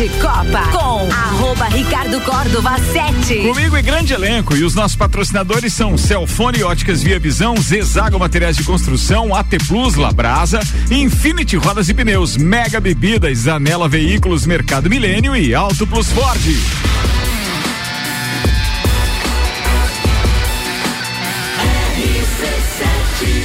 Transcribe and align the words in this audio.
de 0.00 0.08
Copa 0.18 0.62
com 0.72 1.12
arroba 1.12 1.66
Ricardo 1.66 2.18
Córdova 2.22 2.78
7. 2.78 3.46
Comigo 3.46 3.76
e 3.76 3.82
grande 3.82 4.14
elenco. 4.14 4.56
E 4.56 4.64
os 4.64 4.74
nossos 4.74 4.96
patrocinadores 4.96 5.74
são 5.74 5.98
Celfone 5.98 6.62
Óticas 6.62 7.02
Via 7.02 7.18
Visão, 7.18 7.54
Zezago 7.58 8.18
Materiais 8.18 8.56
de 8.56 8.64
Construção, 8.64 9.34
AT 9.34 9.58
Plus, 9.68 9.96
Labrasa, 9.96 10.60
Infinity 10.90 11.58
Rodas 11.58 11.90
e 11.90 11.92
Pneus, 11.92 12.38
Mega 12.38 12.80
Bebidas, 12.80 13.46
Anela 13.46 13.90
Veículos, 13.90 14.46
Mercado 14.46 14.88
Milênio 14.88 15.36
e 15.36 15.54
Auto 15.54 15.86
Plus 15.86 16.06
Ford. 16.06 16.40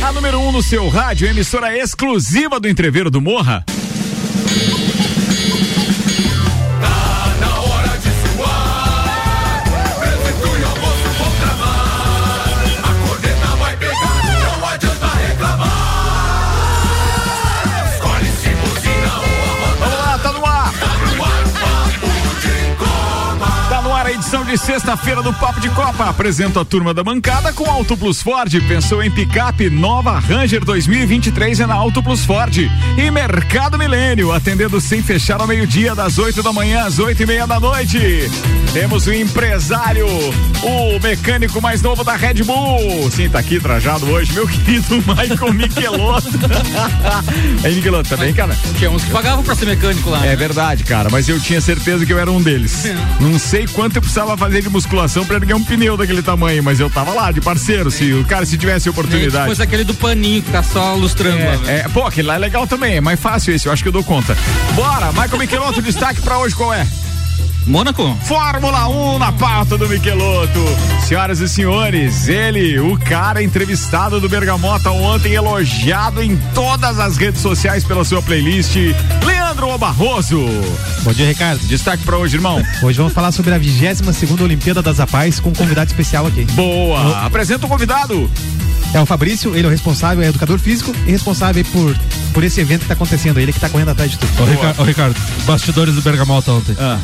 A 0.02 0.14
número 0.14 0.40
1 0.40 0.48
um 0.48 0.52
no 0.54 0.64
seu 0.64 0.88
rádio, 0.88 1.28
emissora 1.28 1.78
exclusiva 1.78 2.62
do 2.62 2.70
Entreveiro 2.70 3.12
do 3.12 3.20
Morra. 3.20 3.66
De 24.56 24.62
sexta-feira 24.62 25.22
do 25.22 25.34
Papo 25.34 25.60
de 25.60 25.70
Copa. 25.70 26.06
Apresento 26.06 26.62
a 26.62 26.64
turma 26.64 26.94
da 26.94 27.04
bancada 27.04 27.52
com 27.52 27.70
Auto 27.70 27.98
Plus 27.98 28.22
Ford. 28.22 28.50
Pensou 28.68 29.04
em 29.04 29.12
picape 29.12 29.70
nova 29.70 30.18
Ranger 30.18 30.64
2023 30.64 31.60
é 31.60 31.66
na 31.66 31.74
Auto 31.74 32.02
Plus 32.02 32.24
Ford. 32.24 32.56
E 32.98 33.12
Mercado 33.12 33.78
Milênio, 33.78 34.32
atendendo 34.32 34.80
sem 34.80 35.04
fechar 35.04 35.42
ao 35.42 35.48
meio-dia, 35.48 35.94
das 35.94 36.18
8 36.18 36.42
da 36.42 36.54
manhã 36.54 36.86
às 36.86 37.00
8 37.00 37.22
e 37.22 37.26
meia 37.26 37.46
da 37.46 37.60
noite. 37.60 38.00
Temos 38.72 39.08
o 39.08 39.14
empresário, 39.14 40.08
o 40.08 41.00
mecânico 41.04 41.62
mais 41.62 41.82
novo 41.82 42.04
da 42.06 42.16
Red 42.16 42.44
Bull. 42.44 43.12
Sim, 43.12 43.30
tá 43.30 43.40
aqui 43.40 43.60
trajado 43.60 44.06
hoje, 44.06 44.32
meu 44.32 44.48
querido 44.48 44.96
Michael 44.98 45.54
Michelotto. 45.54 46.30
Aí, 47.64 47.76
Michelotto, 47.76 48.10
tá 48.10 48.18
bem, 48.18 48.34
cara? 48.34 48.56
Tinha 48.78 48.90
uns 48.90 49.04
que 49.04 49.12
pagavam 49.12 49.44
pra 49.44 49.54
ser 49.54 49.66
mecânico 49.66 50.10
lá. 50.10 50.26
É 50.26 50.30
né? 50.30 50.36
verdade, 50.38 50.84
cara, 50.86 51.10
mas 51.12 51.28
eu 51.28 51.40
tinha 51.42 51.60
certeza 51.60 52.06
que 52.06 52.14
eu 52.14 52.20
era 52.20 52.32
um 52.32 52.42
deles. 52.42 52.86
Não 53.20 53.38
sei 53.38 53.68
quanto 53.68 53.98
eu 53.98 54.02
precisava 54.02 54.38
fazer 54.38 54.45
de 54.50 54.70
musculação 54.70 55.26
pra 55.26 55.38
erguer 55.38 55.56
um 55.56 55.64
pneu 55.64 55.98
daquele 55.98 56.22
tamanho, 56.22 56.64
mas 56.64 56.80
eu 56.80 56.90
tava 56.90 57.14
lá, 57.14 57.32
de 57.32 57.42
parceiro. 57.42 57.90
Se 57.92 58.14
o 58.14 58.26
cara, 58.26 58.46
se 58.46 58.58
tivesse 58.58 58.90
oportunidade. 58.90 59.46
Depois 59.46 59.60
aquele 59.60 59.84
do 59.84 59.94
paninho 59.94 60.42
que 60.42 60.52
tá 60.52 60.64
só 60.64 60.96
lustrando 60.96 61.40
é, 61.40 61.46
lá. 61.46 61.58
Né? 61.58 61.80
É, 61.80 61.90
pô, 61.90 62.06
aquele 62.06 62.28
lá 62.28 62.36
é 62.36 62.40
legal 62.40 62.68
também, 62.68 62.98
é 62.98 63.02
mais 63.02 63.20
fácil 63.20 63.54
esse, 63.54 63.68
eu 63.68 63.72
acho 63.72 63.84
que 63.84 63.90
eu 63.90 63.94
dou 63.94 64.04
conta. 64.04 64.38
Bora, 64.74 65.12
Michael 65.12 65.38
Michelotto, 65.38 65.82
destaque 65.84 66.22
pra 66.22 66.38
hoje 66.38 66.56
qual 66.56 66.74
é? 66.74 66.86
Mônaco. 67.66 68.16
Fórmula 68.24 68.88
1 68.88 69.18
na 69.18 69.32
pauta 69.32 69.78
do 69.78 69.90
Michelotto. 69.90 70.60
Senhoras 71.08 71.40
e 71.40 71.50
senhores, 71.50 72.28
ele, 72.28 72.80
o 72.80 72.98
cara 72.98 73.42
entrevistado 73.42 74.20
do 74.20 74.30
Bergamota 74.30 74.92
ontem, 74.92 75.34
elogiado 75.34 76.22
em 76.22 76.38
todas 76.54 77.00
as 77.00 77.18
redes 77.18 77.42
sociais 77.42 77.84
pela 77.84 78.06
sua 78.06 78.22
playlist, 78.22 78.76
Leandro 79.46 79.78
Barroso. 79.78 80.44
Bom 81.04 81.14
dia, 81.14 81.28
Ricardo. 81.28 81.60
Destaque 81.68 82.04
para 82.04 82.18
hoje, 82.18 82.36
irmão. 82.36 82.60
Hoje 82.82 82.98
vamos 82.98 83.14
falar 83.14 83.32
sobre 83.32 83.54
a 83.54 83.60
22 83.60 84.16
segunda 84.16 84.44
Olimpíada 84.44 84.82
das 84.82 84.98
Rapaz 84.98 85.40
com 85.40 85.50
um 85.50 85.54
convidado 85.54 85.88
especial 85.88 86.26
aqui. 86.26 86.46
Boa. 86.54 87.00
O... 87.00 87.16
Apresenta 87.28 87.68
o 87.68 87.70
convidado. 87.70 88.28
É 88.92 89.00
o 89.00 89.06
Fabrício, 89.06 89.56
ele 89.56 89.66
é 89.66 89.68
o 89.68 89.70
responsável, 89.70 90.24
é 90.24 90.30
educador 90.30 90.58
físico 90.58 90.92
e 91.06 91.12
responsável 91.12 91.64
por, 91.66 91.96
por 92.34 92.44
esse 92.44 92.60
evento 92.60 92.80
que 92.80 92.86
está 92.86 92.96
acontecendo, 92.96 93.40
ele 93.40 93.52
que 93.52 93.60
está 93.60 93.70
correndo 93.70 93.90
atrás 93.90 94.10
de 94.10 94.18
tudo. 94.18 94.32
Ô, 94.42 94.46
Ricardo, 94.46 94.84
Ricardo, 94.84 95.16
bastidores 95.46 95.94
do 95.94 96.02
Bergamota 96.02 96.52
ontem. 96.52 96.76
Ah. 96.80 96.98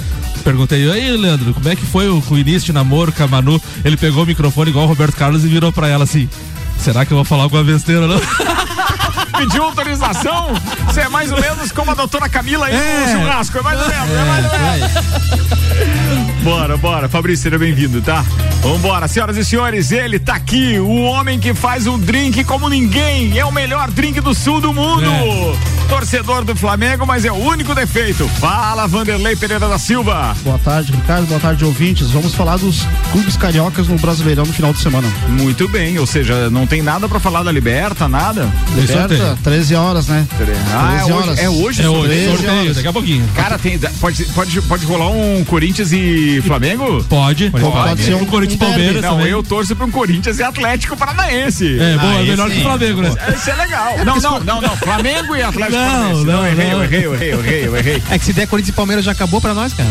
Perguntei, 0.44 0.92
aí, 0.92 1.16
Leandro, 1.16 1.54
como 1.54 1.70
é 1.70 1.76
que 1.76 1.86
foi 1.86 2.10
o, 2.10 2.24
o 2.28 2.38
início 2.40 2.66
de 2.66 2.74
namoro 2.74 3.12
com 3.12 3.24
a 3.24 3.28
Manu? 3.28 3.62
Ele 3.86 3.98
pegou 3.98 4.24
o 4.24 4.26
microfone 4.26 4.72
igual 4.72 4.86
o 4.86 4.88
Roberto 4.88 5.16
Carlos 5.16 5.46
e 5.46 5.48
virou 5.48 5.72
pra 5.72 5.88
ela 5.88 6.06
assim: 6.06 6.28
será 6.80 7.06
que 7.06 7.14
eu 7.14 7.18
vou 7.18 7.26
falar 7.26 7.44
alguma 7.44 7.64
besteira, 7.64 8.08
não? 8.08 8.20
pediu 9.42 9.64
autorização. 9.64 10.54
Você 10.86 11.02
é 11.02 11.10
mais 11.10 11.32
ou 11.32 11.42
menos 11.42 11.72
como 11.72 11.92
a 11.92 11.96
doutora 11.96 12.30
Camila 12.30 12.68
aí 12.68 12.76
é. 12.76 13.06
no 13.06 13.20
churrasco. 13.20 13.58
É 13.58 13.62
mais 13.62 13.82
ou 13.82 13.88
menos, 13.88 14.10
é, 14.10 14.24
mais 14.26 14.46
ou 14.46 14.60
menos. 14.60 16.44
bora, 16.44 16.78
bora. 16.78 17.10
Fabrício, 17.10 17.44
seja 17.44 17.58
bem-vindo, 17.58 18.02
tá? 18.02 18.24
Vambora, 18.62 19.08
senhoras 19.08 19.38
e 19.38 19.44
senhores, 19.44 19.92
ele 19.92 20.20
tá 20.20 20.36
aqui, 20.36 20.78
o 20.78 21.02
homem 21.02 21.40
que 21.40 21.52
faz 21.52 21.88
um 21.88 21.98
drink 21.98 22.44
como 22.44 22.70
ninguém. 22.70 23.38
É 23.38 23.44
o 23.44 23.52
melhor 23.52 23.90
drink 23.90 24.22
do 24.22 24.36
sul 24.36 24.62
do 24.62 24.72
mundo. 24.72 25.10
É. 25.10 25.82
Torcedor 25.90 26.46
do 26.46 26.56
Flamengo, 26.56 27.06
mas 27.06 27.26
é 27.26 27.32
o 27.32 27.36
único 27.36 27.74
defeito. 27.74 28.28
Fala, 28.40 28.88
Vanderlei 28.88 29.36
Pereira 29.36 29.68
da 29.68 29.80
Silva. 29.80 30.36
Boa 30.44 30.60
tarde, 30.60 30.92
Ricardo. 30.92 31.26
Boa 31.26 31.40
tarde, 31.40 31.66
ouvintes. 31.66 32.12
Vamos 32.12 32.36
falar 32.36 32.58
dos 32.58 32.88
clubes 33.12 33.36
cariocas 33.36 33.88
no 33.88 33.98
Brasileirão 33.98 34.46
no 34.46 34.54
final 34.54 34.72
de 34.72 34.80
semana. 34.80 35.08
Muito 35.28 35.68
bem, 35.68 35.98
ou 35.98 36.06
seja, 36.06 36.50
não 36.50 36.68
tem 36.68 36.82
nada 36.82 37.10
para 37.10 37.20
falar 37.20 37.42
da 37.44 37.52
Liberta, 37.52 38.08
nada? 38.08 38.48
Liberta, 38.76 39.31
13 39.44 39.76
horas, 39.76 40.08
né? 40.08 40.28
Ah, 40.74 40.98
13 40.98 41.10
é 41.10 41.14
horas. 41.14 41.30
Hoje, 41.30 41.42
é 41.42 41.50
hoje, 41.50 41.82
é 41.82 41.90
hoje. 41.90 42.38
Sorteio, 42.38 42.74
daqui 42.76 42.88
a 42.88 42.94
pouquinho. 42.94 43.30
Cara, 43.36 43.58
tem, 43.58 43.80
pode, 43.80 44.26
pode, 44.26 44.62
pode 44.62 44.86
rolar 44.86 45.10
um 45.10 45.44
Corinthians 45.46 45.92
e 45.92 46.42
Flamengo? 46.46 47.04
Pode. 47.06 47.50
Pode, 47.50 47.64
pode, 47.64 47.90
pode 47.90 48.04
ser 48.04 48.16
um, 48.16 48.26
Corinthians 48.26 48.62
e 48.62 48.66
Palmeiras. 48.66 49.02
Não, 49.02 49.18
também. 49.18 49.28
eu 49.28 49.44
torço 49.44 49.76
para 49.76 49.86
um 49.86 49.92
Corinthians 49.92 50.40
e 50.40 50.44
Atlético 50.44 50.96
Paranaense. 50.96 51.80
É, 51.80 51.98
bom, 51.98 52.20
é 52.20 52.24
melhor 52.24 52.50
que 52.50 52.60
o 52.60 52.62
Flamengo, 52.62 53.02
né? 53.02 53.12
Isso 53.36 53.50
é 53.50 53.56
legal. 53.56 53.98
Não, 54.06 54.20
não, 54.20 54.40
não, 54.40 54.62
não. 54.62 54.78
Flamengo 54.78 55.36
e 55.36 55.42
Atlético 55.42 55.78
Paranaense. 55.78 56.26
Não, 56.26 56.34
não, 56.34 56.48
errei, 56.48 56.74
eu 56.74 56.84
errei, 56.84 57.06
eu 57.06 57.14
errei, 57.14 57.34
eu 57.34 57.40
errei, 57.40 57.68
eu 57.68 57.78
errei. 57.78 58.04
É 58.10 58.20
que 58.20 58.26
se 58.26 58.34
der 58.34 58.48
Corinthians 58.48 58.74
e 58.74 58.76
Palmeiras 58.76 59.06
já 59.06 59.12
acabou 59.12 59.42
para 59.42 59.54
nós, 59.54 59.74
cara. 59.74 59.90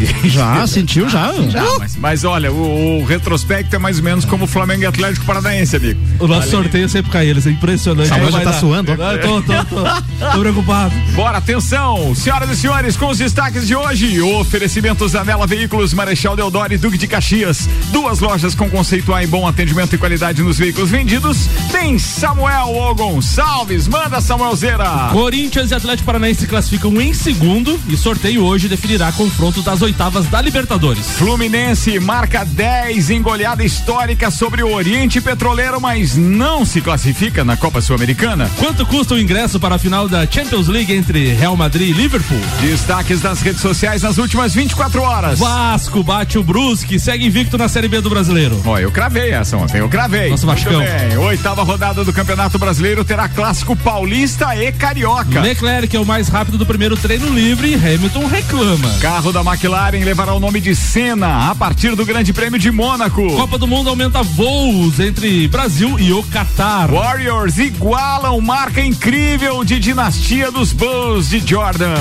Já, 0.24 0.66
sentiu 0.66 1.08
já. 1.08 1.32
já 1.48 1.78
mas, 1.78 1.96
mas, 1.96 2.24
olha, 2.24 2.52
o, 2.52 3.00
o, 3.00 3.04
retrospecto 3.04 3.74
é 3.74 3.78
mais 3.78 3.98
ou 3.98 4.04
menos 4.04 4.24
como 4.24 4.44
o 4.44 4.46
Flamengo 4.46 4.82
e 4.82 4.86
Atlético 4.86 5.24
Paranaense, 5.26 5.76
amigo. 5.76 6.00
O 6.18 6.26
nosso 6.26 6.40
Olha 6.42 6.50
sorteio 6.50 6.88
sempre 6.88 7.10
cai 7.10 7.26
eles, 7.26 7.46
é 7.46 7.50
impressionante. 7.50 8.08
Samuel 8.08 8.30
já 8.30 8.38
tá 8.38 8.50
dar. 8.50 8.60
suando. 8.60 8.92
tô, 8.96 9.42
tô, 9.42 9.64
tô, 9.64 10.32
tô 10.32 10.40
preocupado. 10.40 10.94
Bora, 11.14 11.38
atenção, 11.38 12.14
senhoras 12.14 12.50
e 12.50 12.56
senhores, 12.56 12.96
com 12.96 13.08
os 13.08 13.18
destaques 13.18 13.66
de 13.66 13.74
hoje, 13.74 14.20
oferecimentos 14.20 15.14
Anela 15.14 15.46
Veículos, 15.46 15.92
Marechal 15.92 16.36
Deodoro 16.36 16.72
e 16.72 16.78
Duque 16.78 16.98
de 16.98 17.06
Caxias. 17.06 17.68
Duas 17.92 18.20
lojas 18.20 18.54
com 18.54 18.68
conceito 18.70 19.12
A 19.12 19.22
e 19.22 19.26
bom 19.26 19.46
atendimento 19.46 19.94
e 19.94 19.98
qualidade 19.98 20.42
nos 20.42 20.58
veículos 20.58 20.90
vendidos. 20.90 21.48
Tem 21.72 21.98
Samuel 21.98 22.74
O 22.74 22.94
Gonçalves, 22.94 23.88
manda 23.88 24.20
Samuel 24.20 24.54
Zera. 24.56 25.08
Corinthians 25.12 25.70
e 25.70 25.74
Atlético 25.74 26.06
Paranaense 26.06 26.40
se 26.40 26.46
classificam 26.46 27.00
em 27.00 27.12
segundo 27.12 27.78
e 27.88 27.96
sorteio 27.96 28.44
hoje 28.44 28.68
definirá 28.68 29.10
confronto 29.12 29.62
das 29.62 29.82
oitavas 29.90 30.26
da 30.26 30.40
Libertadores. 30.40 31.10
Fluminense 31.18 31.98
marca 31.98 32.44
10 32.44 33.10
em 33.10 33.20
goleada 33.20 33.64
histórica 33.64 34.30
sobre 34.30 34.62
o 34.62 34.72
Oriente 34.72 35.20
Petroleiro, 35.20 35.80
mas 35.80 36.16
não 36.16 36.64
se 36.64 36.80
classifica 36.80 37.42
na 37.42 37.56
Copa 37.56 37.80
Sul-Americana. 37.80 38.48
Quanto 38.56 38.86
custa 38.86 39.14
o 39.14 39.18
ingresso 39.18 39.58
para 39.58 39.74
a 39.74 39.78
final 39.78 40.08
da 40.08 40.24
Champions 40.30 40.68
League 40.68 40.94
entre 40.94 41.32
Real 41.34 41.56
Madrid 41.56 41.88
e 41.88 41.92
Liverpool? 41.92 42.38
Destaques 42.60 43.20
das 43.20 43.42
redes 43.42 43.60
sociais 43.60 44.02
nas 44.02 44.16
últimas 44.16 44.54
24 44.54 45.02
horas. 45.02 45.40
Vasco 45.40 46.04
bate 46.04 46.38
o 46.38 46.44
Brusque, 46.44 47.00
segue 47.00 47.26
invicto 47.26 47.58
na 47.58 47.68
Série 47.68 47.88
B 47.88 48.00
do 48.00 48.08
Brasileiro. 48.08 48.62
Ó, 48.64 48.78
eu 48.78 48.92
cravei 48.92 49.30
essa 49.30 49.56
ontem, 49.56 49.78
eu 49.78 49.88
cravei. 49.88 50.30
Nosso 50.30 50.46
Vascão. 50.46 50.80
Oitava 51.26 51.64
rodada 51.64 52.04
do 52.04 52.12
Campeonato 52.12 52.60
Brasileiro 52.60 53.04
terá 53.04 53.28
clássico 53.28 53.74
paulista 53.74 54.54
e 54.54 54.70
carioca. 54.70 55.40
Leclerc 55.40 55.96
é 55.96 55.98
o 55.98 56.06
mais 56.06 56.28
rápido 56.28 56.56
do 56.56 56.64
primeiro 56.64 56.96
treino 56.96 57.28
livre 57.34 57.70
e 57.70 57.74
Hamilton 57.74 58.26
reclama. 58.26 58.88
Carro 59.00 59.32
da 59.32 59.40
McLaren 59.40 59.79
levará 59.88 60.34
o 60.34 60.38
nome 60.38 60.60
de 60.60 60.74
Senna 60.76 61.50
a 61.50 61.54
partir 61.54 61.96
do 61.96 62.04
Grande 62.04 62.32
Prêmio 62.32 62.58
de 62.58 62.70
Mônaco. 62.70 63.26
Copa 63.34 63.56
do 63.56 63.66
Mundo 63.66 63.88
aumenta 63.88 64.22
voos 64.22 65.00
entre 65.00 65.48
Brasil 65.48 65.98
e 65.98 66.12
o 66.12 66.22
Catar. 66.24 66.88
Warriors 66.88 67.58
igualam 67.58 68.40
marca 68.40 68.80
incrível 68.84 69.64
de 69.64 69.80
dinastia 69.80 70.50
dos 70.52 70.72
Bulls 70.72 71.30
de 71.30 71.40
Jordan. 71.40 71.94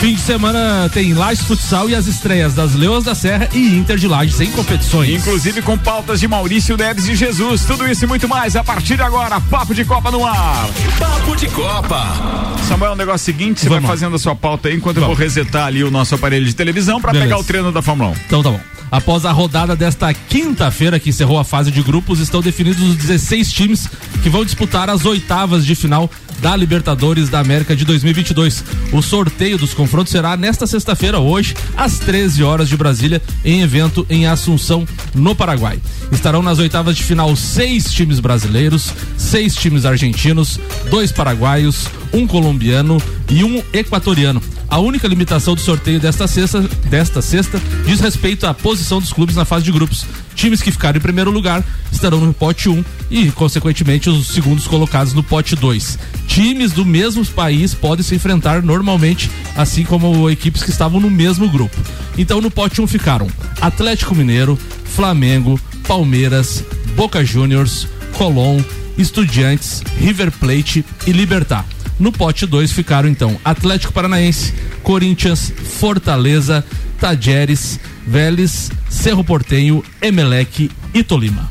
Fim 0.00 0.14
de 0.14 0.20
semana 0.20 0.88
tem 0.92 1.12
Lages 1.12 1.44
Futsal 1.44 1.88
e 1.90 1.94
as 1.94 2.06
estreias 2.06 2.54
das 2.54 2.74
Leões 2.74 3.04
da 3.04 3.14
Serra 3.14 3.48
e 3.52 3.76
Inter 3.76 3.96
de 3.96 4.08
Lages 4.08 4.40
em 4.40 4.50
competições. 4.50 5.10
Inclusive 5.10 5.62
com 5.62 5.76
pautas 5.76 6.18
de 6.18 6.26
Maurício 6.26 6.76
Neves 6.76 7.04
de 7.04 7.14
Jesus. 7.14 7.64
Tudo 7.64 7.86
isso 7.86 8.04
e 8.04 8.08
muito 8.08 8.26
mais 8.26 8.56
a 8.56 8.64
partir 8.64 8.96
de 8.96 9.02
agora. 9.02 9.40
Papo 9.40 9.74
de 9.74 9.84
Copa 9.84 10.10
no 10.10 10.26
ar. 10.26 10.68
Papo 10.98 11.36
de 11.36 11.46
Copa. 11.48 12.56
Samuel, 12.66 12.92
o 12.92 12.94
um 12.94 12.96
negócio 12.96 13.24
seguinte, 13.24 13.60
você 13.60 13.68
Vamos. 13.68 13.84
vai 13.84 13.90
fazendo 13.90 14.16
a 14.16 14.18
sua 14.18 14.34
pauta 14.34 14.68
aí 14.68 14.74
enquanto 14.74 14.96
Vamos. 14.96 15.10
eu 15.10 15.14
vou 15.14 15.24
resetar 15.24 15.66
ali 15.66 15.84
o 15.84 15.90
nosso 15.90 16.14
aparelho 16.14 16.44
de 16.44 16.54
televisão 16.54 17.00
para 17.00 17.12
pegar 17.12 17.25
o 17.34 17.44
treino 17.44 17.72
da 17.72 17.82
Fórmula 17.82 18.10
1. 18.10 18.14
Então 18.26 18.42
tá 18.42 18.50
bom. 18.50 18.60
Após 18.90 19.24
a 19.24 19.32
rodada 19.32 19.74
desta 19.74 20.14
quinta-feira, 20.14 21.00
que 21.00 21.10
encerrou 21.10 21.38
a 21.38 21.44
fase 21.44 21.70
de 21.70 21.82
grupos, 21.82 22.20
estão 22.20 22.40
definidos 22.40 22.80
os 22.82 22.94
16 22.96 23.52
times 23.52 23.88
que 24.22 24.30
vão 24.30 24.44
disputar 24.44 24.88
as 24.88 25.04
oitavas 25.04 25.66
de 25.66 25.74
final 25.74 26.08
da 26.40 26.54
Libertadores 26.54 27.28
da 27.28 27.40
América 27.40 27.74
de 27.74 27.84
2022. 27.84 28.64
O 28.92 29.02
sorteio 29.02 29.58
dos 29.58 29.74
confrontos 29.74 30.12
será 30.12 30.36
nesta 30.36 30.66
sexta-feira, 30.66 31.18
hoje, 31.18 31.54
às 31.76 31.98
13 31.98 32.42
horas 32.42 32.68
de 32.68 32.76
Brasília, 32.76 33.20
em 33.44 33.62
evento 33.62 34.06
em 34.08 34.26
Assunção, 34.26 34.86
no 35.14 35.34
Paraguai. 35.34 35.80
Estarão 36.12 36.42
nas 36.42 36.58
oitavas 36.58 36.96
de 36.96 37.02
final 37.02 37.34
seis 37.34 37.92
times 37.92 38.20
brasileiros, 38.20 38.92
seis 39.16 39.54
times 39.54 39.84
argentinos, 39.84 40.60
dois 40.90 41.10
paraguaios, 41.10 41.88
um 42.12 42.26
colombiano 42.26 43.02
e 43.28 43.42
um 43.42 43.62
equatoriano. 43.72 44.40
A 44.68 44.78
única 44.78 45.06
limitação 45.06 45.54
do 45.54 45.60
sorteio 45.60 46.00
desta 46.00 46.26
sexta, 46.26 46.60
desta 46.90 47.22
sexta 47.22 47.60
diz 47.84 48.00
respeito 48.00 48.46
à 48.46 48.52
posição 48.52 49.00
dos 49.00 49.12
clubes 49.12 49.36
na 49.36 49.44
fase 49.44 49.64
de 49.64 49.72
grupos. 49.72 50.04
Times 50.34 50.60
que 50.60 50.72
ficaram 50.72 50.98
em 50.98 51.00
primeiro 51.00 51.30
lugar 51.30 51.64
estarão 51.90 52.20
no 52.20 52.34
pote 52.34 52.68
1 52.68 52.84
e, 53.10 53.30
consequentemente, 53.30 54.10
os 54.10 54.26
segundos 54.26 54.66
colocados 54.66 55.14
no 55.14 55.22
pote 55.22 55.54
2. 55.54 55.98
Times 56.26 56.72
do 56.72 56.84
mesmo 56.84 57.24
país 57.26 57.74
podem 57.74 58.04
se 58.04 58.14
enfrentar 58.14 58.62
normalmente, 58.62 59.30
assim 59.56 59.84
como 59.84 60.28
equipes 60.28 60.62
que 60.62 60.70
estavam 60.70 61.00
no 61.00 61.10
mesmo 61.10 61.48
grupo. 61.48 61.76
Então, 62.18 62.40
no 62.40 62.50
pote 62.50 62.82
1 62.82 62.86
ficaram 62.86 63.28
Atlético 63.60 64.14
Mineiro, 64.14 64.58
Flamengo, 64.84 65.60
Palmeiras, 65.86 66.64
Boca 66.96 67.24
Juniors, 67.24 67.86
Colón, 68.12 68.60
Estudiantes, 68.98 69.82
River 69.98 70.32
Plate 70.32 70.84
e 71.06 71.12
Libertar. 71.12 71.64
No 71.98 72.12
pote 72.12 72.46
2 72.46 72.72
ficaram 72.72 73.08
então 73.08 73.38
Atlético 73.44 73.92
Paranaense, 73.92 74.52
Corinthians, 74.82 75.52
Fortaleza, 75.78 76.64
Tajeres, 77.00 77.80
Vélez, 78.06 78.70
Cerro 78.88 79.24
Portenho, 79.24 79.82
Emelec 80.00 80.70
e 80.92 81.02
Tolima. 81.02 81.50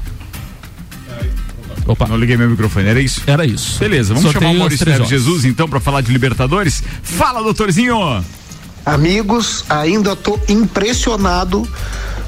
Opa. 1.88 2.08
Não 2.08 2.18
liguei 2.18 2.36
meu 2.36 2.50
microfone, 2.50 2.88
era 2.88 3.00
isso? 3.00 3.22
Era 3.28 3.46
isso. 3.46 3.80
Beleza, 3.80 4.14
vamos 4.14 4.24
Sorteio 4.32 4.44
chamar 4.44 4.56
o 4.56 4.60
Maurício 4.60 4.86
Neves 4.88 5.08
Jesus 5.08 5.46
então 5.46 5.68
para 5.68 5.80
falar 5.80 6.02
de 6.02 6.12
Libertadores. 6.12 6.82
Fala, 7.04 7.44
doutorzinho! 7.44 8.24
Amigos, 8.86 9.66
ainda 9.70 10.16
tô 10.16 10.40
impressionado 10.48 11.68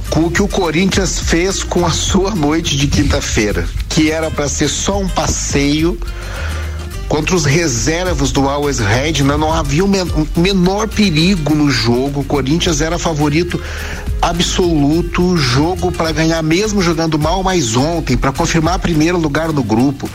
com 0.10 0.26
o 0.26 0.32
que 0.32 0.42
o 0.42 0.48
Corinthians 0.48 1.20
fez 1.20 1.64
com 1.64 1.86
a 1.86 1.92
sua 1.92 2.34
noite 2.34 2.78
de 2.78 2.88
quinta-feira, 2.88 3.68
que 3.90 4.10
era 4.10 4.32
para 4.32 4.48
ser 4.48 4.68
só 4.68 5.00
um 5.00 5.08
passeio 5.08 6.00
contra 7.08 7.36
os 7.36 7.46
reservas 7.46 8.32
do 8.32 8.48
Always 8.48 8.80
Red, 8.80 9.24
né? 9.24 9.38
não 9.38 9.54
havia 9.54 9.84
o 9.84 9.88
men 9.88 10.06
menor 10.36 10.88
perigo 10.88 11.56
no 11.56 11.70
jogo. 11.70 12.22
O 12.22 12.24
Corinthians 12.24 12.82
era 12.82 13.00
favorito 13.00 13.62
absoluto, 14.22 15.38
jogo 15.38 15.92
para 15.92 16.12
ganhar 16.12 16.42
mesmo 16.44 16.82
jogando 16.82 17.18
mal, 17.18 17.44
mas 17.44 17.76
ontem 17.76 18.18
para 18.18 18.32
confirmar 18.32 18.80
primeiro 18.80 19.18
lugar 19.18 19.54
no 19.54 19.64
grupo. 19.64 20.10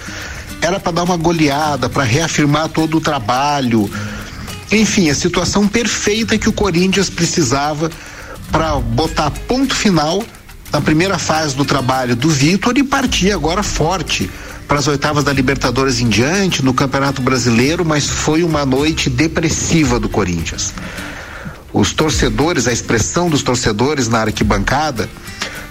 Era 0.61 0.79
para 0.79 0.93
dar 0.93 1.03
uma 1.05 1.17
goleada, 1.17 1.89
para 1.89 2.05
reafirmar 2.05 2.69
todo 2.69 2.99
o 2.99 3.01
trabalho. 3.01 3.91
Enfim, 4.71 5.11
a 5.11 5.15
situação 5.15 5.67
perfeita 5.67 6.39
que 6.39 6.49
o 6.49 6.53
Corinthians 6.53 7.11
precisava 7.11 7.91
para 8.51 8.77
botar 8.77 9.31
ponto 9.31 9.75
final 9.75 10.23
na 10.71 10.81
primeira 10.81 11.19
fase 11.19 11.55
do 11.55 11.65
trabalho 11.65 12.15
do 12.15 12.29
Vitor 12.29 12.77
e 12.77 12.85
partir 12.85 13.33
agora 13.33 13.63
forte 13.63 14.31
para 14.67 14.79
as 14.79 14.87
oitavas 14.87 15.25
da 15.25 15.33
Libertadores 15.33 16.01
em 16.01 16.09
diante, 16.09 16.65
no 16.65 16.73
Campeonato 16.73 17.21
Brasileiro, 17.21 17.85
mas 17.85 18.09
foi 18.09 18.43
uma 18.43 18.65
noite 18.65 19.11
depressiva 19.11 19.99
do 19.99 20.09
Corinthians. 20.09 20.73
Os 21.73 21.93
torcedores, 21.93 22.67
a 22.67 22.73
expressão 22.73 23.31
dos 23.31 23.43
torcedores 23.43 24.09
na 24.09 24.21
arquibancada, 24.21 25.09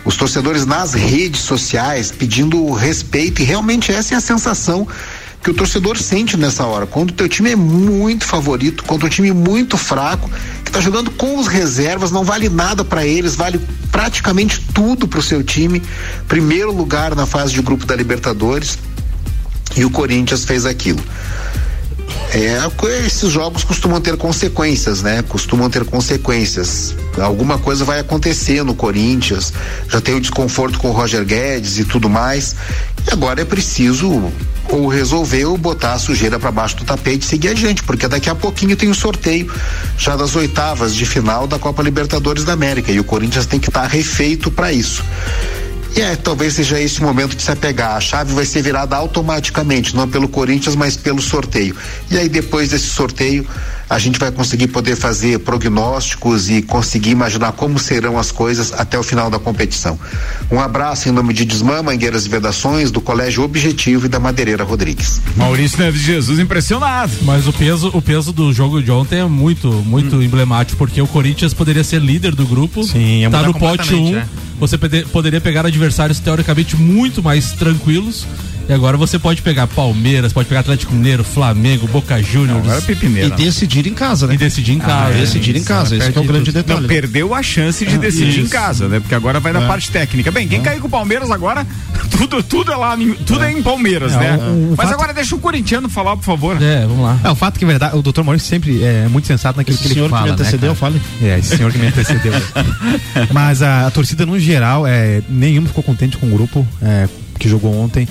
os 0.04 0.16
torcedores 0.16 0.66
nas 0.66 0.94
redes 0.94 1.42
sociais 1.42 2.12
pedindo 2.12 2.72
respeito, 2.72 3.42
e 3.42 3.46
realmente 3.46 3.92
essa 3.92 4.16
é 4.16 4.18
a 4.18 4.22
sensação 4.22 4.88
que 5.44 5.50
o 5.50 5.54
torcedor 5.54 5.98
sente 5.98 6.38
nessa 6.38 6.66
hora. 6.66 6.86
Quando 6.86 7.10
o 7.10 7.14
teu 7.14 7.28
time 7.28 7.52
é 7.52 7.56
muito 7.56 8.26
favorito, 8.26 8.84
quando 8.84 9.06
o 9.06 9.10
time 9.10 9.30
é 9.30 9.34
muito 9.34 9.78
fraco, 9.78 10.30
que 10.64 10.70
está 10.70 10.80
jogando 10.80 11.10
com 11.12 11.38
os 11.40 11.48
reservas, 11.48 12.12
não 12.12 12.24
vale 12.24 12.48
nada 12.48 12.84
para 12.84 13.06
eles, 13.06 13.36
vale 13.36 13.60
praticamente 13.92 14.62
tudo 14.74 15.08
para 15.08 15.20
o 15.20 15.24
seu 15.24 15.44
time. 15.44 15.82
Primeiro 16.28 16.72
lugar 16.72 17.16
na 17.16 17.26
fase 17.26 17.54
de 17.54 17.62
grupo 17.62 17.86
da 17.86 17.96
Libertadores 17.96 18.78
e 19.76 19.84
o 19.84 19.90
Corinthians 19.90 20.46
fez 20.46 20.66
aquilo. 20.66 21.02
É, 22.34 22.58
esses 23.06 23.30
jogos 23.30 23.64
costumam 23.64 24.00
ter 24.00 24.16
consequências, 24.16 25.02
né? 25.02 25.22
Costumam 25.22 25.70
ter 25.70 25.84
consequências. 25.84 26.96
Alguma 27.20 27.58
coisa 27.58 27.84
vai 27.84 28.00
acontecer 28.00 28.64
no 28.64 28.74
Corinthians. 28.74 29.52
Já 29.90 30.00
tem 30.00 30.16
o 30.16 30.22
desconforto 30.22 30.80
com 30.80 30.90
o 30.90 30.94
Roger 30.94 31.26
Guedes 31.26 31.78
e 31.78 31.84
tudo 31.84 32.10
mais. 32.10 32.56
E 33.06 33.12
agora 33.12 33.42
é 33.42 33.46
preciso 33.46 34.32
ou 34.70 34.88
resolver 34.88 35.46
ou 35.46 35.58
botar 35.58 35.94
a 35.94 36.00
sujeira 36.00 36.40
para 36.40 36.52
baixo 36.52 36.78
do 36.78 36.86
tapete 36.86 37.26
e 37.26 37.28
seguir 37.28 37.50
adiante, 37.50 37.84
porque 37.84 38.08
daqui 38.08 38.30
a 38.30 38.36
pouquinho 38.36 38.78
tem 38.78 38.90
o 38.90 38.96
sorteio 38.96 39.52
já 39.98 40.16
das 40.16 40.36
oitavas 40.36 40.96
de 40.96 41.06
final 41.06 41.46
da 41.46 41.60
Copa 41.60 41.84
Libertadores 41.84 42.46
da 42.46 42.54
América 42.54 42.92
e 42.92 43.00
o 43.00 43.04
Corinthians 43.04 43.46
tem 43.46 43.60
que 43.60 43.70
estar 43.70 43.82
tá 43.82 43.88
refeito 43.88 44.50
para 44.50 44.72
isso. 44.72 45.04
E 45.96 46.02
é, 46.02 46.16
talvez 46.16 46.54
seja 46.54 46.80
esse 46.80 47.02
o 47.02 47.04
momento 47.04 47.36
de 47.36 47.42
se 47.42 47.52
apegar. 47.52 47.96
A 47.96 48.00
chave 48.00 48.34
vai 48.34 48.46
ser 48.46 48.62
virada 48.62 48.96
automaticamente, 48.96 49.96
não 49.96 50.08
pelo 50.08 50.28
Corinthians, 50.28 50.76
mas 50.76 50.96
pelo 50.96 51.22
sorteio. 51.22 51.76
E 52.10 52.18
aí 52.18 52.30
depois 52.30 52.70
desse 52.70 52.88
sorteio, 52.88 53.46
a 53.92 54.00
gente 54.00 54.18
vai 54.18 54.32
conseguir 54.32 54.68
poder 54.68 54.96
fazer 54.96 55.40
prognósticos 55.40 56.50
e 56.50 56.62
conseguir 56.62 57.10
imaginar 57.10 57.52
como 57.52 57.78
serão 57.78 58.18
as 58.18 58.32
coisas 58.32 58.72
até 58.72 58.98
o 58.98 59.04
final 59.04 59.30
da 59.30 59.38
competição. 59.38 60.00
Um 60.50 60.62
abraço 60.62 61.10
em 61.10 61.12
nome 61.12 61.34
de 61.34 61.44
Desmã, 61.44 61.84
Mangueiras 61.84 62.26
e 62.26 62.30
Vedações, 62.30 62.90
do 62.90 63.02
Colégio 63.02 63.44
Objetivo 63.44 64.06
e 64.06 64.10
da 64.10 64.18
Madeireira 64.18 64.64
Rodrigues. 64.64 65.22
Maurício 65.36 65.78
Neves 65.78 66.02
Jesus 66.02 66.40
impressionado. 66.40 67.12
Mas 67.24 67.46
o 67.48 67.52
peso, 67.52 67.92
o 67.94 68.02
peso 68.02 68.32
do 68.32 68.54
jogo 68.54 68.82
de 68.82 68.90
ontem 68.90 69.20
é 69.20 69.26
muito, 69.26 69.70
muito 69.70 70.16
hum. 70.16 70.22
emblemático, 70.22 70.78
porque 70.78 71.02
o 71.02 71.08
Corinthians 71.08 71.54
poderia 71.54 71.84
ser 71.84 72.02
líder 72.02 72.34
do 72.34 72.46
grupo, 72.46 72.86
Sim, 72.86 73.26
é 73.26 73.30
tá 73.30 73.44
no 73.44 73.54
pote 73.54 73.94
1, 73.94 73.98
um, 73.98 74.12
né? 74.14 74.30
Você 74.62 74.78
poderia 74.78 75.42
pegar 75.42 75.66
adversários 75.66 76.20
teoricamente 76.20 76.76
muito 76.76 77.24
mais 77.24 77.52
tranquilos 77.54 78.28
e 78.68 78.74
agora 78.74 78.98
você 78.98 79.20
pode 79.20 79.42
pegar 79.42 79.68
Palmeiras, 79.68 80.34
pode 80.34 80.48
pegar 80.48 80.62
Atlético 80.62 80.94
Mineiro, 80.94 81.24
Flamengo, 81.24 81.88
Boca 81.88 82.22
Juniors. 82.22 82.60
Agora 82.60 82.84
é 82.88 83.26
E 83.26 83.30
decidir 83.32 83.88
em 83.88 83.94
casa, 83.94 84.28
né? 84.28 84.36
E 84.36 84.38
decidir 84.38 84.74
em 84.74 84.82
ah, 84.82 84.86
casa. 84.86 85.08
Ah, 85.08 85.18
é, 85.18 85.20
decidir 85.20 85.56
em 85.56 85.64
casa, 85.64 85.96
esse 85.98 86.18
é 86.18 86.20
o 86.20 86.24
grande 86.24 86.52
detalhe. 86.52 86.82
Não, 86.82 86.88
perdeu 86.88 87.34
a 87.34 87.44
chance 87.44 87.86
de 87.86 87.98
decidir 87.98 88.42
em 88.42 88.48
casa, 88.48 88.88
né? 88.88 89.00
Porque 89.00 89.16
agora 89.16 89.40
vai 89.40 89.52
na 89.52 89.64
é. 89.64 89.68
parte 89.68 89.92
técnica. 89.92 90.32
Bem, 90.32 90.48
quem 90.48 90.60
é. 90.60 90.62
caiu 90.62 90.82
com 90.82 90.88
o 90.88 90.92
Palmeiras 90.92 91.30
agora, 91.32 91.66
tudo, 92.10 92.42
tudo 92.44 92.72
é 92.72 92.76
lá, 92.76 92.98
tudo 93.26 93.44
é, 93.44 93.52
em 93.52 93.62
Palmeiras, 93.62 94.14
é, 94.14 94.18
né? 94.18 94.38
O, 94.38 94.74
o 94.74 94.76
Mas 94.78 94.90
fato... 94.90 94.94
agora 94.94 95.14
deixa 95.14 95.36
o 95.36 95.40
corintiano 95.40 95.90
falar, 95.90 96.16
por 96.16 96.24
favor. 96.24 96.62
É, 96.62 96.86
vamos 96.86 97.04
lá. 97.04 97.20
É, 97.24 97.30
o 97.30 97.36
fato 97.36 97.58
que 97.58 97.66
é 97.66 97.68
verdade, 97.68 97.98
o 97.98 98.02
doutor 98.02 98.24
Maurício 98.24 98.48
sempre 98.48 98.84
é 98.84 99.08
muito 99.08 99.28
sensato 99.28 99.58
naquilo 99.58 99.78
esse 99.78 99.88
que 99.88 100.00
ele 100.00 100.10
fala. 100.10 100.24
Senhor 100.24 100.24
que 100.24 100.28
me 100.28 100.42
antecedeu, 100.42 100.70
né, 100.70 100.76
fale. 100.76 101.02
É, 101.22 101.40
esse 101.40 101.58
senhor 101.58 101.72
que 101.72 101.78
me 101.78 101.88
antecedeu. 101.88 102.34
Mas 103.32 103.62
a, 103.62 103.88
a, 103.88 103.92
torcida, 103.92 104.26
no 104.26 104.40
geral, 104.40 104.86
é, 104.88 105.22
nenhuma 105.28 105.68
ficou 105.68 105.84
contente 105.84 106.18
com 106.18 106.28
o 106.28 106.30
grupo 106.30 106.68
é, 106.82 107.08
que 107.40 107.50
jogou 107.50 107.76
ontem 107.76 108.08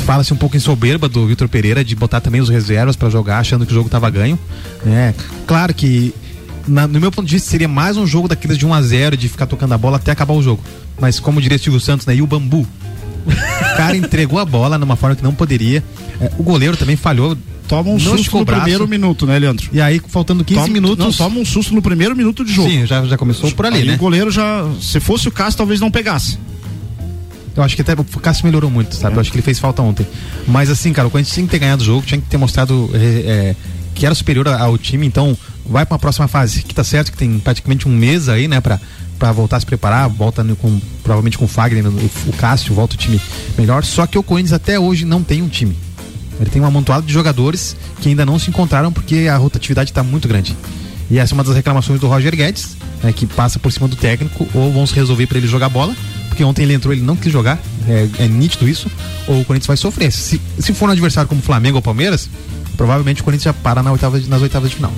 fala-se 0.00 0.32
um 0.32 0.36
pouco 0.36 0.56
em 0.56 0.60
soberba 0.60 1.08
do 1.08 1.26
Vitor 1.26 1.48
Pereira 1.48 1.84
de 1.84 1.94
botar 1.94 2.20
também 2.20 2.40
os 2.40 2.48
reservas 2.48 2.96
para 2.96 3.10
jogar, 3.10 3.38
achando 3.38 3.64
que 3.66 3.72
o 3.72 3.74
jogo 3.74 3.86
estava 3.86 4.08
ganho. 4.10 4.38
Né? 4.84 5.14
Claro 5.46 5.74
que, 5.74 6.14
na, 6.66 6.86
no 6.86 7.00
meu 7.00 7.12
ponto 7.12 7.26
de 7.26 7.34
vista, 7.34 7.50
seria 7.50 7.68
mais 7.68 7.96
um 7.96 8.06
jogo 8.06 8.28
daqueles 8.28 8.58
de 8.58 8.66
1 8.66 8.74
a 8.74 8.82
0 8.82 9.16
de 9.16 9.28
ficar 9.28 9.46
tocando 9.46 9.72
a 9.72 9.78
bola 9.78 9.96
até 9.96 10.12
acabar 10.12 10.34
o 10.34 10.42
jogo. 10.42 10.62
Mas, 11.00 11.18
como 11.18 11.40
diria 11.40 11.58
Silvio 11.58 11.80
Santos, 11.80 12.06
né? 12.06 12.14
E 12.16 12.22
o 12.22 12.26
bambu. 12.26 12.66
O 13.26 13.76
cara 13.76 13.96
entregou 13.96 14.38
a 14.38 14.44
bola 14.44 14.78
numa 14.78 14.96
forma 14.96 15.16
que 15.16 15.22
não 15.22 15.34
poderia. 15.34 15.82
É, 16.20 16.30
o 16.38 16.42
goleiro 16.42 16.76
também 16.76 16.96
falhou 16.96 17.36
toma 17.66 17.90
um 17.90 17.98
susto 17.98 18.38
no 18.38 18.46
primeiro 18.46 18.86
minuto, 18.86 19.26
né, 19.26 19.38
Leandro? 19.38 19.68
E 19.72 19.80
aí, 19.80 20.00
faltando 20.08 20.44
15 20.44 20.60
toma, 20.60 20.72
minutos. 20.72 21.04
Não, 21.04 21.12
toma 21.12 21.40
um 21.40 21.44
susto 21.44 21.74
no 21.74 21.82
primeiro 21.82 22.14
minuto 22.14 22.44
de 22.44 22.52
jogo. 22.52 22.68
Sim, 22.68 22.86
já, 22.86 23.04
já 23.04 23.16
começou 23.16 23.50
por 23.52 23.66
ali, 23.66 23.78
aí 23.78 23.84
né? 23.86 23.94
O 23.94 23.98
goleiro 23.98 24.30
já, 24.30 24.68
se 24.80 25.00
fosse 25.00 25.28
o 25.28 25.30
caso, 25.30 25.56
talvez 25.56 25.80
não 25.80 25.90
pegasse. 25.90 26.38
Eu 27.56 27.62
acho 27.62 27.76
que 27.76 27.82
até 27.82 27.92
o 27.92 28.04
Cássio 28.04 28.46
melhorou 28.46 28.70
muito, 28.70 28.94
sabe? 28.94 29.14
É. 29.14 29.16
Eu 29.16 29.20
acho 29.20 29.30
que 29.30 29.36
ele 29.36 29.42
fez 29.42 29.58
falta 29.58 29.80
ontem. 29.82 30.06
Mas 30.46 30.70
assim, 30.70 30.92
cara, 30.92 31.06
o 31.06 31.10
Corinthians 31.10 31.34
tinha 31.34 31.46
que 31.46 31.50
ter 31.50 31.58
ganhado 31.58 31.82
o 31.82 31.84
jogo, 31.84 32.06
tinha 32.06 32.20
que 32.20 32.26
ter 32.28 32.36
mostrado 32.36 32.90
é, 32.94 32.98
é, 32.98 33.56
que 33.94 34.04
era 34.04 34.14
superior 34.14 34.48
ao 34.48 34.76
time, 34.76 35.06
então 35.06 35.36
vai 35.64 35.86
para 35.86 35.94
uma 35.94 35.98
próxima 35.98 36.26
fase, 36.26 36.62
que 36.62 36.74
tá 36.74 36.82
certo 36.82 37.12
que 37.12 37.18
tem 37.18 37.38
praticamente 37.38 37.88
um 37.88 37.92
mês 37.92 38.28
aí, 38.28 38.48
né, 38.48 38.60
pra, 38.60 38.80
pra 39.18 39.32
voltar 39.32 39.56
a 39.56 39.60
se 39.60 39.66
preparar, 39.66 40.08
volta 40.08 40.44
com, 40.60 40.80
provavelmente 41.02 41.38
com 41.38 41.44
o 41.44 41.48
Fagner, 41.48 41.86
o, 41.86 42.10
o 42.28 42.32
Cássio, 42.36 42.74
volta 42.74 42.94
o 42.94 42.98
time 42.98 43.20
melhor, 43.56 43.84
só 43.84 44.06
que 44.06 44.18
o 44.18 44.22
Corinthians 44.22 44.52
até 44.52 44.78
hoje 44.78 45.04
não 45.04 45.22
tem 45.22 45.40
um 45.40 45.48
time. 45.48 45.76
Ele 46.40 46.50
tem 46.50 46.60
um 46.60 46.66
amontoado 46.66 47.06
de 47.06 47.12
jogadores 47.12 47.76
que 48.00 48.08
ainda 48.08 48.26
não 48.26 48.38
se 48.38 48.50
encontraram 48.50 48.92
porque 48.92 49.28
a 49.30 49.36
rotatividade 49.36 49.90
está 49.90 50.02
muito 50.02 50.26
grande. 50.26 50.56
E 51.10 51.18
essa 51.18 51.32
é 51.32 51.34
uma 51.34 51.44
das 51.44 51.54
reclamações 51.54 52.00
do 52.00 52.08
Roger 52.08 52.34
Guedes, 52.34 52.76
né, 53.02 53.12
que 53.12 53.26
passa 53.26 53.58
por 53.58 53.70
cima 53.70 53.86
do 53.88 53.96
técnico, 53.96 54.48
ou 54.54 54.72
vão 54.72 54.86
se 54.86 54.94
resolver 54.94 55.26
para 55.26 55.38
ele 55.38 55.46
jogar 55.46 55.68
bola, 55.68 55.94
porque 56.28 56.42
ontem 56.42 56.62
ele 56.62 56.74
entrou, 56.74 56.92
ele 56.92 57.02
não 57.02 57.16
quis 57.16 57.32
jogar, 57.32 57.58
é, 57.88 58.08
é 58.24 58.28
nítido 58.28 58.68
isso, 58.68 58.90
ou 59.26 59.40
o 59.40 59.44
Corinthians 59.44 59.66
vai 59.66 59.76
sofrer. 59.76 60.10
Se, 60.10 60.40
se 60.58 60.72
for 60.72 60.88
um 60.88 60.92
adversário 60.92 61.28
como 61.28 61.42
Flamengo 61.42 61.76
ou 61.76 61.82
Palmeiras, 61.82 62.28
provavelmente 62.76 63.20
o 63.20 63.24
Corinthians 63.24 63.54
já 63.54 63.62
para 63.62 63.82
na 63.82 63.92
oitava, 63.92 64.18
nas 64.20 64.42
oitavas 64.42 64.70
de 64.70 64.76
final. 64.76 64.92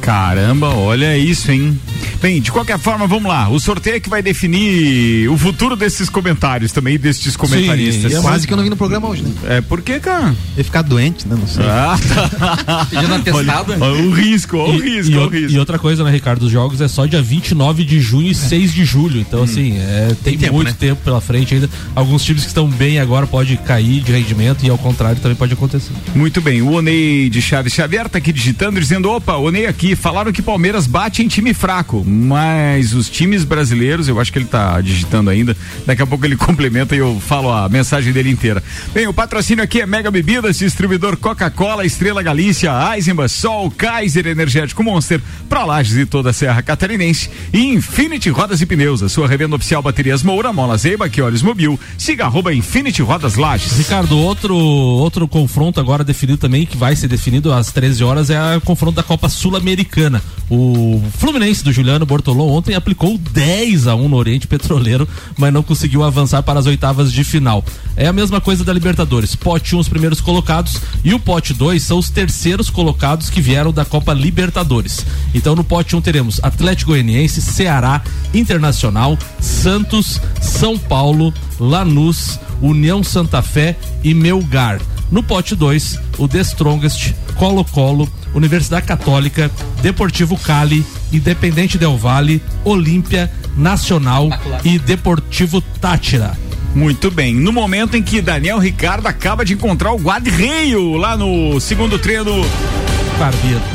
Caramba, 0.00 0.68
olha 0.68 1.16
isso, 1.18 1.50
hein? 1.50 1.78
Bem, 2.20 2.40
de 2.40 2.52
qualquer 2.52 2.78
forma, 2.78 3.06
vamos 3.06 3.30
lá. 3.30 3.48
O 3.48 3.58
sorteio 3.58 3.96
é 3.96 4.00
que 4.00 4.08
vai 4.08 4.22
definir 4.22 5.28
o 5.28 5.38
futuro 5.38 5.74
desses 5.74 6.10
comentários 6.10 6.70
também, 6.70 6.98
destes 6.98 7.34
comentaristas. 7.34 8.12
Sim, 8.12 8.18
é 8.18 8.20
quase 8.20 8.46
que 8.46 8.52
eu 8.52 8.56
não 8.56 8.64
vim 8.64 8.70
no 8.70 8.76
programa 8.76 9.08
hoje, 9.08 9.22
né? 9.22 9.32
É, 9.48 9.60
por 9.62 9.80
que, 9.80 9.98
cara? 9.98 10.34
Ia 10.56 10.64
ficar 10.64 10.82
doente, 10.82 11.26
né? 11.26 11.36
Não 11.38 11.46
sei. 11.46 11.64
Ah, 11.64 11.98
tá. 12.38 12.86
Pedindo 12.90 13.14
atestado. 13.14 13.72
Olha, 13.72 13.84
olha 13.84 14.02
o 14.02 14.10
risco, 14.10 14.58
olha 14.58 14.72
o 14.74 14.82
risco, 14.82 15.12
e, 15.12 15.16
olha 15.16 15.26
o 15.26 15.30
risco. 15.30 15.52
e 15.52 15.58
outra 15.58 15.78
coisa, 15.78 16.04
né, 16.04 16.10
Ricardo? 16.10 16.42
Os 16.42 16.52
jogos 16.52 16.80
é 16.80 16.88
só 16.88 17.06
dia 17.06 17.22
29 17.22 17.84
de 17.84 18.00
junho 18.00 18.30
e 18.30 18.34
6 18.34 18.74
de 18.74 18.84
julho. 18.84 19.18
Então, 19.18 19.42
assim, 19.42 19.78
é, 19.78 20.14
tem, 20.22 20.36
tempo, 20.36 20.54
muito 20.54 20.68
né? 20.68 20.76
tempo 20.78 21.00
pela 21.02 21.20
frente 21.20 21.54
ainda. 21.54 21.70
Alguns 21.94 22.22
times 22.22 22.42
que 22.42 22.48
estão 22.48 22.68
bem 22.68 22.98
agora 22.98 23.26
pode 23.26 23.56
cair 23.58 24.02
de 24.02 24.12
rendimento 24.12 24.64
e 24.64 24.68
ao 24.68 24.78
contrário 24.78 25.20
também 25.20 25.36
pode 25.36 25.54
acontecer. 25.54 25.92
Muito 26.14 26.40
bem, 26.42 26.60
o 26.60 26.72
Onei 26.72 27.30
de 27.30 27.40
Chaves 27.40 27.72
Xavier 27.72 28.08
tá 28.08 28.18
aqui 28.18 28.32
digitando, 28.32 28.78
dizendo: 28.78 29.10
opa, 29.10 29.36
Onei 29.36 29.66
aqui, 29.66 29.96
falaram 29.96 30.32
que 30.32 30.42
Palmeiras 30.42 30.86
bate 30.86 31.22
em 31.22 31.28
time 31.28 31.54
fraco, 31.54 32.04
mas 32.10 32.92
os 32.92 33.08
times 33.08 33.44
brasileiros, 33.44 34.08
eu 34.08 34.20
acho 34.20 34.32
que 34.32 34.38
ele 34.38 34.46
tá 34.46 34.80
digitando 34.80 35.30
ainda, 35.30 35.56
daqui 35.86 36.02
a 36.02 36.06
pouco 36.06 36.24
ele 36.24 36.34
complementa 36.36 36.94
e 36.94 36.98
eu 36.98 37.20
falo 37.20 37.50
a 37.50 37.68
mensagem 37.68 38.12
dele 38.12 38.30
inteira. 38.30 38.62
Bem, 38.92 39.06
o 39.06 39.14
patrocínio 39.14 39.62
aqui 39.62 39.80
é 39.80 39.86
Mega 39.86 40.10
Bebidas, 40.10 40.58
distribuidor 40.58 41.16
Coca-Cola, 41.16 41.86
Estrela 41.86 42.22
Galícia, 42.22 42.72
Eisenbahn, 42.94 43.28
Sol, 43.28 43.70
Kaiser 43.70 44.26
Energético 44.26 44.82
Monster, 44.82 45.20
pra 45.48 45.64
Lages 45.64 45.96
e 45.96 46.06
toda 46.06 46.30
a 46.30 46.32
Serra 46.32 46.62
Catarinense 46.62 47.30
e 47.52 47.72
Infinity 47.72 48.30
Rodas 48.30 48.60
e 48.60 48.66
Pneus, 48.66 49.02
a 49.02 49.08
sua 49.08 49.28
revenda 49.28 49.56
oficial 49.56 49.82
Baterias 49.82 50.22
Moura, 50.22 50.52
Mola 50.52 50.76
Zeiba, 50.76 51.08
que 51.08 51.20
mobil, 51.42 51.78
siga 51.96 52.24
arroba 52.24 52.52
Infinity 52.52 53.02
Rodas 53.02 53.36
Lages. 53.36 53.78
Ricardo, 53.78 54.18
outro, 54.18 54.56
outro 54.56 55.28
confronto 55.28 55.78
agora 55.78 56.02
definido 56.02 56.38
também, 56.38 56.66
que 56.66 56.76
vai 56.76 56.96
ser 56.96 57.08
definido 57.08 57.52
às 57.52 57.70
13 57.72 58.02
horas, 58.02 58.30
é 58.30 58.56
o 58.56 58.60
confronto 58.60 58.96
da 58.96 59.02
Copa 59.02 59.28
Sul-Americana. 59.28 60.22
O 60.48 61.02
Fluminense 61.18 61.62
do 61.62 61.72
Juliano 61.72 61.99
Bortolão 62.06 62.48
ontem 62.48 62.74
aplicou 62.74 63.18
10 63.18 63.86
a 63.86 63.94
1 63.94 64.08
no 64.08 64.16
Oriente 64.16 64.46
Petroleiro, 64.46 65.08
mas 65.36 65.52
não 65.52 65.62
conseguiu 65.62 66.02
avançar 66.02 66.42
para 66.42 66.58
as 66.58 66.66
oitavas 66.66 67.12
de 67.12 67.24
final. 67.24 67.64
É 67.96 68.06
a 68.06 68.12
mesma 68.12 68.40
coisa 68.40 68.64
da 68.64 68.72
Libertadores. 68.72 69.34
Pote 69.34 69.74
1 69.74 69.78
os 69.78 69.88
primeiros 69.88 70.20
colocados 70.20 70.80
e 71.04 71.14
o 71.14 71.20
pote 71.20 71.52
2 71.54 71.82
são 71.82 71.98
os 71.98 72.10
terceiros 72.10 72.70
colocados 72.70 73.30
que 73.30 73.40
vieram 73.40 73.72
da 73.72 73.84
Copa 73.84 74.12
Libertadores. 74.12 75.04
Então 75.34 75.54
no 75.54 75.64
pote 75.64 75.96
1 75.96 76.00
teremos 76.00 76.40
Atlético 76.42 76.90
Goianiense, 76.90 77.42
Ceará, 77.42 78.02
Internacional, 78.34 79.18
Santos, 79.40 80.20
São 80.40 80.78
Paulo, 80.78 81.32
Lanús, 81.58 82.38
União 82.60 83.02
Santa 83.02 83.42
Fé 83.42 83.76
e 84.02 84.14
Melgar. 84.14 84.80
No 85.10 85.22
pote 85.22 85.56
2, 85.56 85.98
o 86.18 86.28
The 86.28 86.40
Strongest, 86.40 87.14
Colo-Colo, 87.36 88.08
Universidade 88.34 88.86
Católica, 88.86 89.50
Deportivo 89.82 90.36
Cali, 90.36 90.86
Independente 91.12 91.76
Del 91.76 91.96
Valle, 91.96 92.40
Olímpia, 92.64 93.30
Nacional 93.56 94.28
e 94.64 94.78
Deportivo 94.78 95.60
Tátira. 95.60 96.38
Muito 96.74 97.10
bem. 97.10 97.34
No 97.34 97.52
momento 97.52 97.96
em 97.96 98.02
que 98.02 98.20
Daniel 98.20 98.58
Ricardo 98.58 99.06
acaba 99.06 99.44
de 99.44 99.54
encontrar 99.54 99.92
o 99.92 99.98
Guadreio 99.98 100.96
lá 100.96 101.16
no 101.16 101.60
segundo 101.60 101.98
treino 101.98 102.44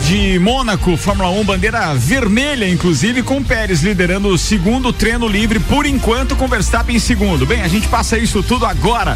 de 0.08 0.40
Mônaco, 0.40 0.98
Fórmula 0.98 1.30
1, 1.30 1.44
bandeira 1.44 1.94
vermelha, 1.94 2.68
inclusive, 2.68 3.22
com 3.22 3.44
Pérez 3.44 3.84
liderando 3.84 4.30
o 4.30 4.40
segundo 4.40 4.92
treino 4.92 5.28
livre, 5.28 5.60
por 5.60 5.86
enquanto, 5.86 6.36
com 6.36 6.48
Verstappen 6.48 6.96
em 6.96 7.00
segundo. 7.00 7.46
Bem, 7.46 7.62
a 7.62 7.68
gente 7.68 7.88
passa 7.88 8.18
isso 8.18 8.42
tudo 8.42 8.66
agora. 8.66 9.16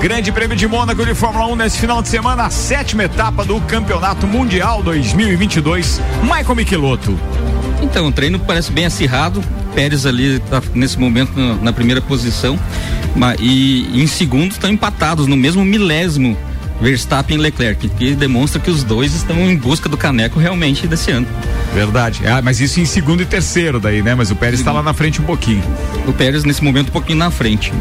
Grande 0.00 0.32
Prêmio 0.32 0.56
de 0.56 0.66
Mônaco 0.66 1.04
de 1.04 1.14
Fórmula 1.14 1.46
1 1.46 1.56
nesse 1.56 1.78
final 1.78 2.00
de 2.02 2.08
semana, 2.08 2.46
a 2.46 2.50
sétima 2.50 3.04
etapa 3.04 3.44
do 3.44 3.60
Campeonato 3.62 4.26
Mundial 4.26 4.82
2022. 4.82 6.00
Michael 6.22 6.56
Michelotto. 6.56 7.18
Então, 7.94 8.08
o 8.08 8.12
treino 8.12 8.40
parece 8.40 8.72
bem 8.72 8.86
acirrado. 8.86 9.40
Pérez 9.72 10.04
ali 10.04 10.40
tá 10.50 10.60
nesse 10.74 10.98
momento 10.98 11.30
na, 11.38 11.54
na 11.54 11.72
primeira 11.72 12.00
posição. 12.00 12.58
Ma- 13.14 13.36
e 13.38 14.02
em 14.02 14.04
segundo 14.08 14.50
estão 14.50 14.68
empatados 14.68 15.28
no 15.28 15.36
mesmo 15.36 15.64
milésimo. 15.64 16.36
Verstappen 16.80 17.36
e 17.36 17.40
Leclerc, 17.40 17.88
que 17.90 18.16
demonstra 18.16 18.60
que 18.60 18.68
os 18.68 18.82
dois 18.82 19.14
estão 19.14 19.36
em 19.48 19.56
busca 19.56 19.88
do 19.88 19.96
caneco 19.96 20.40
realmente 20.40 20.88
desse 20.88 21.12
ano. 21.12 21.24
Verdade. 21.72 22.22
Ah, 22.26 22.42
mas 22.42 22.60
isso 22.60 22.80
em 22.80 22.84
segundo 22.84 23.22
e 23.22 23.26
terceiro 23.26 23.78
daí, 23.78 24.02
né? 24.02 24.12
Mas 24.16 24.28
o 24.32 24.34
Pérez 24.34 24.58
está 24.58 24.72
lá 24.72 24.82
na 24.82 24.92
frente 24.92 25.20
um 25.20 25.24
pouquinho. 25.24 25.62
o 26.04 26.12
Pérez 26.12 26.42
nesse 26.42 26.64
momento 26.64 26.88
um 26.88 26.92
pouquinho 26.92 27.18
na 27.20 27.30
frente. 27.30 27.72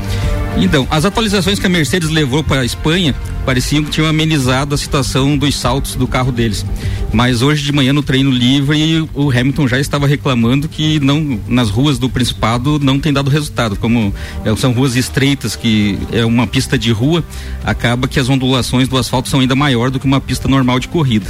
Então, 0.58 0.88
as 0.90 1.04
atualizações 1.04 1.60
que 1.60 1.66
a 1.66 1.70
Mercedes 1.70 2.10
levou 2.10 2.44
para 2.44 2.62
a 2.62 2.66
Espanha 2.66 3.16
pareciam 3.46 3.84
que 3.84 3.90
tinham 3.90 4.08
amenizado 4.08 4.74
a 4.74 4.78
situação 4.78 5.38
dos 5.38 5.56
saltos 5.56 5.96
do 5.96 6.08
carro 6.08 6.32
deles. 6.32 6.66
Mas 7.12 7.42
hoje 7.42 7.64
de 7.64 7.72
manhã 7.72 7.92
no 7.92 8.02
treino 8.02 8.32
livre 8.32 9.08
o 9.14 9.30
Hamilton 9.30 9.68
já 9.68 9.80
estava 9.80 10.08
reclamando 10.08 10.70
que 10.70 11.00
não 11.00 11.40
nas 11.48 11.70
ruas 11.70 12.00
do 12.00 12.10
Principado 12.10 12.80
não 12.80 13.00
tem 13.00 13.12
dado 13.12 13.30
resultado, 13.30 13.76
como 13.76 14.14
é, 14.46 14.56
são 14.56 14.72
ruas 14.72 14.96
estreitas 14.96 15.56
que 15.56 15.98
é 16.12 16.26
uma 16.26 16.48
pista 16.48 16.78
de 16.78 16.92
rua, 16.92 17.24
acaba 17.64 18.08
que 18.08 18.20
as 18.20 18.30
ondulações 18.30 18.88
do 18.88 18.98
asfalto 18.98 19.30
são 19.30 19.40
ainda 19.40 19.56
maior 19.56 19.92
do 19.92 20.00
que 20.00 20.06
uma 20.06 20.22
pista 20.22 20.48
normal 20.48 20.80
de 20.80 20.88
corrida. 20.88 21.28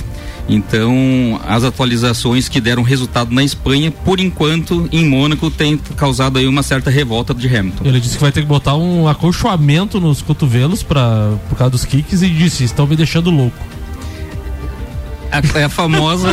Então, 0.48 1.40
as 1.48 1.64
atualizações 1.64 2.50
que 2.50 2.60
deram 2.60 2.84
resultado 2.84 3.34
na 3.34 3.44
Espanha, 3.44 3.92
por 3.92 4.20
enquanto, 4.20 4.88
em 4.92 5.08
Mônaco, 5.08 5.50
tem 5.50 5.78
causado 5.96 6.38
aí 6.38 6.48
uma 6.48 6.62
certa 6.62 6.90
revolta 6.90 7.34
de 7.34 7.48
Hamilton. 7.48 7.86
Ele 7.86 8.00
disse 8.00 8.16
que 8.16 8.22
vai 8.22 8.32
ter 8.32 8.42
que 8.42 8.48
botar 8.48 8.76
um 8.76 9.08
acolchoamento 9.14 10.00
nos 10.00 10.22
cotovelos 10.22 10.84
pra, 10.84 11.32
por 11.50 11.58
causa 11.58 11.72
dos 11.72 11.86
kicks 11.86 12.22
e 12.22 12.30
disse: 12.30 12.64
estão 12.64 12.86
me 12.86 12.96
deixando 12.96 13.30
louco. 13.32 13.58
A, 15.32 15.60
é 15.60 15.64
a 15.64 15.70
famosa 15.70 16.28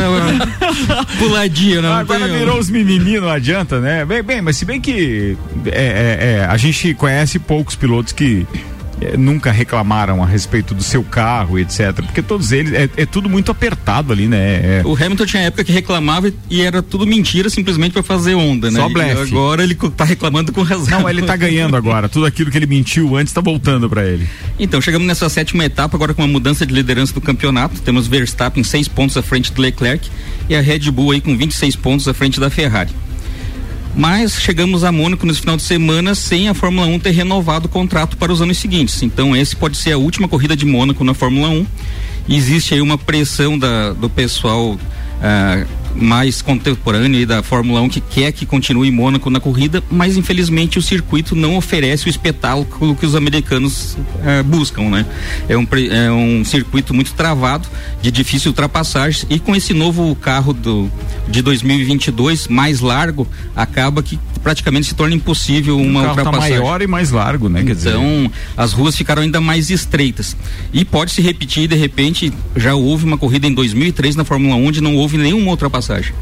puladinha, 1.17 1.81
né? 1.81 1.91
Agora 1.91 2.27
tem- 2.27 2.37
virou 2.37 2.59
os 2.59 2.69
menininhos, 2.69 3.23
não 3.23 3.29
adianta, 3.31 3.79
né? 3.79 4.05
Bem, 4.05 4.21
bem, 4.21 4.41
mas 4.41 4.57
se 4.57 4.65
bem 4.65 4.79
que 4.79 5.35
é, 5.65 5.71
é, 5.71 6.17
é, 6.41 6.45
a 6.45 6.55
gente 6.57 6.93
conhece 6.93 7.39
poucos 7.39 7.75
pilotos 7.75 8.13
que 8.13 8.45
é, 9.01 9.17
nunca 9.17 9.51
reclamaram 9.51 10.21
a 10.23 10.25
respeito 10.25 10.73
do 10.73 10.83
seu 10.83 11.03
carro, 11.03 11.57
etc. 11.59 11.93
Porque 11.95 12.21
todos 12.21 12.51
eles, 12.51 12.71
é, 12.73 12.89
é 12.97 13.05
tudo 13.05 13.27
muito 13.29 13.51
apertado 13.51 14.13
ali, 14.13 14.27
né? 14.27 14.79
É- 14.79 14.81
O 14.85 14.95
Hamilton 14.95 15.25
tinha 15.25 15.43
época 15.43 15.63
que 15.63 15.71
reclamava 15.71 16.31
e 16.49 16.61
era 16.61 16.81
tudo 16.81 17.05
mentira 17.07 17.49
simplesmente 17.49 17.91
para 17.93 18.03
fazer 18.03 18.35
onda, 18.35 18.69
né? 18.69 18.79
Só 18.79 18.89
E 18.89 19.01
agora 19.21 19.63
ele 19.63 19.75
tá 19.75 20.03
reclamando 20.05 20.51
com 20.51 20.61
razão. 20.61 21.01
Não, 21.01 21.09
ele 21.09 21.23
tá 21.23 21.35
ganhando 21.35 21.75
agora. 21.75 22.07
Tudo 22.07 22.25
aquilo 22.25 22.51
que 22.51 22.57
ele 22.57 22.67
mentiu 22.67 23.15
antes 23.15 23.33
tá 23.33 23.41
voltando 23.41 23.89
pra 23.89 24.05
ele. 24.05 24.27
Então, 24.59 24.79
chegamos 24.79 25.07
nessa 25.07 25.27
sétima 25.29 25.65
etapa, 25.65 25.97
agora 25.97 26.13
com 26.13 26.21
uma 26.21 26.27
mudança 26.27 26.65
de 26.65 26.73
liderança 26.73 27.13
do 27.13 27.21
campeonato. 27.21 27.81
Temos 27.81 28.07
Verstappen 28.07 28.63
seis 28.63 28.87
pontos 28.87 29.17
à 29.17 29.21
frente 29.23 29.51
do 29.51 29.61
Leclerc 29.61 30.09
e 30.47 30.55
a 30.55 30.61
Red 30.61 30.91
Bull 30.91 31.11
aí 31.11 31.21
com 31.21 31.35
26 31.35 31.75
pontos 31.75 32.07
à 32.07 32.13
frente 32.13 32.39
da 32.39 32.49
Ferrari. 32.49 32.91
Mas 33.95 34.41
chegamos 34.41 34.83
a 34.83 34.91
Mônaco 34.91 35.25
nesse 35.25 35.41
final 35.41 35.57
de 35.57 35.63
semana 35.63 36.15
sem 36.15 36.47
a 36.47 36.53
Fórmula 36.53 36.87
1 36.87 36.99
ter 36.99 37.11
renovado 37.11 37.67
o 37.67 37.69
contrato 37.69 38.15
para 38.17 38.31
os 38.31 38.41
anos 38.41 38.57
seguintes. 38.57 39.01
Então, 39.03 39.35
esse 39.35 39.55
pode 39.55 39.77
ser 39.77 39.91
a 39.91 39.97
última 39.97 40.27
corrida 40.27 40.55
de 40.55 40.65
Mônaco 40.65 41.03
na 41.03 41.13
Fórmula 41.13 41.49
1. 41.49 41.65
E 42.27 42.37
existe 42.37 42.73
aí 42.73 42.81
uma 42.81 42.97
pressão 42.97 43.59
da, 43.59 43.91
do 43.93 44.09
pessoal 44.09 44.79
ah, 45.21 45.65
mais 45.95 46.41
contemporâneo 46.41 47.19
aí 47.19 47.25
da 47.25 47.43
Fórmula 47.43 47.81
1 47.81 47.89
que 47.89 48.01
quer 48.01 48.31
que 48.31 48.45
continue 48.45 48.91
Mônaco 48.91 49.29
na 49.29 49.39
corrida, 49.39 49.83
mas 49.89 50.17
infelizmente 50.17 50.79
o 50.79 50.81
circuito 50.81 51.35
não 51.35 51.57
oferece 51.57 52.07
o 52.07 52.09
espetáculo 52.09 52.95
que 52.95 53.05
os 53.05 53.15
americanos 53.15 53.97
ah, 54.23 54.43
buscam, 54.43 54.89
né? 54.89 55.05
É 55.47 55.57
um, 55.57 55.67
é 55.91 56.11
um 56.11 56.43
circuito 56.45 56.93
muito 56.93 57.13
travado, 57.13 57.67
de 58.01 58.11
difícil 58.11 58.51
ultrapassagem 58.51 59.25
e 59.29 59.39
com 59.39 59.55
esse 59.55 59.73
novo 59.73 60.15
carro 60.15 60.53
do, 60.53 60.89
de 61.27 61.41
2022 61.41 62.47
mais 62.47 62.79
largo, 62.79 63.27
acaba 63.55 64.01
que 64.01 64.19
praticamente 64.41 64.87
se 64.87 64.95
torna 64.95 65.15
impossível 65.15 65.77
uma 65.77 66.01
o 66.01 66.03
carro 66.03 66.15
tá 66.15 66.21
ultrapassagem. 66.23 66.59
maior 66.59 66.81
e 66.81 66.87
mais 66.87 67.11
largo, 67.11 67.47
né? 67.47 67.63
Quer 67.63 67.75
dizer, 67.75 67.89
Então, 67.89 68.31
as 68.57 68.73
ruas 68.73 68.95
ficaram 68.95 69.21
ainda 69.21 69.39
mais 69.39 69.69
estreitas. 69.69 70.35
E 70.73 70.83
pode 70.83 71.11
se 71.11 71.21
repetir, 71.21 71.67
de 71.67 71.75
repente, 71.75 72.33
já 72.55 72.73
houve 72.73 73.05
uma 73.05 73.17
corrida 73.17 73.47
em 73.47 73.53
2003 73.53 74.15
na 74.15 74.25
Fórmula 74.25 74.55
1 74.55 74.65
onde 74.65 74.81
não 74.81 74.95
houve 74.95 75.17
nenhuma 75.17 75.51
ultrapassagem 75.51 75.80
mensagem. 75.81 76.13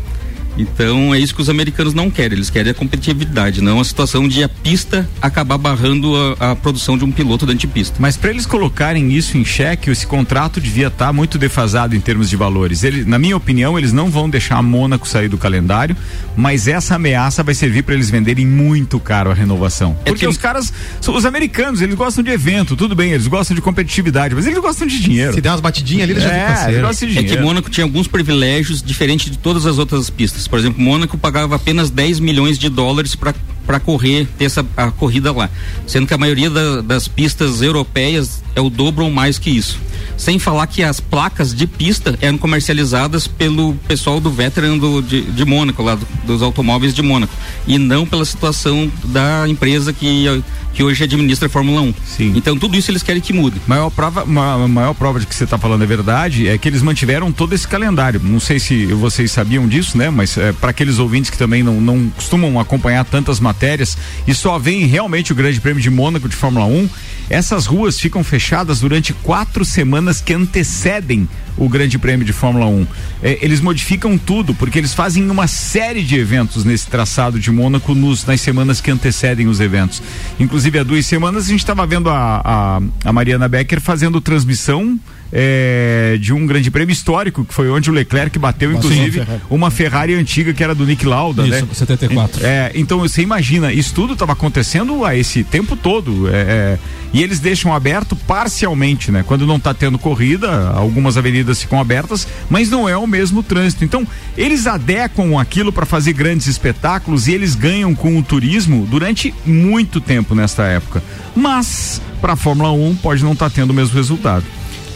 Então 0.59 1.15
é 1.15 1.19
isso 1.19 1.33
que 1.33 1.41
os 1.41 1.49
americanos 1.49 1.93
não 1.93 2.11
querem, 2.11 2.37
eles 2.37 2.49
querem 2.49 2.71
a 2.71 2.73
competitividade, 2.75 3.61
não 3.61 3.79
a 3.79 3.83
situação 3.83 4.27
de 4.27 4.43
a 4.43 4.49
pista 4.49 5.09
acabar 5.21 5.57
barrando 5.57 6.13
a, 6.39 6.51
a 6.51 6.55
produção 6.55 6.97
de 6.97 7.05
um 7.05 7.11
piloto 7.11 7.45
dentro 7.45 7.61
de 7.61 7.67
pista. 7.67 7.95
Mas 7.99 8.17
para 8.17 8.29
eles 8.29 8.45
colocarem 8.45 9.11
isso 9.13 9.37
em 9.37 9.45
xeque, 9.45 9.89
esse 9.89 10.05
contrato 10.05 10.59
devia 10.59 10.87
estar 10.87 11.07
tá 11.07 11.13
muito 11.13 11.37
defasado 11.37 11.95
em 11.95 11.99
termos 11.99 12.29
de 12.29 12.35
valores. 12.35 12.83
Ele, 12.83 13.05
na 13.05 13.17
minha 13.17 13.37
opinião, 13.37 13.77
eles 13.77 13.93
não 13.93 14.09
vão 14.09 14.29
deixar 14.29 14.57
a 14.57 14.61
Mônaco 14.61 15.07
sair 15.07 15.29
do 15.29 15.37
calendário, 15.37 15.95
mas 16.35 16.67
essa 16.67 16.95
ameaça 16.95 17.41
vai 17.43 17.53
servir 17.55 17.83
para 17.83 17.95
eles 17.95 18.09
venderem 18.09 18.45
muito 18.45 18.99
caro 18.99 19.31
a 19.31 19.33
renovação. 19.33 19.97
É 20.03 20.09
Porque 20.11 20.25
que- 20.25 20.27
os 20.27 20.37
caras, 20.37 20.73
são 20.99 21.15
os 21.15 21.25
americanos, 21.25 21.81
eles 21.81 21.95
gostam 21.95 22.23
de 22.23 22.31
evento, 22.31 22.75
tudo 22.75 22.95
bem, 22.95 23.11
eles 23.11 23.27
gostam 23.27 23.55
de 23.55 23.61
competitividade, 23.61 24.35
mas 24.35 24.45
eles 24.45 24.59
gostam 24.59 24.85
de 24.87 24.99
dinheiro. 24.99 25.33
Se 25.33 25.41
der 25.41 25.51
umas 25.51 25.61
batidinhas 25.61 26.03
ali, 26.03 26.13
eles 26.13 26.23
já 26.23 26.29
ficam 26.29 26.41
É, 26.41 26.45
eles 26.49 26.59
parceiro. 26.59 26.87
gostam 26.87 27.07
de 27.09 27.17
É 27.17 27.21
dinheiro. 27.21 27.37
que 27.37 27.43
Mônaco 27.45 27.69
tinha 27.69 27.83
alguns 27.85 28.07
privilégios 28.07 28.81
diferentes 28.83 29.31
de 29.31 29.37
todas 29.37 29.65
as 29.65 29.77
outras 29.77 30.09
pistas. 30.09 30.47
Por 30.49 30.57
exemplo, 30.59 30.81
Mônaco 30.81 31.17
pagava 31.17 31.55
apenas 31.55 31.89
10 31.89 32.19
milhões 32.19 32.57
de 32.57 32.69
dólares 32.69 33.15
para 33.15 33.79
correr, 33.79 34.27
ter 34.37 34.45
essa 34.45 34.65
a 34.75 34.89
corrida 34.91 35.31
lá. 35.31 35.49
Sendo 35.85 36.07
que 36.07 36.13
a 36.13 36.17
maioria 36.17 36.49
da- 36.49 36.81
das 36.81 37.07
pistas 37.07 37.61
europeias 37.61 38.41
é 38.55 38.61
o 38.61 38.69
dobro 38.69 39.05
ou 39.05 39.11
mais 39.11 39.37
que 39.39 39.49
isso. 39.49 39.79
Sem 40.17 40.37
falar 40.37 40.67
que 40.67 40.83
as 40.83 40.99
placas 40.99 41.53
de 41.53 41.65
pista 41.65 42.17
eram 42.21 42.37
comercializadas 42.37 43.25
pelo 43.27 43.73
pessoal 43.87 44.19
do 44.19 44.29
veteran 44.29 44.77
do, 44.77 45.01
de, 45.01 45.21
de 45.21 45.45
Mônaco, 45.45 45.81
lá 45.81 45.95
do- 45.95 46.05
dos 46.25 46.41
automóveis 46.41 46.93
de 46.93 47.01
Mônaco. 47.01 47.33
E 47.65 47.77
não 47.77 48.05
pela 48.05 48.25
situação 48.25 48.91
da 49.05 49.45
empresa 49.47 49.93
que, 49.93 50.25
que 50.73 50.83
hoje 50.83 51.03
administra 51.05 51.47
a 51.47 51.49
Fórmula 51.49 51.81
1. 51.81 51.93
Sim. 52.05 52.33
Então 52.35 52.57
tudo 52.57 52.75
isso 52.75 52.91
eles 52.91 53.01
querem 53.01 53.21
que 53.21 53.31
mude. 53.31 53.61
Maior 53.65 53.89
prova, 53.89 54.25
ma- 54.25 54.55
a 54.55 54.67
maior 54.67 54.93
prova 54.93 55.19
de 55.21 55.25
que 55.25 55.33
você 55.33 55.45
está 55.45 55.57
falando 55.57 55.83
é 55.83 55.87
verdade 55.87 56.47
é 56.49 56.57
que 56.57 56.67
eles 56.67 56.81
mantiveram 56.81 57.31
todo 57.31 57.53
esse 57.53 57.67
calendário. 57.67 58.19
Não 58.21 58.39
sei 58.41 58.59
se 58.59 58.87
vocês 58.87 59.31
sabiam 59.31 59.67
disso, 59.69 59.97
né? 59.97 60.09
Mas 60.09 60.37
para 60.59 60.71
aqueles 60.71 60.99
ouvintes 60.99 61.29
que 61.29 61.37
também 61.37 61.63
não, 61.63 61.79
não 61.79 62.09
costumam 62.09 62.59
acompanhar 62.59 63.05
tantas 63.05 63.39
matérias 63.39 63.97
e 64.27 64.33
só 64.33 64.59
veem 64.59 64.85
realmente 64.85 65.31
o 65.31 65.35
Grande 65.35 65.61
Prêmio 65.61 65.81
de 65.81 65.89
Mônaco 65.89 66.27
de 66.27 66.35
Fórmula 66.35 66.65
1, 66.65 66.89
essas 67.29 67.65
ruas 67.65 67.99
ficam 67.99 68.23
fechadas 68.23 68.79
durante 68.79 69.13
quatro 69.13 69.63
semanas 69.63 70.19
que 70.19 70.33
antecedem 70.33 71.29
o 71.55 71.69
Grande 71.69 71.99
Prêmio 71.99 72.25
de 72.25 72.33
Fórmula 72.33 72.65
1. 72.65 72.87
É, 73.21 73.37
eles 73.41 73.61
modificam 73.61 74.17
tudo, 74.17 74.55
porque 74.55 74.79
eles 74.79 74.93
fazem 74.93 75.29
uma 75.29 75.45
série 75.45 76.03
de 76.03 76.17
eventos 76.17 76.63
nesse 76.63 76.87
traçado 76.87 77.39
de 77.39 77.51
Mônaco 77.51 77.93
nos, 77.93 78.25
nas 78.25 78.41
semanas 78.41 78.81
que 78.81 78.89
antecedem 78.89 79.47
os 79.47 79.59
eventos. 79.59 80.01
Inclusive, 80.39 80.79
há 80.79 80.83
duas 80.83 81.05
semanas 81.05 81.45
a 81.45 81.49
gente 81.49 81.59
estava 81.59 81.85
vendo 81.85 82.09
a, 82.09 82.41
a, 82.43 82.81
a 83.05 83.13
Mariana 83.13 83.47
Becker 83.47 83.79
fazendo 83.79 84.19
transmissão. 84.19 84.99
É, 85.31 86.17
de 86.19 86.33
um 86.33 86.45
grande 86.45 86.71
prêmio 86.71 86.91
histórico, 86.91 87.45
que 87.45 87.53
foi 87.53 87.69
onde 87.69 87.89
o 87.89 87.93
Leclerc 87.93 88.37
bateu, 88.39 88.71
inclusive, 88.71 89.19
Ferrari. 89.19 89.41
uma 89.49 89.71
Ferrari 89.71 90.13
antiga 90.15 90.53
que 90.53 90.63
era 90.63 90.73
do 90.73 90.85
Nick 90.85 91.05
Lauda, 91.05 91.43
Isso, 91.43 91.65
né? 91.65 91.73
74. 91.73 92.45
É, 92.45 92.71
então 92.75 92.99
você 92.99 93.21
imagina, 93.21 93.71
isso 93.71 93.93
tudo 93.93 94.13
estava 94.13 94.33
acontecendo 94.33 95.05
a 95.05 95.15
esse 95.15 95.43
tempo 95.43 95.75
todo. 95.75 96.27
é, 96.29 96.31
é, 96.31 96.79
e 97.11 97.23
eles 97.23 97.39
deixam 97.39 97.73
aberto 97.73 98.15
parcialmente, 98.15 99.11
né? 99.11 99.23
Quando 99.25 99.47
não 99.47 99.55
está 99.55 99.73
tendo 99.73 99.97
corrida, 99.97 100.69
algumas 100.69 101.17
avenidas 101.17 101.61
ficam 101.61 101.79
abertas, 101.79 102.27
mas 102.49 102.69
não 102.69 102.87
é 102.87 102.95
o 102.95 103.07
mesmo 103.07 103.41
trânsito. 103.41 103.83
Então, 103.83 104.05
eles 104.37 104.67
adequam 104.67 105.39
aquilo 105.39 105.73
para 105.73 105.85
fazer 105.85 106.13
grandes 106.13 106.45
espetáculos 106.47 107.27
e 107.27 107.33
eles 107.33 107.55
ganham 107.55 107.95
com 107.95 108.17
o 108.17 108.23
turismo 108.23 108.87
durante 108.89 109.33
muito 109.43 109.99
tempo 109.99 110.35
nesta 110.35 110.65
época. 110.65 111.01
Mas, 111.35 111.99
para 112.21 112.33
a 112.33 112.35
Fórmula 112.35 112.71
1, 112.71 112.97
pode 112.97 113.23
não 113.23 113.33
estar 113.33 113.49
tendo 113.49 113.71
o 113.71 113.73
mesmo 113.73 113.95
resultado. 113.95 114.45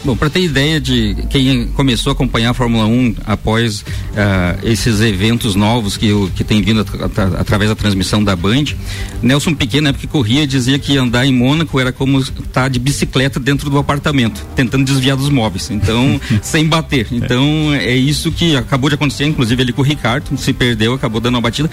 Bom, 0.04 0.14
para 0.14 0.28
ter 0.28 0.40
ideia 0.42 0.78
de 0.78 1.16
quem 1.30 1.66
começou 1.68 2.10
a 2.10 2.12
acompanhar 2.12 2.50
a 2.50 2.54
Fórmula 2.54 2.84
1 2.84 3.14
após 3.24 3.82
ah, 4.14 4.54
esses 4.62 5.00
eventos 5.00 5.54
novos 5.54 5.96
que, 5.96 6.08
que 6.36 6.44
tem 6.44 6.60
vindo 6.60 6.80
at- 6.82 6.94
at- 7.18 7.34
através 7.40 7.70
da 7.70 7.74
transmissão 7.74 8.22
da 8.22 8.36
Band, 8.36 8.64
Nelson 9.22 9.54
Piquet, 9.54 9.80
na 9.80 9.88
época 9.88 10.02
que 10.06 10.12
corria, 10.12 10.46
dizia 10.46 10.78
que 10.78 10.98
andar 10.98 11.24
em 11.24 11.32
Mônaco 11.32 11.80
era 11.80 11.90
como 11.90 12.18
estar 12.20 12.68
de 12.68 12.78
bicicleta 12.78 13.40
dentro 13.40 13.70
do 13.70 13.78
apartamento, 13.78 14.44
tentando 14.54 14.84
desviar 14.84 15.16
dos 15.16 15.30
móveis, 15.30 15.70
então, 15.70 16.20
sem 16.42 16.66
bater. 16.66 17.06
Então, 17.10 17.72
é 17.72 17.96
isso 17.96 18.30
que 18.30 18.54
acabou 18.56 18.90
de 18.90 18.96
acontecer, 18.96 19.24
inclusive 19.24 19.62
ele 19.62 19.72
com 19.72 19.80
o 19.80 19.84
Ricardo, 19.84 20.36
se 20.36 20.52
perdeu, 20.52 20.92
acabou 20.92 21.18
dando 21.18 21.36
uma 21.36 21.40
batida. 21.40 21.70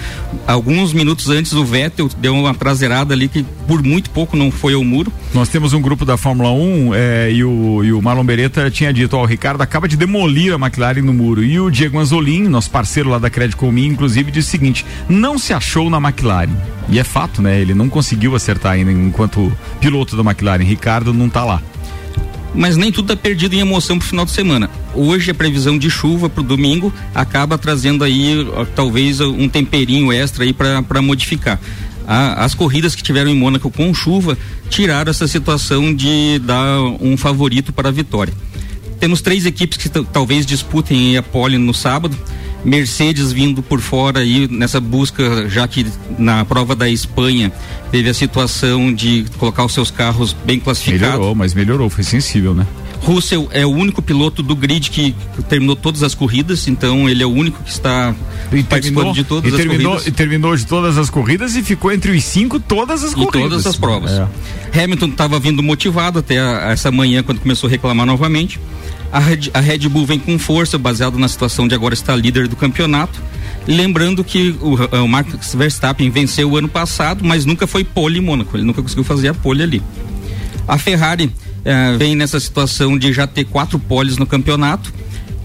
Alguns 0.48 0.94
minutos 0.94 1.30
antes, 1.30 1.52
o 1.52 1.66
Vettel 1.66 2.10
deu 2.18 2.34
uma 2.34 2.54
traseirada 2.54 3.14
ali 3.14 3.28
que 3.28 3.44
por 3.68 3.84
muito 3.84 4.10
pouco 4.10 4.38
não 4.38 4.50
foi 4.50 4.74
ao 4.74 4.84
muro. 4.86 5.12
Nós 5.34 5.50
temos 5.50 5.74
um 5.74 5.82
grupo 5.82 6.06
da 6.06 6.16
Fórmula 6.16 6.52
1 6.52 6.92
é, 6.96 7.32
e, 7.34 7.44
o, 7.44 7.84
e 7.84 7.92
o 7.92 8.02
Marlon 8.02 8.21
Beretta 8.24 8.70
tinha 8.72 8.94
dito: 8.94 9.16
Ó, 9.16 9.24
o 9.24 9.26
Ricardo 9.26 9.62
acaba 9.62 9.88
de 9.88 9.98
demolir 9.98 10.54
a 10.54 10.56
McLaren 10.56 11.02
no 11.02 11.14
muro. 11.14 11.44
E 11.44 11.60
o 11.60 11.70
Diego 11.70 12.00
Anzolin, 12.00 12.48
nosso 12.48 12.70
parceiro 12.70 13.10
lá 13.10 13.18
da 13.20 13.30
Credit 13.30 13.56
Comin, 13.56 13.88
inclusive, 13.88 14.32
disse 14.32 14.50
o 14.50 14.52
seguinte: 14.52 14.86
não 15.10 15.38
se 15.38 15.54
achou 15.54 15.90
na 15.90 15.98
McLaren. 15.98 16.52
E 16.90 17.00
é 17.00 17.04
fato, 17.04 17.42
né? 17.42 17.60
Ele 17.60 17.74
não 17.74 17.90
conseguiu 17.90 18.36
acertar 18.36 18.74
ainda 18.74 18.92
enquanto 18.92 19.52
piloto 19.80 20.16
da 20.16 20.24
McLaren. 20.24 20.64
Ricardo 20.64 21.14
não 21.14 21.30
tá 21.30 21.44
lá. 21.44 21.62
mas 22.54 22.76
nem 22.76 22.92
tudo 22.92 23.14
está 23.14 23.22
perdido 23.22 23.54
em 23.54 23.60
emoção 23.60 23.98
pro 23.98 24.08
final 24.08 24.26
de 24.26 24.32
semana. 24.32 24.70
Hoje 24.94 25.32
a 25.32 25.34
previsão 25.34 25.78
de 25.78 25.90
chuva 25.90 26.30
pro 26.30 26.44
domingo 26.44 26.94
acaba 27.16 27.58
trazendo 27.58 28.04
aí 28.04 28.46
talvez 28.76 29.22
um 29.22 29.48
temperinho 29.48 30.12
extra 30.12 30.44
aí 30.44 30.54
para 30.54 31.02
modificar. 31.02 31.60
A- 32.12 32.44
as 32.44 32.54
corridas 32.54 32.94
que 32.94 33.02
tiveram 33.02 33.32
em 33.32 33.36
Mônaco 33.36 33.72
com 33.72 33.94
chuva 33.94 34.38
tiraram 34.70 35.10
essa 35.10 35.28
situação 35.30 35.94
de 35.94 36.40
dar 36.40 36.80
um 37.00 37.16
favorito 37.16 37.72
para 37.72 37.88
a 37.88 37.92
vitória. 37.92 38.34
Temos 39.00 39.22
três 39.22 39.46
equipes 39.46 39.78
que 39.78 39.88
talvez 39.90 40.46
disputem 40.46 41.16
a 41.16 41.24
pole 41.24 41.58
no 41.58 41.74
sábado. 41.74 42.16
Mercedes 42.64 43.32
vindo 43.32 43.64
por 43.64 43.80
fora 43.80 44.20
aí 44.20 44.48
nessa 44.48 44.80
busca, 44.80 45.50
já 45.50 45.68
que 45.68 45.86
na 46.20 46.46
prova 46.46 46.76
da 46.76 46.88
Espanha 46.90 47.52
teve 47.92 48.10
a 48.10 48.14
situação 48.14 48.94
de 48.94 49.26
colocar 49.40 49.66
os 49.66 49.74
seus 49.74 49.90
carros 49.90 50.36
bem 50.46 50.60
classificados. 50.60 51.08
Melhorou, 51.16 51.34
mas 51.34 51.54
melhorou, 51.56 51.90
foi 51.90 52.04
sensível, 52.04 52.54
né? 52.54 52.68
Russell 53.02 53.48
é 53.52 53.66
o 53.66 53.70
único 53.70 54.02
piloto 54.02 54.44
do 54.44 54.56
grid 54.56 54.90
que 54.92 55.16
terminou 55.50 55.76
todas 55.76 56.04
as 56.04 56.14
corridas, 56.14 56.68
então 56.68 57.10
ele 57.10 57.24
é 57.24 57.26
o 57.26 57.32
único 57.32 57.62
que 57.64 57.70
está 57.72 58.14
E 58.52 58.62
participando 58.62 59.14
de 59.14 59.24
todas 59.24 59.52
e 59.52 59.56
as 59.56 59.60
terminou, 59.60 59.92
corridas. 59.94 60.08
e 60.08 60.12
terminou 60.12 60.56
de 60.56 60.66
todas 60.68 60.98
as 61.00 61.10
corridas 61.10 61.56
e 61.56 61.64
ficou 61.64 61.92
entre 61.92 62.12
os 62.12 62.24
cinco 62.24 62.60
todas 62.60 63.04
as 63.04 63.14
Em 63.14 63.16
corridas. 63.16 63.42
todas 63.50 63.66
as 63.68 63.76
provas. 63.76 64.12
É. 64.12 64.28
Hamilton 64.84 65.08
estava 65.08 65.40
vindo 65.40 65.64
motivado 65.64 66.20
até 66.20 66.40
a- 66.40 66.72
essa 66.72 66.92
manhã 66.92 67.24
quando 67.24 67.40
começou 67.40 67.68
a 67.68 67.72
reclamar 67.72 68.06
novamente. 68.06 68.60
A 69.12 69.20
Red, 69.20 69.50
a 69.54 69.60
Red 69.60 69.80
Bull 69.90 70.06
vem 70.06 70.20
com 70.20 70.38
força, 70.38 70.78
baseado 70.78 71.18
na 71.18 71.28
situação 71.28 71.68
de 71.68 71.74
agora 71.76 71.94
estar 71.96 72.16
líder 72.16 72.48
do 72.48 72.56
campeonato. 72.56 73.20
Lembrando 73.68 74.24
que 74.24 74.56
o, 74.62 74.76
o 75.04 75.08
Max 75.08 75.54
Verstappen 75.56 76.10
venceu 76.10 76.52
o 76.52 76.56
ano 76.58 76.70
passado, 76.70 77.24
mas 77.26 77.46
nunca 77.46 77.66
foi 77.68 77.84
pole 77.84 78.20
em 78.20 78.22
Mônaco. 78.22 78.56
Ele 78.56 78.64
nunca 78.64 78.82
conseguiu 78.82 79.04
fazer 79.04 79.28
a 79.30 79.34
pole 79.34 79.64
ali. 79.64 79.82
A 80.68 80.78
Ferrari 80.78 81.32
eh, 81.64 81.96
vem 81.98 82.16
nessa 82.16 82.40
situação 82.40 82.98
de 82.98 83.14
já 83.14 83.28
ter 83.28 83.46
quatro 83.46 83.78
poles 83.80 84.18
no 84.18 84.26
campeonato. 84.26 84.94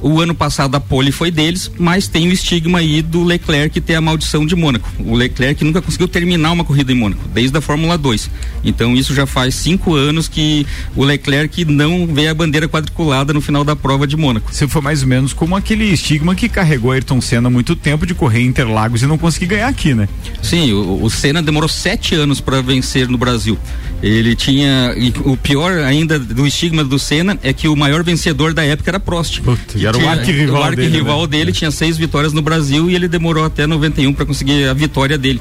O 0.06 0.20
ano 0.20 0.36
passado 0.36 0.72
a 0.76 0.78
pole 0.78 1.10
foi 1.10 1.32
deles, 1.32 1.68
mas 1.76 2.06
tem 2.06 2.28
o 2.28 2.32
estigma 2.32 2.78
aí 2.78 3.02
do 3.02 3.24
Leclerc 3.24 3.80
ter 3.80 3.96
a 3.96 4.00
maldição 4.00 4.46
de 4.46 4.54
Mônaco. 4.54 4.88
O 5.00 5.16
Leclerc 5.16 5.64
nunca 5.64 5.82
conseguiu 5.82 6.06
terminar 6.06 6.52
uma 6.52 6.64
corrida 6.64 6.92
em 6.92 6.94
Mônaco, 6.94 7.26
desde 7.34 7.58
a 7.58 7.60
Fórmula 7.60 7.98
2. 7.98 8.30
Então 8.62 8.94
isso 8.94 9.12
já 9.12 9.26
faz 9.26 9.56
cinco 9.56 9.96
anos 9.96 10.28
que 10.28 10.64
o 10.94 11.02
Leclerc 11.02 11.64
não 11.64 12.06
vê 12.06 12.28
a 12.28 12.34
bandeira 12.34 12.68
quadriculada 12.68 13.32
no 13.32 13.40
final 13.40 13.64
da 13.64 13.74
prova 13.74 14.06
de 14.06 14.16
Mônaco. 14.16 14.54
Você 14.54 14.68
foi 14.68 14.80
mais 14.80 15.02
ou 15.02 15.08
menos 15.08 15.32
como 15.32 15.56
aquele 15.56 15.86
estigma 15.86 16.36
que 16.36 16.48
carregou 16.48 16.92
Ayrton 16.92 17.20
Senna 17.20 17.48
há 17.48 17.50
muito 17.50 17.74
tempo 17.74 18.06
de 18.06 18.14
correr 18.14 18.42
em 18.42 18.46
Interlagos 18.46 19.02
e 19.02 19.06
não 19.06 19.18
conseguir 19.18 19.46
ganhar 19.46 19.66
aqui, 19.66 19.92
né? 19.92 20.08
Sim, 20.40 20.72
o, 20.72 21.02
o 21.02 21.10
Senna 21.10 21.42
demorou 21.42 21.68
sete 21.68 22.14
anos 22.14 22.40
para 22.40 22.62
vencer 22.62 23.08
no 23.08 23.18
Brasil. 23.18 23.58
Ele 24.02 24.36
tinha. 24.36 24.94
o 25.24 25.36
pior 25.36 25.78
ainda 25.78 26.18
do 26.18 26.46
estigma 26.46 26.84
do 26.84 26.98
Senna 26.98 27.36
é 27.42 27.52
que 27.52 27.66
o 27.66 27.74
maior 27.74 28.04
vencedor 28.04 28.54
da 28.54 28.62
época 28.62 28.90
era 28.90 29.00
Prost. 29.00 29.40
Puta, 29.40 29.76
e 29.76 29.86
era 29.86 29.95
o 29.96 30.08
arquirrival 30.08 30.60
O 30.60 30.64
arquirrival 30.64 31.26
dele, 31.26 31.38
dele, 31.38 31.50
né? 31.52 31.58
tinha 31.58 31.70
seis 31.70 31.96
vitórias 31.96 32.32
no 32.32 32.42
Brasil 32.42 32.90
e 32.90 32.94
ele 32.94 33.08
demorou 33.08 33.44
até 33.44 33.66
91 33.66 34.12
para 34.12 34.26
conseguir 34.26 34.68
a 34.68 34.74
vitória 34.74 35.16
dele. 35.18 35.40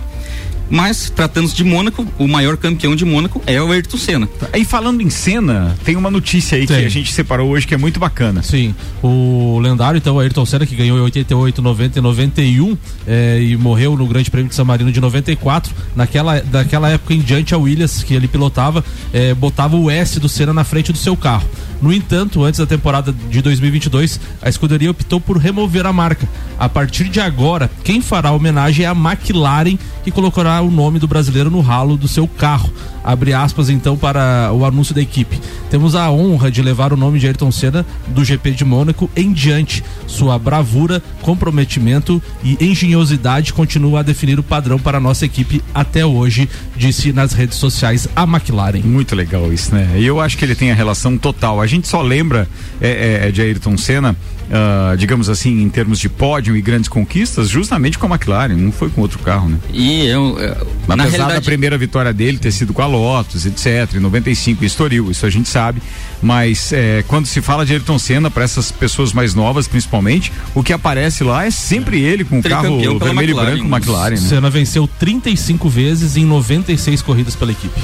Mas, 0.69 1.11
tratando-se 1.11 1.55
de 1.55 1.63
Mônaco, 1.63 2.05
o 2.17 2.27
maior 2.27 2.57
campeão 2.57 2.95
de 2.95 3.05
Mônaco 3.05 3.41
é 3.45 3.61
o 3.61 3.71
Ayrton 3.71 3.97
Senna. 3.97 4.27
Aí 4.51 4.65
falando 4.65 5.01
em 5.01 5.09
Senna, 5.09 5.75
tem 5.83 5.95
uma 5.95 6.09
notícia 6.09 6.57
aí 6.57 6.65
Tem. 6.65 6.79
que 6.79 6.85
a 6.85 6.89
gente 6.89 7.13
separou 7.13 7.49
hoje 7.51 7.67
que 7.67 7.73
é 7.73 7.77
muito 7.77 7.99
bacana. 7.99 8.41
Sim, 8.41 8.73
o 9.03 9.59
lendário, 9.61 9.97
então, 9.97 10.19
Ayrton 10.19 10.45
Senna, 10.45 10.65
que 10.65 10.75
ganhou 10.75 10.97
em 10.97 11.01
88, 11.01 11.61
90 11.61 11.99
e 11.99 12.01
91 12.01 12.77
eh, 13.07 13.39
e 13.41 13.57
morreu 13.57 13.95
no 13.95 14.07
Grande 14.07 14.31
Prêmio 14.31 14.49
de 14.49 14.55
San 14.55 14.63
Marino 14.63 14.91
de 14.91 14.99
94. 14.99 15.71
Naquela, 15.95 16.39
daquela 16.39 16.89
época 16.89 17.13
em 17.13 17.19
diante, 17.19 17.53
a 17.53 17.57
Williams, 17.57 18.01
que 18.03 18.15
ele 18.15 18.27
pilotava, 18.27 18.83
eh, 19.13 19.35
botava 19.35 19.75
o 19.75 19.89
S 19.91 20.19
do 20.19 20.27
Senna 20.27 20.53
na 20.53 20.63
frente 20.63 20.91
do 20.91 20.97
seu 20.97 21.15
carro. 21.15 21.47
No 21.81 21.93
entanto, 21.93 22.43
antes 22.43 22.59
da 22.59 22.65
temporada 22.65 23.13
de 23.13 23.41
2022, 23.41 24.19
a 24.41 24.49
escuderia 24.49 24.91
optou 24.91 25.19
por 25.19 25.37
remover 25.37 25.85
a 25.85 25.93
marca. 25.93 26.27
A 26.57 26.69
partir 26.69 27.09
de 27.09 27.19
agora, 27.19 27.69
quem 27.83 28.01
fará 28.01 28.31
homenagem 28.31 28.85
é 28.85 28.87
a 28.87 28.91
McLaren, 28.91 29.77
que 30.03 30.11
colocará 30.11 30.61
o 30.61 30.71
nome 30.71 30.99
do 30.99 31.07
brasileiro 31.07 31.51
no 31.51 31.61
ralo 31.61 31.97
do 31.97 32.07
seu 32.07 32.27
carro. 32.27 32.71
Abre 33.05 33.33
aspas 33.33 33.69
então 33.69 33.95
para 33.95 34.51
o 34.51 34.65
anúncio 34.65 34.95
da 34.95 35.01
equipe. 35.01 35.39
Temos 35.69 35.93
a 35.93 36.09
honra 36.09 36.49
de 36.49 36.59
levar 36.63 36.91
o 36.91 36.97
nome 36.97 37.19
de 37.19 37.27
Ayrton 37.27 37.51
Senna 37.51 37.85
do 38.07 38.25
GP 38.25 38.49
de 38.51 38.65
Mônaco 38.65 39.07
em 39.15 39.31
diante. 39.31 39.83
Sua 40.07 40.39
bravura, 40.39 41.03
comprometimento 41.21 42.19
e 42.43 42.57
engenhosidade 42.59 43.53
continuam 43.53 43.97
a 43.97 44.01
definir 44.01 44.39
o 44.39 44.43
padrão 44.43 44.79
para 44.79 44.97
a 44.97 45.01
nossa 45.01 45.23
equipe 45.23 45.61
até 45.71 46.03
hoje, 46.03 46.49
disse 46.75 47.13
nas 47.13 47.33
redes 47.33 47.59
sociais 47.59 48.07
a 48.15 48.23
McLaren. 48.23 48.81
Muito 48.83 49.15
legal 49.15 49.53
isso, 49.53 49.75
né? 49.75 49.95
E 49.97 50.05
eu 50.05 50.19
acho 50.19 50.35
que 50.35 50.43
ele 50.43 50.55
tem 50.55 50.71
a 50.71 50.75
relação 50.75 51.15
total. 51.15 51.61
A 51.61 51.67
gente 51.67 51.87
só 51.87 52.01
lembra 52.01 52.47
é, 52.81 53.27
é, 53.27 53.31
de 53.31 53.39
Ayrton 53.39 53.77
Senna 53.77 54.15
uh, 54.45 54.97
digamos 54.97 55.29
assim, 55.29 55.61
em 55.61 55.69
termos 55.69 55.99
de 55.99 56.09
pódio 56.09 56.55
e 56.55 56.61
grandes 56.61 56.89
conquistas, 56.89 57.49
justamente 57.49 57.97
com 57.97 58.05
a 58.07 58.09
McLaren, 58.09 58.55
não 58.55 58.71
foi 58.71 58.89
com 58.89 59.01
outro 59.01 59.19
carro, 59.19 59.49
né? 59.49 59.57
E 59.73 60.05
eu, 60.05 60.37
eu 60.39 60.67
Apesar 60.87 60.95
realidade... 60.95 61.33
da 61.33 61.41
primeira 61.41 61.77
vitória 61.77 62.13
dele 62.13 62.37
ter 62.37 62.51
sido 62.51 62.73
com 62.73 62.81
a 62.81 62.85
Lotus, 62.97 63.45
etc, 63.45 63.95
em 63.95 63.99
95, 63.99 64.63
Estoril, 64.63 65.11
isso 65.11 65.25
a 65.25 65.29
gente 65.29 65.49
sabe, 65.49 65.81
mas 66.21 66.71
é, 66.73 67.03
quando 67.07 67.25
se 67.25 67.41
fala 67.41 67.65
de 67.65 67.73
Ayrton 67.73 67.99
Senna, 67.99 68.31
para 68.31 68.43
essas 68.43 68.71
pessoas 68.71 69.13
mais 69.13 69.33
novas, 69.33 69.67
principalmente, 69.67 70.31
o 70.53 70.63
que 70.63 70.73
aparece 70.73 71.23
lá 71.23 71.45
é 71.45 71.51
sempre 71.51 72.01
ele 72.01 72.23
com 72.23 72.39
o 72.39 72.43
carro 72.43 72.77
vermelho 72.99 73.31
e 73.31 73.33
branco 73.33 73.65
McLaren. 73.65 74.11
Né? 74.11 74.17
Senna 74.17 74.49
venceu 74.49 74.87
35 74.87 75.69
vezes 75.69 76.17
em 76.17 76.25
96 76.25 77.01
corridas 77.01 77.35
pela 77.35 77.51
equipe. 77.51 77.79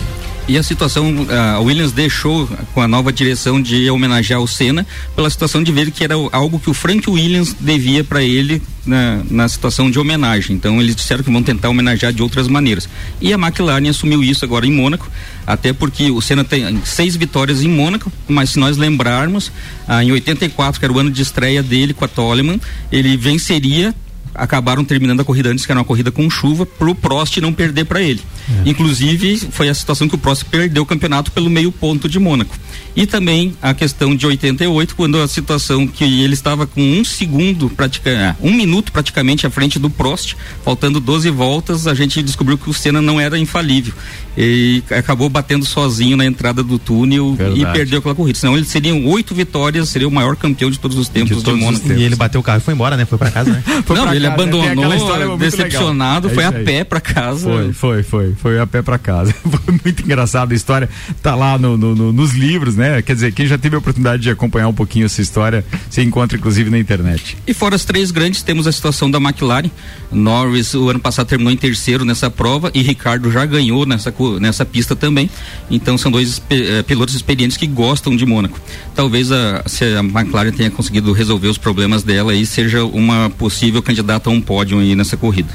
E 0.51 0.57
a 0.57 0.63
situação, 0.63 1.15
a 1.29 1.61
Williams 1.61 1.93
deixou 1.93 2.45
com 2.73 2.81
a 2.81 2.87
nova 2.87 3.13
direção 3.13 3.61
de 3.61 3.89
homenagear 3.89 4.41
o 4.41 4.45
Senna 4.45 4.85
pela 5.15 5.29
situação 5.29 5.63
de 5.63 5.71
ver 5.71 5.91
que 5.91 6.03
era 6.03 6.15
algo 6.33 6.59
que 6.59 6.69
o 6.69 6.73
Frank 6.73 7.09
Williams 7.09 7.55
devia 7.57 8.03
para 8.03 8.21
ele 8.21 8.61
na, 8.85 9.21
na 9.29 9.47
situação 9.47 9.89
de 9.89 9.97
homenagem. 9.97 10.53
Então 10.53 10.81
eles 10.81 10.93
disseram 10.93 11.23
que 11.23 11.31
vão 11.31 11.41
tentar 11.41 11.69
homenagear 11.69 12.11
de 12.11 12.21
outras 12.21 12.49
maneiras. 12.49 12.89
E 13.21 13.31
a 13.31 13.37
McLaren 13.37 13.87
assumiu 13.87 14.21
isso 14.21 14.43
agora 14.43 14.67
em 14.67 14.73
Mônaco, 14.73 15.09
até 15.47 15.71
porque 15.71 16.11
o 16.11 16.19
Senna 16.19 16.43
tem 16.43 16.81
seis 16.83 17.15
vitórias 17.15 17.63
em 17.63 17.69
Mônaco, 17.69 18.11
mas 18.27 18.49
se 18.49 18.59
nós 18.59 18.75
lembrarmos, 18.75 19.53
ah, 19.87 20.03
em 20.03 20.11
84, 20.11 20.81
que 20.81 20.85
era 20.85 20.91
o 20.91 20.99
ano 20.99 21.11
de 21.11 21.21
estreia 21.21 21.63
dele 21.63 21.93
com 21.93 22.03
a 22.03 22.09
Toleman, 22.09 22.59
ele 22.91 23.15
venceria 23.15 23.95
acabaram 24.34 24.84
terminando 24.84 25.20
a 25.20 25.24
corrida 25.24 25.50
antes, 25.50 25.65
que 25.65 25.72
era 25.72 25.80
uma 25.80 25.86
corrida 25.86 26.12
com 26.12 26.30
chuva, 26.30 26.65
pro 26.65 26.96
Prost 26.96 27.38
não 27.38 27.54
perder 27.54 27.86
para 27.86 28.02
ele. 28.02 28.22
É. 28.65 28.70
Inclusive, 28.70 29.38
foi 29.52 29.70
a 29.70 29.74
situação 29.74 30.08
que 30.08 30.15
o 30.15 30.17
Prost 30.17 30.46
perdeu 30.46 30.84
o 30.84 30.86
campeonato 30.86 31.32
pelo 31.32 31.50
meio 31.50 31.72
ponto 31.72 32.10
de 32.10 32.20
Mônaco. 32.20 32.56
E 32.96 33.06
também 33.06 33.54
a 33.62 33.74
questão 33.74 34.15
de 34.15 34.28
88, 34.28 34.96
quando 34.96 35.22
a 35.22 35.28
situação 35.28 35.88
que 35.88 36.04
ele 36.04 36.34
estava 36.34 36.67
com 36.67 36.82
um 36.82 37.06
segundo, 37.06 37.70
praticamente, 37.70 38.22
é, 38.22 38.36
um 38.41 38.52
minuto 38.52 38.91
praticamente 38.91 39.48
à 39.48 39.50
frente 39.50 39.80
do 39.80 39.89
Prost, 39.89 40.36
faltando 40.63 41.00
12 41.00 41.30
voltas, 41.30 41.88
a 41.88 41.94
gente 41.94 42.22
descobriu 42.22 42.58
que 42.58 42.70
o 42.70 42.74
Senna 42.74 43.02
não 43.02 43.20
era 43.20 43.38
infalível. 43.38 43.94
E 44.38 44.84
acabou 44.91 45.30
batendo 45.30 45.65
sozinho 45.65 46.15
na 46.15 46.26
entrada 46.26 46.63
do 46.63 46.80
túnel 46.80 47.34
Verdade. 47.34 47.62
e 47.62 47.65
perdeu 47.65 48.00
aquela 48.00 48.15
corrida. 48.15 48.39
Senão 48.39 48.58
ele 48.58 48.65
seria 48.65 48.94
oito 48.94 49.36
vitórias, 49.36 49.89
seria 49.89 50.08
o 50.08 50.12
maior 50.12 50.36
campeão 50.36 50.70
de 50.70 50.80
todos 50.80 50.98
os 50.98 51.08
tempos 51.08 51.38
de, 51.38 51.44
de 51.44 51.54
Mônaco. 51.54 51.91
E 51.91 52.04
ele 52.04 52.15
bateu 52.15 52.39
o 52.39 52.44
carro 52.44 52.60
e 52.60 52.62
foi 52.62 52.74
embora, 52.74 52.96
né? 52.98 53.06
Foi 53.06 53.17
para 53.17 53.32
casa, 53.32 53.52
né? 53.52 53.63
não, 53.89 54.13
ele 54.13 54.20
casa, 54.29 54.41
abandonou, 54.41 55.38
decepcionado, 55.38 56.29
é 56.29 56.34
foi 56.34 56.43
a 56.43 56.51
pé 56.51 56.84
para 56.84 57.01
casa. 57.01 57.49
Foi, 57.49 57.73
foi, 57.73 58.03
foi. 58.03 58.36
Foi 58.36 58.60
a 58.60 58.67
pé 58.67 58.81
para 58.81 58.97
casa. 58.97 59.34
Foi 59.43 59.79
muito 59.84 60.03
engraçada 60.03 60.53
a 60.53 60.55
história. 60.55 60.89
Tá 61.21 61.36
lá 61.36 61.57
no, 61.57 61.77
no, 61.77 61.95
no, 61.95 62.13
nos 62.13 62.34
livros, 62.34 62.75
né? 62.75 63.01
Quer 63.01 63.15
dizer, 63.15 63.34
quem 63.34 63.45
já 63.45 63.57
teve 63.57 63.75
a 63.75 63.79
oportunidade 63.79 64.23
de 64.23 64.29
acompanhar 64.29 64.67
um 64.67 64.73
pouquinho 64.73 65.05
essa 65.05 65.21
história, 65.21 65.63
se 65.89 66.01
encontra 66.01 66.38
inclusive 66.38 66.69
na 66.69 66.79
internet. 66.79 67.38
E 67.45 67.53
fora 67.53 67.75
as 67.75 67.86
três 67.86 68.12
grandes, 68.12 68.41
temos 68.41 68.67
a 68.67 68.71
situação 68.71 69.10
da 69.10 69.17
McLaren. 69.17 69.69
Norris, 70.12 70.73
o 70.73 70.89
ano 70.89 70.99
passado, 70.99 71.27
terminou 71.27 71.51
em 71.51 71.57
terceiro 71.57 72.03
nessa 72.03 72.29
prova 72.29 72.71
e 72.73 72.81
Ricardo 72.81 73.31
já 73.31 73.45
ganhou 73.45 73.86
nessa, 73.86 74.13
nessa 74.39 74.65
pista 74.65 74.95
também. 74.95 75.29
Então 75.69 75.97
são 75.97 76.12
dois 76.12 76.41
eh, 76.49 76.84
pilotos 76.84 77.15
experientes 77.15 77.57
que 77.57 77.67
gostam 77.67 78.15
de 78.15 78.25
Mônaco. 78.25 78.60
Talvez 78.95 79.31
a, 79.31 79.63
se 79.65 79.84
a 79.86 79.99
McLaren 79.99 80.51
tenha 80.51 80.71
conseguido 80.71 81.12
resolver 81.13 81.47
os 81.47 81.57
problemas 81.57 82.03
dela 82.03 82.34
e 82.34 82.45
seja 82.45 82.84
uma 82.84 83.29
possível 83.29 83.81
candidata 83.81 84.11
a 84.15 84.32
um 84.32 84.41
pódio 84.41 84.80
aí 84.80 84.95
nessa 84.95 85.17
corrida. 85.17 85.54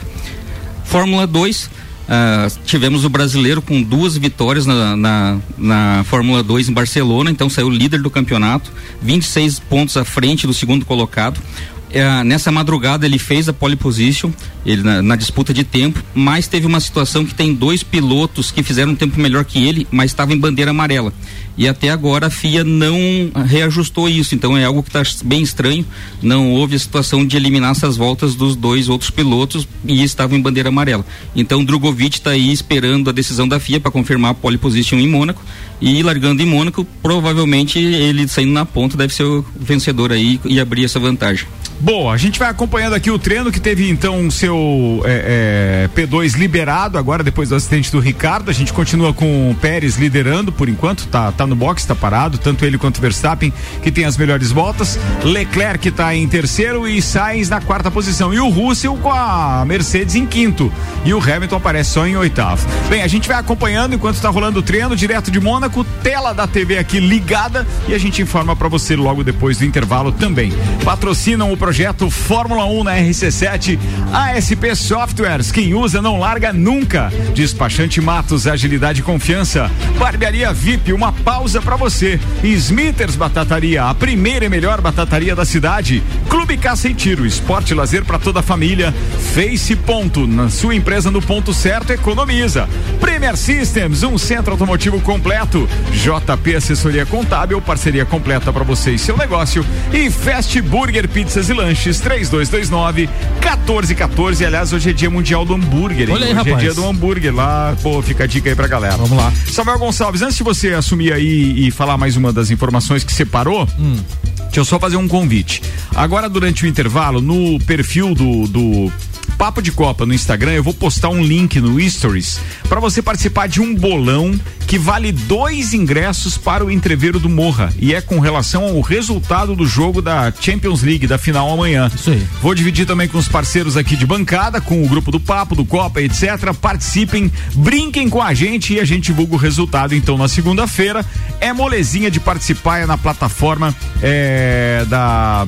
Fórmula 0.84 1.26
2, 1.26 1.70
Uh, 2.06 2.46
tivemos 2.64 3.04
o 3.04 3.08
brasileiro 3.08 3.60
com 3.60 3.82
duas 3.82 4.16
vitórias 4.16 4.64
na, 4.64 4.96
na, 4.96 5.38
na, 5.58 6.04
Fórmula 6.04 6.40
2 6.40 6.68
em 6.68 6.72
Barcelona, 6.72 7.32
então 7.32 7.50
saiu 7.50 7.68
líder 7.68 8.00
do 8.00 8.08
campeonato, 8.08 8.70
26 9.02 9.58
pontos 9.58 9.96
à 9.96 10.04
frente 10.04 10.46
do 10.46 10.54
segundo 10.54 10.84
colocado. 10.84 11.40
Uh, 11.86 12.24
nessa 12.24 12.50
madrugada 12.50 13.06
ele 13.06 13.18
fez 13.18 13.48
a 13.48 13.52
pole 13.52 13.76
position, 13.76 14.32
ele 14.66 14.82
na, 14.82 15.00
na, 15.00 15.14
disputa 15.14 15.54
de 15.54 15.62
tempo, 15.62 16.02
mas 16.12 16.48
teve 16.48 16.66
uma 16.66 16.80
situação 16.80 17.24
que 17.24 17.32
tem 17.32 17.54
dois 17.54 17.84
pilotos 17.84 18.50
que 18.50 18.62
fizeram 18.62 18.92
um 18.92 18.96
tempo 18.96 19.20
melhor 19.20 19.44
que 19.44 19.64
ele, 19.64 19.86
mas 19.90 20.10
estavam 20.10 20.34
em 20.34 20.38
bandeira 20.38 20.72
amarela. 20.72 21.12
E 21.56 21.66
até 21.66 21.88
agora 21.88 22.26
a 22.26 22.30
FIA 22.30 22.64
não 22.64 22.98
reajustou 23.46 24.08
isso, 24.08 24.34
então 24.34 24.58
é 24.58 24.64
algo 24.64 24.82
que 24.82 24.90
está 24.90 25.02
bem 25.24 25.42
estranho. 25.42 25.86
Não 26.20 26.50
houve 26.50 26.74
a 26.76 26.78
situação 26.78 27.24
de 27.24 27.36
eliminar 27.36 27.70
essas 27.70 27.96
voltas 27.96 28.34
dos 28.34 28.56
dois 28.56 28.88
outros 28.88 29.10
pilotos 29.10 29.66
e 29.86 30.02
estavam 30.02 30.36
em 30.36 30.42
bandeira 30.42 30.68
amarela. 30.68 31.04
Então 31.34 31.64
Drogovic 31.64 32.18
está 32.18 32.32
aí 32.32 32.52
esperando 32.52 33.08
a 33.08 33.12
decisão 33.12 33.48
da 33.48 33.58
FIA 33.58 33.80
para 33.80 33.90
confirmar 33.90 34.32
a 34.32 34.34
pole 34.34 34.58
position 34.58 34.98
em 34.98 35.08
Mônaco 35.08 35.42
e 35.80 36.02
largando 36.02 36.42
em 36.42 36.46
Mônaco, 36.46 36.86
provavelmente 37.02 37.78
ele 37.78 38.26
saindo 38.28 38.52
na 38.52 38.64
ponta 38.64 38.96
deve 38.96 39.14
ser 39.14 39.24
o 39.24 39.44
vencedor 39.58 40.12
aí 40.12 40.40
e 40.44 40.60
abrir 40.60 40.84
essa 40.84 40.98
vantagem. 40.98 41.46
Boa, 41.78 42.14
a 42.14 42.16
gente 42.16 42.38
vai 42.38 42.48
acompanhando 42.48 42.94
aqui 42.94 43.10
o 43.10 43.18
treino 43.18 43.52
que 43.52 43.60
teve 43.60 43.90
então 43.90 44.30
seu 44.30 45.02
é, 45.04 45.88
é, 45.94 46.00
P2 46.00 46.34
liberado 46.34 46.96
agora 46.96 47.22
depois 47.22 47.50
do 47.50 47.54
acidente 47.54 47.92
do 47.92 48.00
Ricardo. 48.00 48.50
A 48.50 48.54
gente 48.54 48.72
continua 48.72 49.12
com 49.12 49.50
o 49.50 49.54
Pérez 49.54 49.96
liderando 49.96 50.50
por 50.50 50.70
enquanto, 50.70 51.06
tá, 51.08 51.30
tá 51.30 51.46
no 51.46 51.54
box, 51.54 51.84
tá 51.84 51.94
parado, 51.94 52.38
tanto 52.38 52.64
ele 52.64 52.78
quanto 52.78 52.98
Verstappen 53.00 53.52
que 53.82 53.92
tem 53.92 54.06
as 54.06 54.16
melhores 54.16 54.50
voltas. 54.50 54.98
Leclerc 55.22 55.90
tá 55.90 56.14
em 56.14 56.26
terceiro 56.26 56.88
e 56.88 57.02
Sainz 57.02 57.50
na 57.50 57.60
quarta 57.60 57.90
posição. 57.90 58.32
E 58.32 58.40
o 58.40 58.48
Russell 58.48 58.96
com 58.96 59.12
a 59.12 59.62
Mercedes 59.66 60.14
em 60.14 60.24
quinto. 60.24 60.72
E 61.04 61.12
o 61.12 61.20
Hamilton 61.20 61.56
aparece 61.56 61.90
só 61.90 62.06
em 62.06 62.16
oitavo. 62.16 62.66
Bem, 62.88 63.02
a 63.02 63.06
gente 63.06 63.28
vai 63.28 63.36
acompanhando 63.36 63.94
enquanto 63.94 64.18
tá 64.18 64.30
rolando 64.30 64.60
o 64.60 64.62
treino 64.62 64.96
direto 64.96 65.30
de 65.30 65.38
Mônaco, 65.38 65.84
tela 66.02 66.32
da 66.32 66.46
TV 66.46 66.78
aqui 66.78 67.00
ligada 67.00 67.66
e 67.86 67.92
a 67.92 67.98
gente 67.98 68.22
informa 68.22 68.56
para 68.56 68.66
você 68.66 68.96
logo 68.96 69.22
depois 69.22 69.58
do 69.58 69.66
intervalo 69.66 70.10
também. 70.10 70.52
Patrocinam 70.82 71.52
o 71.52 71.65
projeto 71.66 72.08
Fórmula 72.08 72.64
1 72.64 72.84
na 72.84 72.96
RC7, 72.96 73.76
ASP 74.12 74.76
Softwares, 74.76 75.50
quem 75.50 75.74
usa 75.74 76.00
não 76.00 76.16
larga 76.16 76.52
nunca. 76.52 77.12
Despachante 77.34 78.00
Matos, 78.00 78.46
agilidade 78.46 79.00
e 79.00 79.02
confiança. 79.02 79.68
Barbearia 79.98 80.52
VIP, 80.52 80.92
uma 80.92 81.10
pausa 81.10 81.60
para 81.60 81.74
você. 81.74 82.20
Smithers 82.44 83.16
Batataria, 83.16 83.82
a 83.82 83.92
primeira 83.92 84.44
e 84.44 84.48
melhor 84.48 84.80
batataria 84.80 85.34
da 85.34 85.44
cidade. 85.44 86.04
Clube 86.28 86.56
Caça 86.56 86.88
e 86.88 86.94
Tiro, 86.94 87.26
esporte 87.26 87.72
e 87.72 87.74
lazer 87.74 88.04
para 88.04 88.20
toda 88.20 88.38
a 88.38 88.44
família. 88.44 88.94
Face 89.34 89.74
Ponto, 89.74 90.24
na 90.24 90.48
sua 90.48 90.76
empresa 90.76 91.10
no 91.10 91.20
ponto 91.20 91.52
certo, 91.52 91.92
economiza. 91.92 92.68
Premier 93.00 93.36
Systems, 93.36 94.04
um 94.04 94.16
centro 94.16 94.52
automotivo 94.52 95.00
completo. 95.00 95.68
JP 95.90 96.54
Assessoria 96.54 97.04
Contábil, 97.04 97.60
parceria 97.60 98.04
completa 98.04 98.52
para 98.52 98.62
você 98.62 98.92
e 98.92 98.98
seu 99.00 99.16
negócio. 99.16 99.66
E 99.92 100.08
Fast 100.10 100.62
Burger 100.62 101.08
Pizzas 101.08 101.48
e 101.48 101.55
lanches 101.56 101.98
3229 102.00 103.08
1414. 103.40 104.44
Aliás, 104.44 104.72
hoje 104.72 104.90
é 104.90 104.92
dia 104.92 105.10
mundial 105.10 105.44
do 105.44 105.54
hambúrguer. 105.54 106.08
Hein? 106.08 106.14
Olha 106.14 106.26
aí, 106.26 106.32
hoje 106.32 106.38
rapaz. 106.38 106.56
é 106.56 106.60
dia 106.60 106.74
do 106.74 106.86
hambúrguer 106.86 107.34
lá. 107.34 107.76
Pô, 107.82 108.00
fica 108.02 108.24
a 108.24 108.26
dica 108.26 108.48
aí 108.48 108.54
pra 108.54 108.66
galera. 108.66 108.96
Vamos 108.96 109.16
lá. 109.16 109.32
Samuel 109.50 109.78
Gonçalves, 109.78 110.22
antes 110.22 110.36
de 110.36 110.42
você 110.42 110.74
assumir 110.74 111.12
aí 111.12 111.66
e 111.66 111.70
falar 111.70 111.96
mais 111.96 112.16
uma 112.16 112.32
das 112.32 112.50
informações 112.50 113.02
que 113.02 113.12
separou, 113.12 113.68
hum. 113.78 113.96
deixa 114.44 114.60
eu 114.60 114.64
só 114.64 114.78
fazer 114.78 114.96
um 114.96 115.08
convite. 115.08 115.62
Agora, 115.94 116.28
durante 116.28 116.64
o 116.64 116.66
intervalo, 116.66 117.20
no 117.20 117.58
perfil 117.60 118.14
do, 118.14 118.46
do 118.46 118.92
Papo 119.38 119.60
de 119.60 119.70
Copa 119.72 120.06
no 120.06 120.14
Instagram, 120.14 120.52
eu 120.52 120.62
vou 120.62 120.74
postar 120.74 121.08
um 121.08 121.22
link 121.22 121.60
no 121.60 121.80
Stories 121.88 122.40
para 122.68 122.80
você 122.80 123.02
participar 123.02 123.46
de 123.46 123.60
um 123.60 123.74
bolão 123.74 124.38
que 124.66 124.78
vale 124.78 125.12
dois 125.12 125.72
ingressos 125.72 126.36
para 126.36 126.64
o 126.64 126.70
entreveiro 126.70 127.20
do 127.20 127.28
Morra 127.28 127.72
e 127.78 127.94
é 127.94 128.00
com 128.00 128.18
relação 128.18 128.64
ao 128.64 128.80
resultado 128.80 129.54
do 129.54 129.66
jogo 129.66 130.02
da 130.02 130.32
Champions 130.40 130.82
League 130.82 131.06
da 131.06 131.18
final 131.18 131.50
amanhã. 131.50 131.90
Isso 131.94 132.10
aí. 132.10 132.26
Vou 132.42 132.54
dividir 132.54 132.86
também 132.86 133.06
com 133.06 133.18
os 133.18 133.28
parceiros 133.28 133.76
aqui 133.76 133.96
de 133.96 134.04
bancada, 134.04 134.60
com 134.60 134.82
o 134.82 134.88
grupo 134.88 135.12
do 135.12 135.20
Papo, 135.20 135.54
do 135.54 135.64
Copa, 135.64 136.00
etc. 136.00 136.52
Participem, 136.60 137.30
brinquem 137.54 138.08
com 138.08 138.20
a 138.20 138.34
gente 138.34 138.74
e 138.74 138.80
a 138.80 138.84
gente 138.84 139.06
divulga 139.06 139.34
o 139.34 139.38
resultado 139.38 139.94
então 139.94 140.18
na 140.18 140.28
segunda-feira. 140.28 141.04
É 141.40 141.52
molezinha 141.52 142.10
de 142.10 142.18
participar 142.18 142.78
é 142.78 142.86
na 142.86 142.98
plataforma 142.98 143.74
é, 144.02 144.84
da 144.88 145.46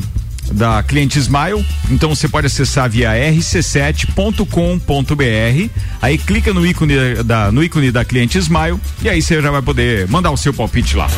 da 0.52 0.82
Cliente 0.82 1.18
Smile. 1.18 1.64
Então 1.90 2.14
você 2.14 2.28
pode 2.28 2.46
acessar 2.46 2.90
via 2.90 3.12
rc7.com.br. 3.12 5.70
Aí 6.00 6.18
clica 6.18 6.52
no 6.52 6.66
ícone 6.66 6.94
da, 7.24 7.52
no 7.52 7.62
ícone 7.62 7.90
da 7.90 8.04
Cliente 8.04 8.38
Smile 8.38 8.78
e 9.02 9.08
aí 9.08 9.22
você 9.22 9.40
já 9.40 9.50
vai 9.50 9.62
poder 9.62 10.08
mandar 10.08 10.30
o 10.30 10.36
seu 10.36 10.52
palpite 10.52 10.96
lá. 10.96 11.08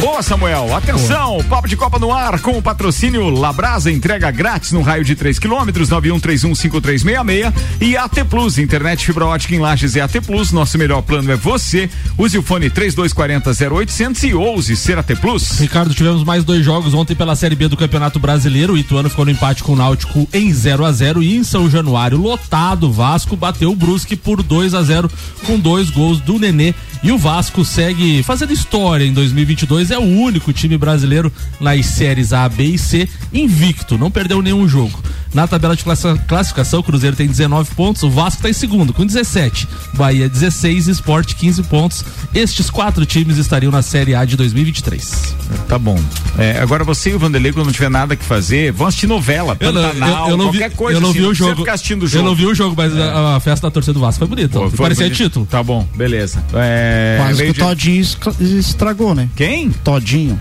Boa, 0.00 0.20
Samuel. 0.20 0.74
Atenção, 0.74 1.34
Boa. 1.34 1.44
Papo 1.44 1.68
de 1.68 1.76
Copa 1.76 1.98
no 1.98 2.12
ar 2.12 2.40
com 2.40 2.58
o 2.58 2.62
patrocínio 2.62 3.30
Labrasa, 3.30 3.90
entrega 3.90 4.30
grátis 4.32 4.72
no 4.72 4.82
raio 4.82 5.04
de 5.04 5.14
3 5.14 5.38
quilômetros, 5.38 5.88
91315366 5.90 7.52
e 7.80 7.96
AT 7.96 8.24
Plus, 8.28 8.58
internet 8.58 9.06
fibra 9.06 9.26
ótica 9.26 9.54
em 9.54 9.60
Lages 9.60 9.94
e 9.94 10.00
AT 10.00 10.20
Plus. 10.26 10.50
Nosso 10.50 10.76
melhor 10.76 11.02
plano 11.02 11.30
é 11.30 11.36
você. 11.36 11.88
Use 12.18 12.36
o 12.36 12.42
fone 12.42 12.68
3240 12.68 13.74
0800 13.74 14.22
e 14.24 14.34
ouse 14.34 14.74
ser 14.74 14.98
AT 14.98 15.14
Plus. 15.20 15.60
Ricardo, 15.60 15.94
tivemos 15.94 16.24
mais 16.24 16.42
dois 16.42 16.64
jogos 16.64 16.94
ontem 16.94 17.14
pela 17.14 17.36
Série 17.36 17.54
B 17.54 17.68
do 17.68 17.76
Campeonato 17.76 18.18
Brasileiro. 18.18 18.71
O 18.72 18.78
Ituano 18.78 19.10
ficou 19.10 19.26
no 19.26 19.30
empate 19.30 19.62
com 19.62 19.74
o 19.74 19.76
Náutico 19.76 20.26
em 20.32 20.50
0 20.50 20.86
a 20.86 20.90
0 20.90 21.22
e 21.22 21.36
em 21.36 21.44
São 21.44 21.68
Januário, 21.68 22.16
lotado, 22.16 22.90
Vasco 22.90 23.36
bateu 23.36 23.70
o 23.70 23.76
Brusque 23.76 24.16
por 24.16 24.42
2 24.42 24.72
a 24.72 24.82
0 24.82 25.10
com 25.44 25.58
dois 25.58 25.90
gols 25.90 26.20
do 26.20 26.38
Nenê 26.38 26.74
e 27.02 27.12
o 27.12 27.18
Vasco 27.18 27.66
segue 27.66 28.22
fazendo 28.22 28.52
história 28.52 29.04
em 29.04 29.12
2022. 29.12 29.90
É 29.90 29.98
o 29.98 30.02
único 30.02 30.54
time 30.54 30.78
brasileiro 30.78 31.30
nas 31.60 31.84
séries 31.84 32.32
A, 32.32 32.48
B 32.48 32.64
e 32.64 32.78
C 32.78 33.06
invicto, 33.30 33.98
não 33.98 34.10
perdeu 34.10 34.40
nenhum 34.40 34.66
jogo. 34.66 34.98
Na 35.34 35.46
tabela 35.46 35.74
de 35.74 35.82
classificação, 35.82 36.80
o 36.80 36.82
Cruzeiro 36.82 37.16
tem 37.16 37.26
19 37.26 37.74
pontos, 37.74 38.02
o 38.02 38.10
Vasco 38.10 38.38
está 38.38 38.50
em 38.50 38.52
segundo 38.52 38.92
com 38.92 39.04
17, 39.06 39.66
Bahia 39.94 40.28
16, 40.28 40.88
Esporte 40.88 41.34
15 41.36 41.62
pontos. 41.64 42.04
Estes 42.34 42.68
quatro 42.68 43.06
times 43.06 43.38
estariam 43.38 43.72
na 43.72 43.80
Série 43.80 44.14
A 44.14 44.26
de 44.26 44.36
2023. 44.36 45.34
Tá 45.66 45.78
bom. 45.78 45.98
É, 46.38 46.60
agora 46.60 46.84
você 46.84 47.10
e 47.10 47.14
o 47.14 47.18
Vanderlei, 47.18 47.50
quando 47.50 47.66
não 47.66 47.72
tiver 47.72 47.88
nada 47.88 48.14
que 48.14 48.24
fazer, 48.24 48.61
vão 48.70 48.86
assistir 48.86 49.06
novela, 49.06 49.56
eu 49.58 49.72
não, 49.72 49.82
Pantanal, 49.82 50.26
eu, 50.26 50.30
eu 50.30 50.36
não 50.36 50.46
qualquer 50.46 50.70
vi, 50.70 50.76
coisa. 50.76 50.96
Eu 50.96 51.00
não 51.00 51.10
assim, 51.10 51.18
vi 51.18 51.26
o 51.26 51.34
jogo. 51.34 51.66
jogo. 51.66 52.06
Eu 52.14 52.22
não 52.22 52.34
vi 52.34 52.46
o 52.46 52.54
jogo, 52.54 52.74
mas 52.76 52.96
é. 52.96 53.02
a, 53.02 53.36
a, 53.36 53.40
festa 53.40 53.66
da 53.66 53.70
torcida 53.70 53.94
do 53.94 54.00
Vasco 54.00 54.18
foi 54.18 54.28
bonita. 54.28 54.58
Pô, 54.58 54.68
foi 54.70 54.78
parecia 54.78 55.06
bonito. 55.06 55.16
título. 55.16 55.46
Tá 55.46 55.62
bom, 55.62 55.86
beleza. 55.94 56.44
É, 56.54 57.16
Quase 57.18 57.44
que 57.44 57.50
o 57.50 57.54
Todinho 57.54 58.06
estragou, 58.40 59.14
né? 59.14 59.28
Quem? 59.34 59.70
Todinho. 59.70 60.38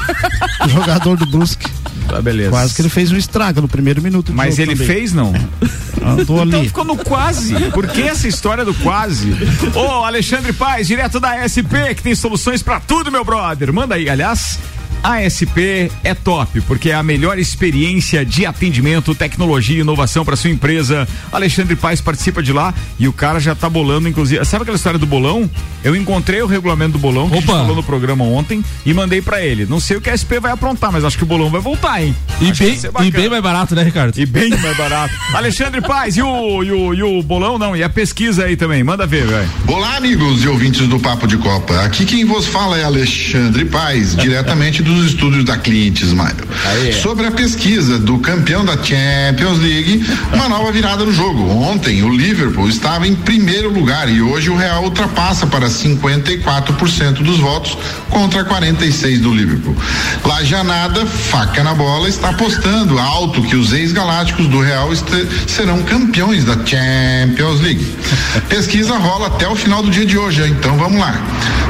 jogador 0.68 1.16
do 1.16 1.26
Brusque. 1.26 1.68
Tá, 2.08 2.20
beleza. 2.22 2.50
Quase 2.50 2.74
que 2.74 2.82
ele 2.82 2.88
fez 2.88 3.10
um 3.10 3.16
estrago 3.16 3.60
no 3.60 3.68
primeiro 3.68 4.00
minuto. 4.00 4.32
Mas 4.32 4.58
ele 4.58 4.72
também. 4.72 4.86
fez, 4.86 5.12
não? 5.12 5.32
Andou 6.04 6.40
ali. 6.40 6.50
Então 6.50 6.64
ficou 6.64 6.84
no 6.84 6.96
quase. 6.96 7.54
Por 7.72 7.86
que 7.88 8.02
essa 8.02 8.28
história 8.28 8.64
do 8.64 8.72
quase? 8.74 9.32
Ô, 9.74 10.04
Alexandre 10.04 10.52
Paz, 10.52 10.86
direto 10.86 11.18
da 11.18 11.42
SP, 11.42 11.94
que 11.96 12.02
tem 12.02 12.14
soluções 12.14 12.62
para 12.62 12.78
tudo, 12.78 13.10
meu 13.10 13.24
brother. 13.24 13.72
Manda 13.72 13.96
aí, 13.96 14.08
aliás. 14.08 14.58
ASP 15.06 15.88
é 16.02 16.14
top, 16.14 16.60
porque 16.62 16.90
é 16.90 16.94
a 16.94 17.02
melhor 17.02 17.38
experiência 17.38 18.26
de 18.26 18.44
atendimento, 18.44 19.14
tecnologia 19.14 19.78
e 19.78 19.80
inovação 19.80 20.24
para 20.24 20.34
sua 20.34 20.50
empresa. 20.50 21.06
Alexandre 21.30 21.76
Paes 21.76 22.00
participa 22.00 22.42
de 22.42 22.52
lá 22.52 22.74
e 22.98 23.06
o 23.06 23.12
cara 23.12 23.38
já 23.38 23.54
tá 23.54 23.70
bolando, 23.70 24.08
inclusive. 24.08 24.44
Sabe 24.44 24.62
aquela 24.62 24.76
história 24.76 24.98
do 24.98 25.06
bolão? 25.06 25.48
Eu 25.84 25.94
encontrei 25.94 26.42
o 26.42 26.46
regulamento 26.46 26.94
do 26.94 26.98
bolão 26.98 27.30
que 27.30 27.36
Opa. 27.36 27.44
a 27.44 27.46
gente 27.46 27.60
falou 27.60 27.76
no 27.76 27.84
programa 27.84 28.24
ontem 28.24 28.64
e 28.84 28.92
mandei 28.92 29.22
para 29.22 29.40
ele. 29.40 29.64
Não 29.64 29.78
sei 29.78 29.96
o 29.96 30.00
que 30.00 30.10
a 30.10 30.18
SP 30.18 30.40
vai 30.40 30.50
aprontar, 30.50 30.90
mas 30.90 31.04
acho 31.04 31.16
que 31.16 31.22
o 31.22 31.26
bolão 31.26 31.50
vai 31.50 31.60
voltar, 31.60 32.02
hein? 32.02 32.12
E, 32.40 32.52
bem, 32.52 32.76
e 33.04 33.10
bem 33.12 33.28
mais 33.28 33.42
barato, 33.42 33.76
né, 33.76 33.84
Ricardo? 33.84 34.18
E 34.18 34.26
bem 34.26 34.50
mais 34.50 34.76
barato. 34.76 35.14
Alexandre 35.34 35.80
Paes, 35.82 36.16
e 36.16 36.22
o, 36.22 36.64
e, 36.64 36.72
o, 36.72 36.94
e 36.94 37.02
o 37.04 37.22
bolão 37.22 37.58
não? 37.58 37.76
E 37.76 37.82
a 37.84 37.88
pesquisa 37.88 38.46
aí 38.46 38.56
também? 38.56 38.82
Manda 38.82 39.06
ver, 39.06 39.24
velho. 39.24 39.48
Olá, 39.68 39.98
amigos 39.98 40.42
e 40.42 40.48
ouvintes 40.48 40.88
do 40.88 40.98
Papo 40.98 41.28
de 41.28 41.36
Copa. 41.36 41.84
Aqui 41.84 42.04
quem 42.04 42.24
vos 42.24 42.46
fala 42.46 42.76
é 42.76 42.82
Alexandre 42.82 43.64
Paes, 43.64 44.16
diretamente 44.16 44.82
do 44.82 44.95
dos 44.96 45.06
estúdios 45.06 45.44
da 45.44 45.56
Cliente 45.58 46.04
Smile. 46.04 46.36
Sobre 47.02 47.26
a 47.26 47.30
pesquisa 47.30 47.98
do 47.98 48.18
campeão 48.18 48.64
da 48.64 48.72
Champions 48.72 49.58
League, 49.58 50.04
uma 50.32 50.48
nova 50.48 50.72
virada 50.72 51.04
no 51.04 51.12
jogo. 51.12 51.48
Ontem 51.50 52.02
o 52.02 52.08
Liverpool 52.08 52.68
estava 52.68 53.06
em 53.06 53.14
primeiro 53.14 53.70
lugar 53.70 54.08
e 54.08 54.22
hoje 54.22 54.48
o 54.48 54.56
Real 54.56 54.84
ultrapassa 54.84 55.46
para 55.46 55.68
54% 55.68 57.22
dos 57.22 57.38
votos 57.38 57.76
contra 58.08 58.44
46 58.44 59.20
do 59.20 59.34
Liverpool. 59.34 59.76
Lajanada, 60.24 61.04
faca 61.04 61.62
na 61.62 61.74
bola, 61.74 62.08
está 62.08 62.30
apostando 62.30 62.98
alto 62.98 63.42
que 63.42 63.56
os 63.56 63.72
ex-galácticos 63.72 64.48
do 64.48 64.60
Real 64.60 64.90
serão 65.46 65.82
campeões 65.82 66.44
da 66.44 66.54
Champions 66.54 67.60
League. 67.60 67.86
Pesquisa 68.48 68.96
rola 68.96 69.26
até 69.26 69.46
o 69.46 69.54
final 69.54 69.82
do 69.82 69.90
dia 69.90 70.06
de 70.06 70.16
hoje, 70.16 70.42
então 70.48 70.76
vamos 70.78 70.98
lá. 70.98 71.20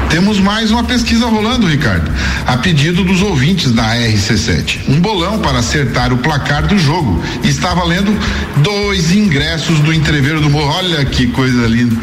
Temos 0.09 0.39
mais 0.39 0.71
uma 0.71 0.85
pesquisa 0.85 1.25
rolando, 1.25 1.67
Ricardo. 1.67 2.09
A 2.45 2.57
pedido 2.57 3.03
dos 3.07 3.21
ouvintes 3.21 3.71
da 3.71 3.95
RC7. 3.95 4.81
Um 4.89 4.99
bolão 4.99 5.39
para 5.39 5.59
acertar 5.59 6.11
o 6.11 6.17
placar 6.17 6.67
do 6.67 6.77
jogo. 6.77 7.23
Está 7.43 7.73
valendo 7.73 8.15
dois 8.57 9.11
ingressos 9.11 9.79
do 9.79 9.93
entreveiro 9.93 10.41
do 10.41 10.49
Morro. 10.49 10.73
Olha 10.73 11.05
que 11.05 11.27
coisa 11.27 11.65
linda. 11.67 11.95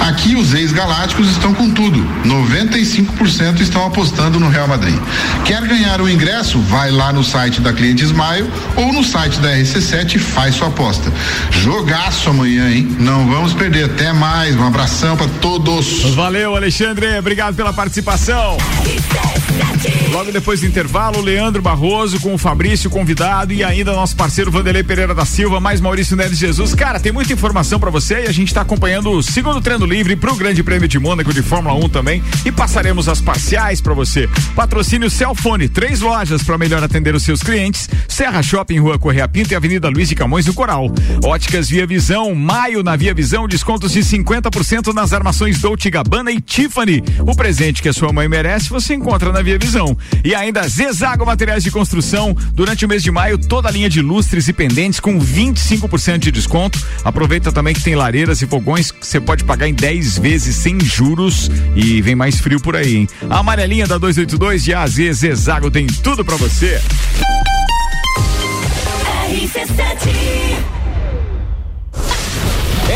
Aqui 0.00 0.36
os 0.36 0.52
ex-galácticos 0.52 1.30
estão 1.30 1.54
com 1.54 1.70
tudo. 1.70 1.98
95% 2.24 3.60
estão 3.60 3.86
apostando 3.86 4.38
no 4.38 4.50
Real 4.50 4.68
Madrid. 4.68 4.98
Quer 5.44 5.62
ganhar 5.66 6.00
o 6.00 6.08
ingresso? 6.08 6.58
Vai 6.60 6.90
lá 6.90 7.12
no 7.12 7.24
site 7.24 7.60
da 7.60 7.72
Cliente 7.72 8.04
Smile 8.04 8.50
ou 8.76 8.92
no 8.92 9.02
site 9.02 9.40
da 9.40 9.56
RC7 9.56 10.16
e 10.16 10.18
faz 10.18 10.56
sua 10.56 10.68
aposta. 10.68 11.10
Jogaço 11.50 12.28
amanhã, 12.28 12.70
hein? 12.70 12.96
Não 12.98 13.26
vamos 13.26 13.54
perder. 13.54 13.86
Até 13.86 14.12
mais. 14.12 14.54
Um 14.56 14.66
abração 14.66 15.16
para 15.16 15.28
todos. 15.40 16.02
Valeu, 16.14 16.54
Alexandre. 16.54 17.18
Obrigado 17.18 17.54
pela 17.56 17.72
participação. 17.72 18.58
Logo 20.10 20.32
depois 20.32 20.60
do 20.60 20.66
intervalo, 20.66 21.20
Leandro 21.20 21.62
Barroso 21.62 22.20
com 22.20 22.34
o 22.34 22.38
Fabrício 22.38 22.90
convidado 22.90 23.52
e 23.52 23.62
ainda 23.62 23.92
nosso 23.92 24.16
parceiro 24.16 24.50
Vanderlei 24.50 24.82
Pereira 24.82 25.14
da 25.14 25.24
Silva, 25.24 25.60
mais 25.60 25.80
Maurício 25.80 26.16
Neves 26.16 26.38
Jesus. 26.38 26.74
Cara, 26.74 26.98
tem 26.98 27.12
muita 27.12 27.32
informação 27.32 27.78
para 27.78 27.90
você 27.90 28.24
e 28.24 28.26
a 28.26 28.32
gente 28.32 28.48
está 28.48 28.60
acompanhando 28.60 29.10
o 29.10 29.22
segundo 29.22 29.60
treino 29.60 29.86
livre 29.86 30.16
pro 30.16 30.34
Grande 30.36 30.62
Prêmio 30.62 30.88
de 30.88 30.98
Mônaco 30.98 31.32
de 31.32 31.42
Fórmula 31.42 31.74
1 31.84 31.88
também 31.88 32.22
e 32.44 32.52
passaremos 32.52 33.08
as 33.08 33.20
parciais 33.20 33.80
para 33.80 33.94
você. 33.94 34.28
Patrocínio 34.54 35.08
Celfone, 35.08 35.68
três 35.68 36.00
lojas 36.00 36.42
para 36.42 36.58
melhor 36.58 36.82
atender 36.82 37.14
os 37.14 37.22
seus 37.22 37.40
clientes: 37.40 37.88
Serra 38.08 38.42
Shopping, 38.42 38.78
Rua 38.78 38.98
Correia 38.98 39.28
Pinto 39.28 39.52
e 39.52 39.56
Avenida 39.56 39.88
Luiz 39.88 40.08
de 40.08 40.14
Camões 40.14 40.44
do 40.44 40.54
Coral. 40.54 40.92
Óticas 41.24 41.68
Via 41.68 41.86
Visão, 41.86 42.34
maio 42.34 42.82
na 42.82 42.96
Via 42.96 43.14
Visão, 43.14 43.48
descontos 43.48 43.92
de 43.92 44.00
50% 44.00 44.92
nas 44.92 45.12
armações 45.12 45.60
Dolce 45.60 45.90
Gabbana 45.90 46.30
e 46.30 46.40
Tiffany. 46.40 47.02
O 47.20 47.34
presente 47.34 47.82
que 47.82 47.88
a 47.88 47.92
sua 47.92 48.12
mãe 48.12 48.28
merece 48.28 48.68
você 48.68 48.94
encontra 48.94 49.32
na 49.32 49.42
Via 49.42 49.49
E 50.24 50.34
ainda 50.34 50.66
Zezago 50.68 51.24
Materiais 51.24 51.62
de 51.62 51.70
Construção. 51.70 52.36
Durante 52.52 52.84
o 52.84 52.88
mês 52.88 53.02
de 53.02 53.10
maio, 53.10 53.38
toda 53.38 53.68
a 53.68 53.72
linha 53.72 53.88
de 53.88 54.00
lustres 54.00 54.48
e 54.48 54.52
pendentes 54.52 55.00
com 55.00 55.18
25% 55.18 56.18
de 56.18 56.30
desconto. 56.30 56.80
Aproveita 57.04 57.50
também 57.52 57.74
que 57.74 57.82
tem 57.82 57.94
lareiras 57.94 58.42
e 58.42 58.46
fogões 58.46 58.90
que 58.90 59.06
você 59.06 59.20
pode 59.20 59.44
pagar 59.44 59.68
em 59.68 59.74
10 59.74 60.18
vezes 60.18 60.56
sem 60.56 60.80
juros. 60.80 61.50
E 61.74 62.00
vem 62.02 62.14
mais 62.14 62.38
frio 62.40 62.60
por 62.60 62.76
aí, 62.76 62.96
hein? 62.96 63.08
A 63.28 63.38
amarelinha 63.38 63.86
da 63.86 63.98
282 63.98 64.64
de 64.64 64.74
AZ 64.74 64.96
Zezago 65.12 65.70
tem 65.70 65.86
tudo 65.86 66.24
para 66.24 66.36
você. 66.36 66.80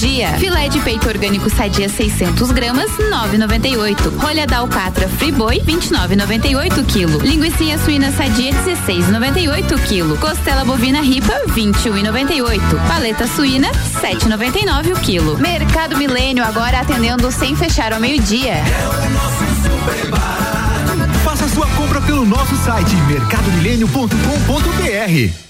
dia. 0.00 0.32
Filé 0.38 0.68
de 0.68 0.80
peito 0.80 1.08
orgânico 1.08 1.50
sadia 1.50 1.86
600 1.86 2.50
gramas, 2.52 2.90
9,98. 2.92 4.16
Rolha 4.18 4.46
da 4.46 4.58
alcatra 4.58 5.08
Friboi, 5.08 5.60
29,98 5.60 6.86
quilo. 6.86 7.18
Linguiça 7.18 7.76
suína 7.84 8.10
sadia 8.10 8.52
16,98 8.52 9.78
quilo. 9.86 10.16
Costela 10.16 10.64
bovina 10.64 11.02
ripa, 11.02 11.34
21,98. 11.48 12.60
Paleta 12.88 13.26
suína, 13.26 13.70
7,99 14.00 14.96
o 14.96 15.00
quilo. 15.00 15.36
Mercado 15.38 15.98
Milênio 15.98 16.42
agora 16.42 16.80
atendendo 16.80 17.30
sem 17.30 17.54
fechar 17.54 17.92
ao 17.92 18.00
meio-dia. 18.00 18.54
É 18.54 18.88
o 18.88 19.10
nosso 19.10 19.44
super 19.62 20.06
barato. 20.10 21.20
Faça 21.22 21.46
sua 21.48 21.66
compra 21.76 22.00
pelo 22.00 22.24
nosso 22.24 22.56
site 22.56 22.96
mercadomilênio.com.br. 23.06 25.49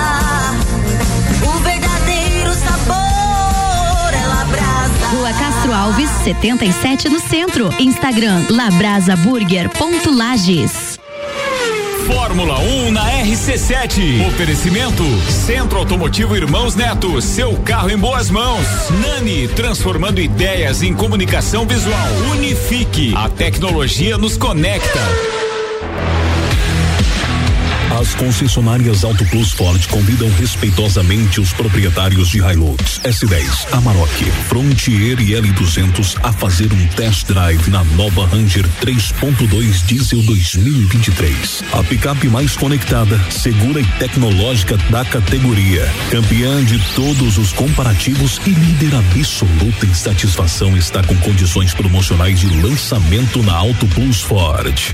Rua 5.31 5.39
Castro 5.39 5.73
Alves, 5.73 6.09
77 6.25 7.07
no 7.07 7.21
centro. 7.21 7.69
Instagram 7.79 8.43
labrasaburger.lages. 8.49 10.99
Fórmula 12.05 12.59
1 12.59 12.91
na 12.91 13.09
RC7. 13.23 14.27
Oferecimento 14.27 15.05
Centro 15.29 15.79
Automotivo 15.79 16.35
Irmãos 16.35 16.75
Neto. 16.75 17.21
Seu 17.21 17.53
carro 17.59 17.89
em 17.89 17.97
boas 17.97 18.29
mãos. 18.29 18.67
Nani, 19.01 19.47
transformando 19.47 20.19
ideias 20.19 20.83
em 20.83 20.93
comunicação 20.93 21.65
visual. 21.65 22.09
Unifique. 22.31 23.13
A 23.15 23.29
tecnologia 23.29 24.17
nos 24.17 24.35
conecta. 24.35 24.99
As 28.11 28.15
concessionárias 28.15 29.05
Auto 29.05 29.23
Plus 29.27 29.53
Ford 29.53 29.87
convidam 29.87 30.29
respeitosamente 30.31 31.39
os 31.39 31.53
proprietários 31.53 32.27
de 32.27 32.39
Hilux, 32.39 32.99
S10, 33.05 33.71
Amarok, 33.71 34.25
Frontier 34.49 35.17
e 35.21 35.31
L200 35.31 36.17
a 36.21 36.33
fazer 36.33 36.73
um 36.73 36.87
test 36.87 37.27
drive 37.27 37.69
na 37.69 37.85
nova 37.85 38.27
Ranger 38.27 38.67
3.2 38.81 39.85
Diesel 39.85 40.21
2023. 40.23 41.63
A 41.71 41.81
picape 41.85 42.27
mais 42.27 42.57
conectada, 42.57 43.17
segura 43.29 43.79
e 43.79 43.85
tecnológica 43.97 44.75
da 44.89 45.05
categoria. 45.05 45.89
Campeã 46.09 46.61
de 46.65 46.79
todos 46.93 47.37
os 47.37 47.53
comparativos 47.53 48.41
e 48.45 48.49
líder 48.49 48.93
absoluta 48.93 49.85
em 49.85 49.93
satisfação 49.93 50.75
está 50.75 51.01
com 51.01 51.15
condições 51.19 51.73
promocionais 51.73 52.41
de 52.41 52.47
lançamento 52.61 53.41
na 53.41 53.53
Auto 53.53 53.87
Plus 53.87 54.19
Ford. 54.19 54.93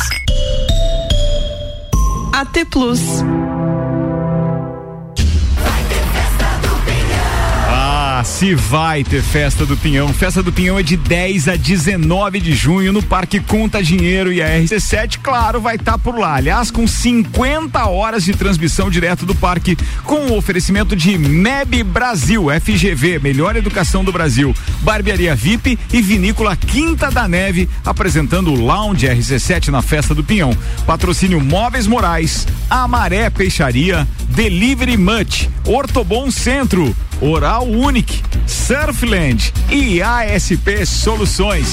AT 2.41 2.65
Plus. 2.71 3.50
Se 8.41 8.55
vai 8.55 9.03
ter 9.03 9.21
festa 9.21 9.67
do 9.67 9.77
Pinhão. 9.77 10.11
Festa 10.11 10.41
do 10.41 10.51
Pinhão 10.51 10.79
é 10.79 10.81
de 10.81 10.97
10 10.97 11.47
a 11.47 11.55
19 11.55 12.39
de 12.39 12.55
junho 12.55 12.91
no 12.91 13.03
Parque 13.03 13.39
Conta 13.39 13.83
Dinheiro 13.83 14.33
e 14.33 14.41
a 14.41 14.47
RC7, 14.47 15.19
claro, 15.21 15.61
vai 15.61 15.75
estar 15.75 15.91
tá 15.91 15.97
por 15.99 16.17
lá. 16.17 16.37
Aliás, 16.37 16.71
com 16.71 16.87
50 16.87 17.85
horas 17.85 18.23
de 18.23 18.33
transmissão 18.33 18.89
direto 18.89 19.27
do 19.27 19.35
parque, 19.35 19.77
com 20.05 20.25
o 20.25 20.35
oferecimento 20.35 20.95
de 20.95 21.19
MEB 21.19 21.83
Brasil, 21.83 22.47
FGV, 22.49 23.19
Melhor 23.19 23.55
Educação 23.55 24.03
do 24.03 24.11
Brasil, 24.11 24.55
Barbearia 24.79 25.35
VIP 25.35 25.77
e 25.93 26.01
Vinícola 26.01 26.55
Quinta 26.55 27.11
da 27.11 27.27
Neve, 27.27 27.69
apresentando 27.85 28.51
o 28.51 28.59
Lounge 28.59 29.05
RC7 29.05 29.67
na 29.67 29.83
Festa 29.83 30.15
do 30.15 30.23
Pinhão. 30.23 30.57
Patrocínio 30.87 31.39
Móveis 31.39 31.85
Morais, 31.85 32.47
Amaré 32.67 33.29
Peixaria, 33.29 34.07
Delivery 34.29 34.97
Much, 34.97 35.47
Ortobon 35.63 36.31
Centro, 36.31 36.95
Oral 37.21 37.67
Unique, 37.67 38.23
Surfland 38.47 39.53
e 39.69 40.01
ASP 40.01 40.87
Soluções. 40.87 41.67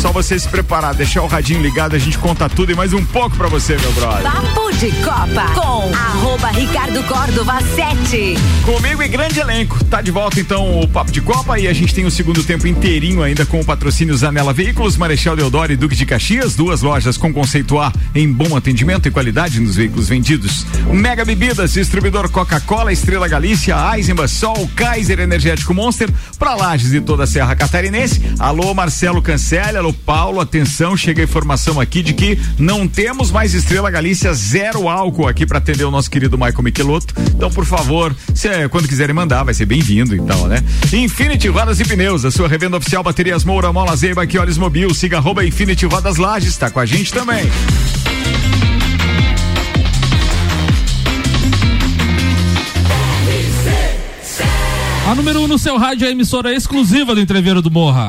Só 0.00 0.12
você 0.12 0.38
se 0.38 0.48
preparar, 0.48 0.94
deixar 0.94 1.22
o 1.22 1.26
radinho 1.26 1.60
ligado, 1.60 1.96
a 1.96 1.98
gente 1.98 2.18
conta 2.18 2.48
tudo 2.48 2.70
e 2.70 2.74
mais 2.74 2.92
um 2.92 3.04
pouco 3.04 3.36
pra 3.36 3.48
você, 3.48 3.76
meu 3.76 3.92
brother. 3.92 4.30
Papo 4.30 4.72
de 4.76 4.90
Copa 5.02 5.46
com 5.54 5.94
arroba 5.94 6.48
Ricardo 6.48 7.02
Córdova 7.04 7.58
7. 7.74 8.36
Comigo 8.64 9.02
e 9.02 9.08
grande 9.08 9.40
elenco. 9.40 9.82
Tá 9.84 10.02
de 10.02 10.10
volta 10.10 10.38
então 10.38 10.80
o 10.80 10.86
Papo 10.86 11.10
de 11.10 11.20
Copa 11.20 11.58
e 11.58 11.66
a 11.66 11.72
gente 11.72 11.94
tem 11.94 12.04
o 12.04 12.10
segundo 12.10 12.44
tempo 12.44 12.66
inteirinho 12.66 13.22
ainda 13.22 13.46
com 13.46 13.58
o 13.58 13.64
patrocínio 13.64 14.16
Zanela 14.16 14.52
Veículos, 14.52 14.96
Marechal 14.96 15.34
Deodoro 15.34 15.72
e 15.72 15.76
Duque 15.76 15.96
de 15.96 16.04
Caxias, 16.04 16.54
duas 16.54 16.82
lojas 16.82 17.16
com 17.16 17.32
conceito 17.32 17.78
A 17.78 17.92
em 18.14 18.30
bom 18.30 18.56
atendimento 18.56 19.08
e 19.08 19.10
qualidade 19.10 19.60
nos 19.60 19.76
veículos 19.76 20.08
vendidos. 20.08 20.66
Mega 20.92 21.24
Bebidas, 21.24 21.72
distribuidor 21.72 22.30
Coca-Cola, 22.30 22.92
Estrela 22.92 23.26
Galícia, 23.28 23.76
Eisenbach, 23.94 24.28
Sol, 24.28 24.68
Kaiser 24.76 25.20
Energético 25.20 25.72
Monster, 25.72 26.10
pra 26.38 26.54
Lages 26.54 26.92
e 26.92 27.00
toda 27.00 27.24
a 27.24 27.26
Serra 27.26 27.56
Catarinense. 27.56 28.20
Alô 28.38 28.74
Marcelo 28.74 29.22
Cancelli, 29.66 29.78
alô 29.78 29.92
Paulo, 29.92 30.40
atenção, 30.40 30.96
chega 30.96 31.22
a 31.22 31.24
informação 31.24 31.80
aqui 31.80 32.00
de 32.00 32.12
que 32.12 32.38
não 32.56 32.86
temos 32.86 33.32
mais 33.32 33.52
Estrela 33.52 33.90
Galícia 33.90 34.32
zero 34.32 34.88
álcool 34.88 35.26
aqui 35.26 35.44
para 35.44 35.58
atender 35.58 35.84
o 35.84 35.90
nosso 35.90 36.08
querido 36.08 36.38
Michael 36.38 36.62
Michelotto. 36.62 37.12
Então, 37.34 37.50
por 37.50 37.64
favor, 37.64 38.14
se, 38.32 38.46
é, 38.46 38.68
quando 38.68 38.86
quiserem 38.86 39.14
mandar, 39.14 39.42
vai 39.42 39.54
ser 39.54 39.66
bem-vindo 39.66 40.14
e 40.14 40.20
tal, 40.22 40.46
né? 40.46 40.62
Infinity 40.92 41.48
Rodas 41.48 41.80
e 41.80 41.84
Pneus, 41.84 42.24
a 42.24 42.30
sua 42.30 42.46
revenda 42.46 42.76
oficial 42.76 43.02
Baterias 43.02 43.44
Moura, 43.44 43.72
Mola 43.72 43.96
Zeiba, 43.96 44.24
que 44.24 44.38
mobil, 44.58 44.94
siga 44.94 45.16
arroba 45.16 45.44
Infinity 45.44 45.84
Rodas 45.86 46.16
Lages, 46.16 46.56
tá 46.56 46.70
com 46.70 46.78
a 46.78 46.86
gente 46.86 47.12
também. 47.12 47.50
A 55.08 55.14
número 55.14 55.40
1 55.40 55.44
um 55.44 55.48
no 55.48 55.58
seu 55.58 55.76
rádio 55.76 56.04
é 56.04 56.08
a 56.08 56.10
emissora 56.12 56.52
exclusiva 56.52 57.14
do 57.14 57.20
Entreveiro 57.20 57.62
do 57.62 57.70
Morra. 57.70 58.08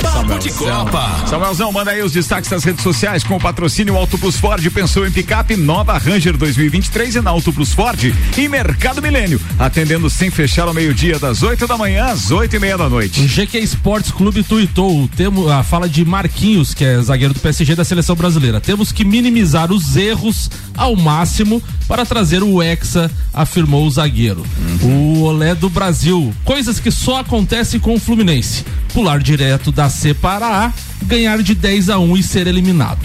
Papo 0.00 0.38
de 0.38 0.50
Copa. 0.52 1.26
Samuelzão, 1.26 1.72
manda 1.72 1.90
aí 1.90 2.02
os 2.02 2.12
destaques 2.12 2.48
das 2.48 2.64
redes 2.64 2.82
sociais 2.82 3.22
com 3.24 3.36
o 3.36 3.40
patrocínio 3.40 3.96
Auto 3.96 4.16
Plus 4.16 4.36
Ford. 4.36 4.64
Pensou 4.70 5.06
em 5.06 5.10
picape 5.10 5.56
nova 5.56 5.98
Ranger 5.98 6.36
2023 6.36 7.16
e 7.16 7.20
na 7.20 7.30
Auto 7.30 7.52
Plus 7.52 7.72
Ford 7.72 8.14
e 8.36 8.48
Mercado 8.48 9.02
Milênio. 9.02 9.40
Atendendo 9.58 10.08
sem 10.08 10.30
fechar 10.30 10.68
ao 10.68 10.74
meio-dia, 10.74 11.18
das 11.18 11.42
8 11.42 11.66
da 11.66 11.76
manhã 11.76 12.06
às 12.06 12.30
8 12.30 12.56
e 12.56 12.58
meia 12.58 12.78
da 12.78 12.88
noite. 12.88 13.20
O 13.20 13.26
GQ 13.26 13.58
Esportes 13.58 14.10
Clube 14.10 14.42
tuitou 14.42 14.92
temos 15.16 15.50
a 15.50 15.62
fala 15.62 15.88
de 15.88 16.04
Marquinhos, 16.04 16.74
que 16.74 16.84
é 16.84 17.00
zagueiro 17.00 17.34
do 17.34 17.40
PSG 17.40 17.74
da 17.74 17.84
seleção 17.84 18.14
brasileira. 18.14 18.60
Temos 18.60 18.92
que 18.92 19.04
minimizar 19.04 19.72
os 19.72 19.96
erros 19.96 20.50
ao 20.76 20.96
máximo 20.96 21.62
para 21.86 22.06
trazer 22.06 22.42
o 22.42 22.62
Hexa, 22.62 23.10
afirmou 23.32 23.86
o 23.86 23.90
zagueiro. 23.90 24.44
Uhum. 24.82 25.18
O 25.18 25.22
Olé 25.22 25.54
do 25.54 25.68
Brasil. 25.68 26.32
Coisas 26.44 26.78
que 26.78 26.90
só 26.90 27.20
acontecem 27.20 27.78
com 27.78 27.94
o 27.94 28.00
Fluminense. 28.00 28.64
Pular 28.92 29.20
direto 29.20 29.72
da 29.72 29.81
C 29.88 30.14
para 30.14 30.66
A, 30.66 30.72
ganhar 31.04 31.42
de 31.42 31.54
10 31.54 31.90
a 31.90 31.98
1 31.98 32.16
e 32.16 32.22
ser 32.22 32.46
eliminado. 32.46 33.00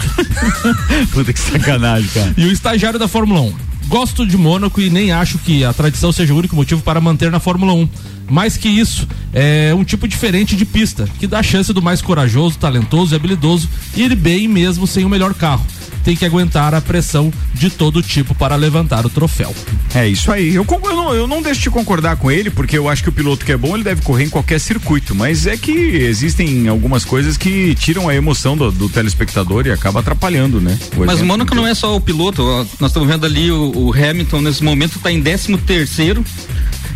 Puta 1.12 1.32
que 1.32 1.40
sacanagem, 1.40 2.08
cara. 2.08 2.34
E 2.36 2.44
o 2.44 2.52
estagiário 2.52 2.98
da 2.98 3.08
Fórmula 3.08 3.40
1. 3.40 3.54
Gosto 3.88 4.26
de 4.26 4.36
Mônaco 4.36 4.80
e 4.80 4.90
nem 4.90 5.12
acho 5.12 5.38
que 5.38 5.64
a 5.64 5.72
tradição 5.72 6.12
seja 6.12 6.34
o 6.34 6.36
único 6.36 6.54
motivo 6.54 6.82
para 6.82 7.00
manter 7.00 7.30
na 7.30 7.40
Fórmula 7.40 7.72
1. 7.72 7.88
Mais 8.28 8.56
que 8.56 8.68
isso, 8.68 9.08
é 9.32 9.74
um 9.74 9.84
tipo 9.84 10.06
diferente 10.06 10.56
de 10.56 10.64
pista, 10.64 11.08
que 11.18 11.26
dá 11.26 11.42
chance 11.42 11.72
do 11.72 11.82
mais 11.82 12.02
corajoso, 12.02 12.58
talentoso 12.58 13.14
e 13.14 13.16
habilidoso 13.16 13.68
ir 13.96 14.14
bem 14.14 14.46
mesmo 14.46 14.86
sem 14.86 15.04
o 15.04 15.08
melhor 15.08 15.34
carro 15.34 15.64
tem 16.08 16.16
que 16.16 16.24
aguentar 16.24 16.74
a 16.74 16.80
pressão 16.80 17.30
de 17.52 17.68
todo 17.68 18.02
tipo 18.02 18.34
para 18.34 18.56
levantar 18.56 19.04
o 19.04 19.10
troféu. 19.10 19.54
É 19.94 20.08
isso 20.08 20.32
aí. 20.32 20.54
Eu, 20.54 20.64
eu, 20.66 20.96
não, 20.96 21.14
eu 21.14 21.26
não 21.26 21.42
deixo 21.42 21.60
de 21.60 21.68
concordar 21.68 22.16
com 22.16 22.30
ele, 22.30 22.48
porque 22.48 22.78
eu 22.78 22.88
acho 22.88 23.02
que 23.02 23.10
o 23.10 23.12
piloto 23.12 23.44
que 23.44 23.52
é 23.52 23.56
bom, 23.58 23.74
ele 23.74 23.84
deve 23.84 24.00
correr 24.00 24.24
em 24.24 24.30
qualquer 24.30 24.58
circuito. 24.58 25.14
Mas 25.14 25.46
é 25.46 25.54
que 25.54 25.70
existem 25.70 26.66
algumas 26.66 27.04
coisas 27.04 27.36
que 27.36 27.74
tiram 27.74 28.08
a 28.08 28.14
emoção 28.14 28.56
do, 28.56 28.72
do 28.72 28.88
telespectador 28.88 29.66
e 29.66 29.70
acaba 29.70 30.00
atrapalhando, 30.00 30.62
né? 30.62 30.78
O 30.96 31.04
mas 31.04 31.20
o 31.20 31.26
Mônaco 31.26 31.54
não 31.54 31.66
é 31.66 31.74
só 31.74 31.94
o 31.94 32.00
piloto. 32.00 32.42
Nós 32.80 32.90
estamos 32.90 33.06
vendo 33.06 33.26
ali 33.26 33.50
o, 33.50 33.72
o 33.76 33.92
Hamilton 33.92 34.40
nesse 34.40 34.64
momento 34.64 34.96
está 34.96 35.12
em 35.12 35.20
13 35.20 35.58
terceiro 35.58 36.24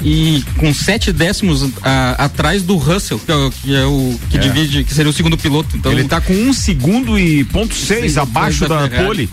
e 0.01 0.45
com 0.57 0.73
sete 0.73 1.13
décimos 1.13 1.69
a, 1.83 2.25
atrás 2.25 2.63
do 2.63 2.77
Russell, 2.77 3.19
que 3.19 3.31
é 3.31 3.35
o 3.35 3.51
que, 3.51 3.75
é 3.75 3.85
o, 3.85 4.21
que 4.31 4.37
é. 4.39 4.41
divide, 4.41 4.85
que 4.85 4.95
seria 4.95 5.11
o 5.11 5.13
segundo 5.13 5.37
piloto. 5.37 5.77
Então, 5.77 5.93
ele 5.93 6.03
está 6.03 6.21
com 6.21 6.33
um 6.33 6.53
segundo 6.53 7.19
e 7.19 7.45
ponto 7.45 7.75
seis 7.75 8.17
abaixo 8.17 8.69
da, 8.69 8.87
da 8.87 9.05
pole. 9.05 9.29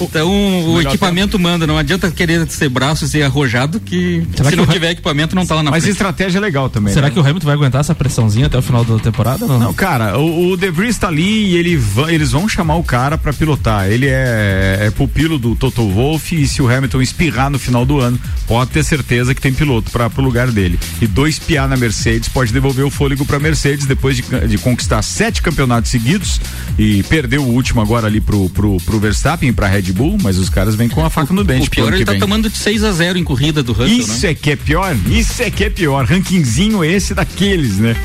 Então 0.00 0.30
o 0.72 0.80
equipamento 0.80 1.38
manda, 1.38 1.66
não 1.66 1.76
adianta 1.76 2.10
querer 2.10 2.48
ser 2.48 2.68
braço 2.68 3.04
e 3.04 3.08
ser 3.08 3.22
arrojado 3.22 3.78
que 3.78 4.26
Será 4.34 4.50
se 4.50 4.56
que 4.56 4.56
não 4.56 4.66
tiver 4.66 4.90
equipamento 4.92 5.36
não 5.36 5.44
tá 5.44 5.56
lá 5.56 5.62
na 5.62 5.70
Mas 5.70 5.82
frente. 5.82 5.92
estratégia 5.92 6.38
é 6.38 6.40
legal 6.40 6.70
também. 6.70 6.94
Será 6.94 7.08
né? 7.08 7.12
que 7.12 7.18
o 7.18 7.22
Hamilton 7.22 7.46
vai 7.46 7.54
aguentar 7.54 7.80
essa 7.80 7.94
pressãozinha 7.94 8.46
até 8.46 8.56
o 8.56 8.62
final 8.62 8.84
da 8.84 8.98
temporada? 8.98 9.46
Não, 9.46 9.58
não 9.58 9.74
cara, 9.74 10.18
o, 10.18 10.52
o 10.52 10.56
De 10.56 10.70
Vries 10.70 10.96
tá 10.96 11.08
ali 11.08 11.52
e 11.52 11.56
ele 11.56 11.80
eles 12.08 12.32
vão 12.32 12.48
chamar 12.48 12.76
o 12.76 12.82
cara 12.82 13.18
para 13.18 13.32
pilotar. 13.32 13.90
Ele 13.90 14.06
é, 14.06 14.78
é 14.82 14.90
pupilo 14.90 15.38
do 15.38 15.54
Toto 15.54 15.86
Wolff 15.88 16.34
e 16.34 16.48
se 16.48 16.62
o 16.62 16.68
Hamilton 16.68 17.02
espirrar 17.02 17.50
no 17.50 17.58
final 17.58 17.84
do 17.84 18.00
ano, 18.00 18.18
pode 18.46 18.70
ter 18.70 18.82
certeza 18.82 19.34
que 19.34 19.40
tem 19.40 19.52
piloto 19.52 19.73
para 19.82 20.08
pro 20.10 20.22
lugar 20.22 20.50
dele. 20.50 20.78
E 21.00 21.06
dois 21.06 21.38
piá 21.38 21.66
na 21.66 21.76
Mercedes 21.76 22.28
pode 22.28 22.52
devolver 22.52 22.84
o 22.84 22.90
fôlego 22.90 23.24
para 23.24 23.38
Mercedes 23.38 23.86
depois 23.86 24.16
de, 24.16 24.22
de, 24.22 24.58
conquistar 24.58 25.02
sete 25.02 25.42
campeonatos 25.42 25.90
seguidos 25.90 26.40
e 26.78 27.02
perdeu 27.04 27.42
o 27.42 27.48
último 27.48 27.80
agora 27.80 28.06
ali 28.06 28.20
pro, 28.20 28.48
pro, 28.50 28.76
pro 28.78 28.98
Verstappen, 28.98 29.52
pra 29.52 29.66
Red 29.66 29.92
Bull, 29.92 30.18
mas 30.22 30.38
os 30.38 30.48
caras 30.48 30.74
vêm 30.74 30.88
com 30.88 31.04
a 31.04 31.10
faca 31.10 31.32
no 31.32 31.44
dente. 31.44 31.68
O 31.68 31.70
pior 31.70 31.92
ele 31.92 32.04
tá 32.04 32.12
vem. 32.12 32.20
tomando 32.20 32.48
de 32.48 32.56
6 32.56 32.84
a 32.84 32.92
0 32.92 33.18
em 33.18 33.24
corrida 33.24 33.62
do 33.62 33.72
Russell, 33.72 33.98
Isso 33.98 34.24
né? 34.24 34.32
é 34.32 34.34
que 34.34 34.50
é 34.50 34.56
pior, 34.56 34.96
isso 35.08 35.42
é 35.42 35.50
que 35.50 35.64
é 35.64 35.70
pior. 35.70 36.04
Rankingzinho 36.04 36.84
esse 36.84 37.14
daqueles, 37.14 37.78
né? 37.78 37.96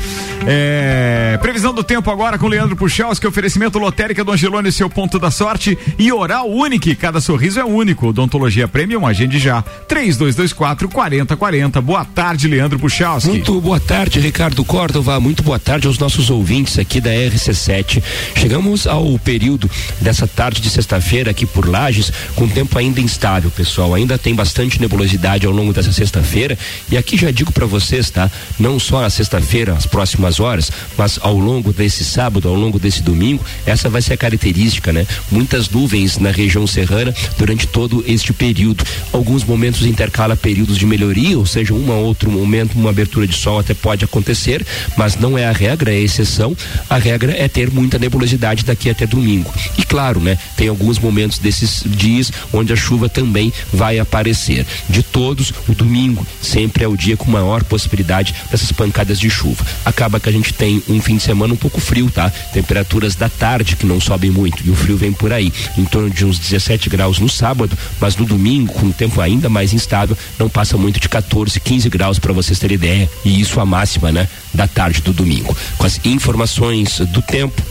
É, 0.46 1.38
previsão 1.42 1.74
do 1.74 1.84
tempo 1.84 2.10
agora 2.10 2.38
com 2.38 2.46
Leandro 2.46 2.74
Puchalski, 2.74 3.26
oferecimento 3.26 3.78
lotérica 3.78 4.24
do 4.24 4.32
Angelone, 4.32 4.72
seu 4.72 4.88
ponto 4.88 5.18
da 5.18 5.30
sorte 5.30 5.76
e 5.98 6.10
oral 6.12 6.50
único, 6.50 6.94
cada 6.96 7.20
sorriso 7.20 7.60
é 7.60 7.64
único. 7.64 8.08
Odontologia 8.08 8.66
Premium, 8.66 9.06
agende 9.06 9.38
já. 9.38 9.62
3224 9.62 10.88
4040. 10.88 11.59
Boa 11.68 12.04
tarde, 12.04 12.48
Leandro 12.48 12.78
Puchalski. 12.78 13.28
Muito 13.28 13.60
boa 13.60 13.78
tarde, 13.78 14.18
Ricardo 14.18 14.64
Córdova. 14.64 15.20
Muito 15.20 15.42
boa 15.42 15.58
tarde 15.58 15.86
aos 15.86 15.98
nossos 15.98 16.30
ouvintes 16.30 16.78
aqui 16.78 17.00
da 17.00 17.10
RC7. 17.10 18.02
Chegamos 18.34 18.86
ao 18.86 19.18
período 19.18 19.70
dessa 20.00 20.26
tarde 20.26 20.60
de 20.60 20.70
sexta-feira 20.70 21.30
aqui 21.30 21.44
por 21.44 21.68
Lages, 21.68 22.10
com 22.34 22.48
tempo 22.48 22.78
ainda 22.78 23.00
instável, 23.00 23.50
pessoal. 23.50 23.94
Ainda 23.94 24.16
tem 24.16 24.34
bastante 24.34 24.80
nebulosidade 24.80 25.46
ao 25.46 25.52
longo 25.52 25.72
dessa 25.72 25.92
sexta-feira. 25.92 26.56
E 26.90 26.96
aqui 26.96 27.16
já 27.16 27.30
digo 27.30 27.52
para 27.52 27.66
vocês, 27.66 28.08
tá? 28.08 28.30
Não 28.58 28.80
só 28.80 29.02
na 29.02 29.10
sexta-feira, 29.10 29.74
as 29.74 29.86
próximas 29.86 30.40
horas, 30.40 30.72
mas 30.96 31.18
ao 31.20 31.36
longo 31.36 31.72
desse 31.72 32.04
sábado, 32.04 32.48
ao 32.48 32.54
longo 32.54 32.78
desse 32.78 33.02
domingo, 33.02 33.44
essa 33.66 33.88
vai 33.88 34.00
ser 34.00 34.14
a 34.14 34.16
característica, 34.16 34.92
né? 34.92 35.06
Muitas 35.30 35.68
nuvens 35.68 36.16
na 36.16 36.30
região 36.30 36.66
serrana 36.66 37.14
durante 37.36 37.66
todo 37.66 38.02
este 38.06 38.32
período. 38.32 38.84
Alguns 39.12 39.44
momentos 39.44 39.84
intercala 39.84 40.34
períodos 40.36 40.78
de 40.78 40.86
melhoria, 40.86 41.38
ou 41.38 41.46
seja, 41.50 41.74
um 41.74 41.90
outro 41.90 42.30
momento, 42.30 42.74
uma 42.74 42.90
abertura 42.90 43.26
de 43.26 43.34
sol 43.34 43.58
até 43.58 43.74
pode 43.74 44.04
acontecer, 44.04 44.64
mas 44.96 45.16
não 45.16 45.36
é 45.36 45.46
a 45.46 45.52
regra, 45.52 45.92
é 45.92 45.96
a 45.96 46.00
exceção. 46.00 46.56
A 46.88 46.96
regra 46.96 47.32
é 47.36 47.48
ter 47.48 47.70
muita 47.70 47.98
nebulosidade 47.98 48.64
daqui 48.64 48.88
até 48.88 49.06
domingo. 49.06 49.52
E 49.76 49.84
claro, 49.84 50.20
né? 50.20 50.38
Tem 50.56 50.68
alguns 50.68 50.98
momentos 50.98 51.38
desses 51.38 51.82
dias 51.84 52.32
onde 52.52 52.72
a 52.72 52.76
chuva 52.76 53.08
também 53.08 53.52
vai 53.72 53.98
aparecer. 53.98 54.66
De 54.88 55.02
todos, 55.02 55.52
o 55.68 55.74
domingo 55.74 56.26
sempre 56.40 56.84
é 56.84 56.88
o 56.88 56.96
dia 56.96 57.16
com 57.16 57.30
maior 57.30 57.64
possibilidade 57.64 58.34
dessas 58.50 58.72
pancadas 58.72 59.18
de 59.18 59.28
chuva. 59.28 59.64
Acaba 59.84 60.20
que 60.20 60.28
a 60.28 60.32
gente 60.32 60.54
tem 60.54 60.82
um 60.88 61.00
fim 61.00 61.16
de 61.16 61.22
semana 61.22 61.52
um 61.52 61.56
pouco 61.56 61.80
frio, 61.80 62.10
tá? 62.10 62.30
Temperaturas 62.52 63.14
da 63.14 63.28
tarde 63.28 63.76
que 63.76 63.86
não 63.86 64.00
sobem 64.00 64.30
muito 64.30 64.62
e 64.64 64.70
o 64.70 64.74
frio 64.74 64.96
vem 64.96 65.12
por 65.12 65.32
aí, 65.32 65.52
em 65.76 65.84
torno 65.84 66.10
de 66.10 66.24
uns 66.24 66.38
17 66.38 66.88
graus 66.88 67.18
no 67.18 67.28
sábado, 67.28 67.76
mas 68.00 68.16
no 68.16 68.24
domingo, 68.24 68.72
com 68.72 68.86
o 68.86 68.92
tempo 68.92 69.20
ainda 69.20 69.48
mais 69.48 69.72
instável, 69.72 70.16
não 70.38 70.48
passa 70.48 70.76
muito 70.76 71.00
de 71.00 71.08
14, 71.08 71.39
15 71.60 71.88
graus 71.88 72.18
para 72.18 72.32
vocês 72.32 72.58
terem 72.58 72.74
ideia, 72.74 73.10
e 73.24 73.40
isso 73.40 73.60
a 73.60 73.66
máxima, 73.66 74.12
né, 74.12 74.28
da 74.52 74.66
tarde 74.66 75.00
do 75.00 75.12
domingo. 75.12 75.56
Com 75.78 75.86
as 75.86 76.00
informações 76.04 76.98
do 77.00 77.22
tempo, 77.22 77.62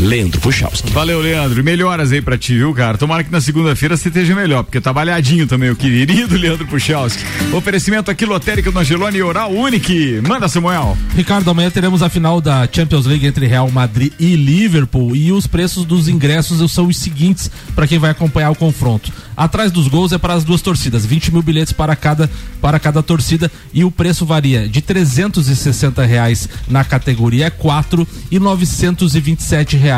Leandro 0.00 0.40
Puchalski. 0.40 0.90
Valeu, 0.92 1.20
Leandro. 1.20 1.62
Melhoras 1.62 2.10
aí 2.10 2.22
pra 2.22 2.38
ti, 2.38 2.54
viu, 2.54 2.72
cara? 2.72 2.96
Tomara 2.96 3.22
que 3.22 3.30
na 3.30 3.40
segunda-feira 3.40 3.96
você 3.96 4.08
esteja 4.08 4.34
melhor, 4.34 4.64
porque 4.64 4.80
tá 4.80 4.92
balhadinho 4.92 5.46
também 5.46 5.70
o 5.70 5.76
querido 5.76 6.36
Leandro 6.38 6.66
Puchalski. 6.66 7.22
Oferecimento 7.52 8.10
aqui, 8.10 8.24
lotérica 8.24 8.72
do 8.72 8.78
Angelone 8.78 9.18
e 9.18 9.22
Oral 9.22 9.52
Unique. 9.52 10.22
Manda, 10.26 10.48
Samuel. 10.48 10.96
Ricardo, 11.14 11.50
amanhã 11.50 11.70
teremos 11.70 12.02
a 12.02 12.08
final 12.08 12.40
da 12.40 12.66
Champions 12.70 13.04
League 13.04 13.26
entre 13.26 13.46
Real 13.46 13.70
Madrid 13.70 14.12
e 14.18 14.34
Liverpool 14.36 15.14
e 15.14 15.32
os 15.32 15.46
preços 15.46 15.84
dos 15.84 16.08
ingressos 16.08 16.72
são 16.72 16.86
os 16.86 16.96
seguintes 16.96 17.50
para 17.74 17.86
quem 17.86 17.98
vai 17.98 18.10
acompanhar 18.10 18.50
o 18.50 18.56
confronto. 18.56 19.12
Atrás 19.36 19.70
dos 19.70 19.88
gols 19.88 20.12
é 20.12 20.18
para 20.18 20.34
as 20.34 20.44
duas 20.44 20.60
torcidas, 20.60 21.06
20 21.06 21.32
mil 21.32 21.42
bilhetes 21.42 21.72
para 21.72 21.96
cada, 21.96 22.30
para 22.60 22.78
cada 22.78 23.02
torcida 23.02 23.50
e 23.72 23.84
o 23.84 23.90
preço 23.90 24.26
varia 24.26 24.68
de 24.68 24.82
360 24.82 26.04
reais 26.04 26.48
na 26.68 26.84
categoria 26.84 27.50
4 27.50 28.06
e 28.30 28.38
927 28.38 29.76
reais 29.76 29.89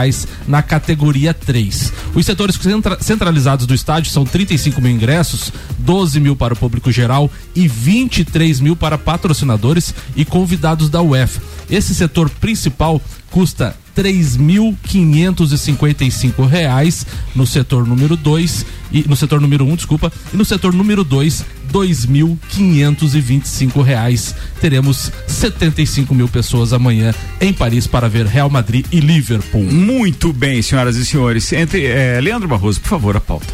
na 0.47 0.63
categoria 0.63 1.35
3. 1.35 1.93
Os 2.15 2.27
setores 2.27 2.57
centra, 2.57 2.99
centralizados 3.01 3.67
do 3.67 3.75
estádio 3.75 4.11
são 4.11 4.25
35 4.25 4.81
mil 4.81 4.93
ingressos, 4.93 5.53
12 5.79 6.21
mil 6.21 6.37
para 6.37 6.55
o 6.55 6.57
público 6.57 6.91
geral 6.91 7.31
e 7.55 7.69
23 7.69 8.61
mil 8.61 8.77
para 8.77 8.99
patrocinadores 8.99 9.95
e 10.17 10.25
convidados 10.25 10.89
da 10.89 11.01
UEFA. 11.01 11.41
Esse 11.71 11.95
setor 11.95 12.29
principal 12.29 13.01
custa 13.31 13.77
3.555 13.97 16.47
reais 16.47 17.07
no 17.35 17.47
setor 17.47 17.87
número 17.87 18.15
2 18.17 18.67
e 18.93 19.09
no 19.09 19.17
setor 19.17 19.41
número 19.41 19.65
1, 19.65 19.73
um, 19.73 19.77
desculpa, 19.77 20.13
e 20.33 20.37
no 20.37 20.45
setor 20.45 20.73
número 20.75 21.03
2, 21.03 21.45
2.525 21.73 23.83
reais. 23.83 24.35
Teremos 24.61 25.11
75 25.27 26.15
mil 26.15 26.29
pessoas 26.29 26.75
amanhã 26.75 27.15
em 27.41 27.53
Paris 27.53 27.87
para 27.87 28.09
ver 28.09 28.27
Real 28.27 28.51
Madrid 28.51 28.85
e 28.93 29.01
Liverpool. 29.01 29.65
Muito 29.65 30.33
bem, 30.33 30.61
senhoras 30.61 30.97
e 30.97 31.07
senhores. 31.07 31.53
Entre 31.53 31.87
é, 31.87 32.21
Leandro 32.21 32.49
Barroso, 32.49 32.81
por 32.81 32.89
favor, 32.89 33.17
a 33.17 33.21
pauta. 33.21 33.47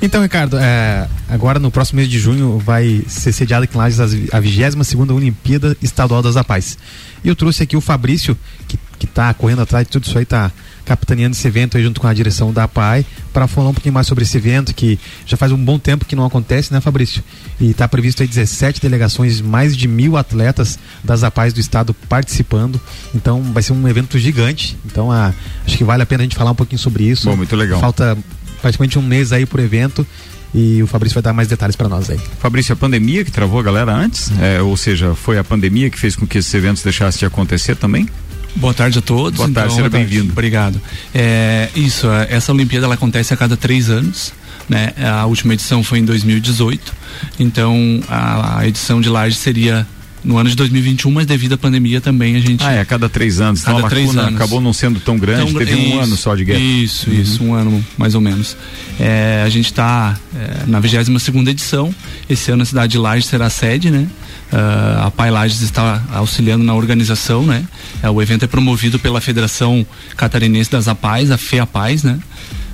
Então, 0.00 0.22
Ricardo, 0.22 0.56
é, 0.58 1.08
agora 1.28 1.58
no 1.58 1.70
próximo 1.70 1.96
mês 1.96 2.08
de 2.08 2.18
junho 2.18 2.58
vai 2.58 3.02
ser 3.08 3.32
sediada 3.32 3.64
aqui 3.64 3.74
em 3.74 3.78
Lages 3.78 4.00
a 4.00 4.40
22 4.40 4.86
segunda 4.86 5.14
Olimpíada 5.14 5.76
Estadual 5.82 6.22
das 6.22 6.36
Apais. 6.36 6.78
E 7.24 7.28
eu 7.28 7.34
trouxe 7.34 7.62
aqui 7.62 7.76
o 7.76 7.80
Fabrício, 7.80 8.36
que, 8.68 8.78
que 8.98 9.06
tá 9.06 9.32
correndo 9.34 9.62
atrás 9.62 9.86
de 9.86 9.92
tudo 9.92 10.04
isso 10.04 10.18
aí, 10.18 10.24
tá 10.24 10.50
capitaneando 10.84 11.34
esse 11.34 11.46
evento 11.46 11.76
aí 11.76 11.82
junto 11.82 12.00
com 12.00 12.06
a 12.06 12.14
direção 12.14 12.52
da 12.52 12.64
APAI, 12.64 13.04
para 13.32 13.46
falar 13.48 13.70
um 13.70 13.74
pouquinho 13.74 13.92
mais 13.92 14.06
sobre 14.06 14.22
esse 14.24 14.36
evento 14.36 14.72
que 14.72 14.98
já 15.26 15.36
faz 15.36 15.50
um 15.50 15.62
bom 15.62 15.78
tempo 15.78 16.04
que 16.04 16.14
não 16.14 16.24
acontece, 16.24 16.72
né, 16.72 16.80
Fabrício? 16.80 17.22
E 17.60 17.70
está 17.70 17.88
previsto 17.88 18.22
aí 18.22 18.28
17 18.28 18.80
delegações, 18.80 19.40
mais 19.40 19.76
de 19.76 19.88
mil 19.88 20.16
atletas 20.16 20.78
das 21.02 21.24
APAIs 21.24 21.52
do 21.52 21.60
estado 21.60 21.92
participando. 21.92 22.80
Então 23.14 23.42
vai 23.52 23.62
ser 23.62 23.72
um 23.72 23.88
evento 23.88 24.16
gigante. 24.18 24.78
Então 24.86 25.10
a, 25.10 25.34
acho 25.66 25.76
que 25.76 25.84
vale 25.84 26.02
a 26.02 26.06
pena 26.06 26.22
a 26.22 26.24
gente 26.24 26.36
falar 26.36 26.52
um 26.52 26.54
pouquinho 26.56 26.78
sobre 26.78 27.04
isso. 27.04 27.28
Bom, 27.28 27.36
muito 27.36 27.56
legal. 27.56 27.80
Falta 27.80 28.16
praticamente 28.62 28.98
um 28.98 29.02
mês 29.02 29.32
aí 29.32 29.44
por 29.44 29.60
evento 29.60 30.06
e 30.54 30.82
o 30.82 30.86
Fabrício 30.86 31.14
vai 31.14 31.22
dar 31.22 31.32
mais 31.32 31.48
detalhes 31.48 31.76
para 31.76 31.88
nós 31.88 32.08
aí. 32.08 32.18
Fabrício, 32.40 32.72
a 32.72 32.76
pandemia 32.76 33.24
que 33.24 33.30
travou 33.30 33.60
a 33.60 33.62
galera 33.62 33.92
antes, 33.92 34.30
é, 34.40 34.62
ou 34.62 34.76
seja, 34.76 35.14
foi 35.14 35.38
a 35.38 35.44
pandemia 35.44 35.90
que 35.90 35.98
fez 35.98 36.16
com 36.16 36.26
que 36.26 36.38
esses 36.38 36.52
eventos 36.54 36.82
deixassem 36.82 37.18
de 37.18 37.26
acontecer 37.26 37.76
também? 37.76 38.08
Boa 38.56 38.72
tarde 38.72 38.98
a 38.98 39.02
todos. 39.02 39.36
Boa 39.36 39.50
tarde, 39.50 39.74
então, 39.74 39.76
seja 39.76 39.88
bem-vindo. 39.88 40.32
Obrigado. 40.32 40.80
É, 41.14 41.68
isso, 41.74 42.10
é, 42.10 42.28
essa 42.30 42.52
Olimpíada 42.52 42.86
ela 42.86 42.94
acontece 42.94 43.32
a 43.32 43.36
cada 43.36 43.56
três 43.56 43.90
anos. 43.90 44.32
Né? 44.68 44.92
A 44.98 45.26
última 45.26 45.54
edição 45.54 45.82
foi 45.82 45.98
em 45.98 46.04
2018. 46.04 46.92
Então 47.38 48.00
a, 48.08 48.60
a 48.60 48.68
edição 48.68 49.00
de 49.00 49.08
Laje 49.08 49.36
seria 49.36 49.86
no 50.26 50.36
ano 50.36 50.50
de 50.50 50.56
2021, 50.56 51.10
mas 51.10 51.24
devido 51.24 51.54
à 51.54 51.58
pandemia 51.58 52.00
também 52.00 52.34
a 52.34 52.40
gente. 52.40 52.64
Ah, 52.64 52.72
é, 52.72 52.80
a 52.80 52.84
cada 52.84 53.08
três 53.08 53.40
anos. 53.40 53.62
Cada 53.62 53.78
então 53.78 53.86
a 53.86 53.90
três 53.90 54.16
anos. 54.16 54.34
acabou 54.34 54.60
não 54.60 54.72
sendo 54.72 54.98
tão 54.98 55.16
grande, 55.16 55.52
tão, 55.52 55.58
teve 55.58 55.78
isso, 55.78 55.94
um 55.94 56.00
ano 56.00 56.16
só 56.16 56.34
de 56.34 56.44
guerra. 56.44 56.58
Isso, 56.58 57.08
uhum. 57.08 57.20
isso, 57.20 57.44
um 57.44 57.54
ano 57.54 57.84
mais 57.96 58.14
ou 58.16 58.20
menos. 58.20 58.56
É, 58.98 59.44
a 59.46 59.48
gente 59.48 59.66
está 59.66 60.18
é, 60.34 60.66
na 60.66 60.80
22 60.80 61.22
segunda 61.22 61.50
edição. 61.50 61.94
Esse 62.28 62.50
ano 62.50 62.62
a 62.62 62.66
cidade 62.66 62.92
de 62.92 62.98
Laje 62.98 63.24
será 63.24 63.46
a 63.46 63.50
sede, 63.50 63.90
né? 63.90 64.08
Uh, 64.52 65.06
a 65.06 65.10
Pai 65.10 65.28
Lages 65.28 65.60
está 65.60 66.02
auxiliando 66.12 66.64
na 66.64 66.74
organização, 66.74 67.44
né? 67.44 67.64
Uh, 68.02 68.10
o 68.10 68.22
evento 68.22 68.44
é 68.44 68.48
promovido 68.48 68.98
pela 68.98 69.20
Federação 69.20 69.84
Catarinense 70.16 70.70
das 70.70 70.86
APAIS, 70.86 71.30
a 71.30 71.38
FEAPAIS, 71.38 72.04
né? 72.04 72.18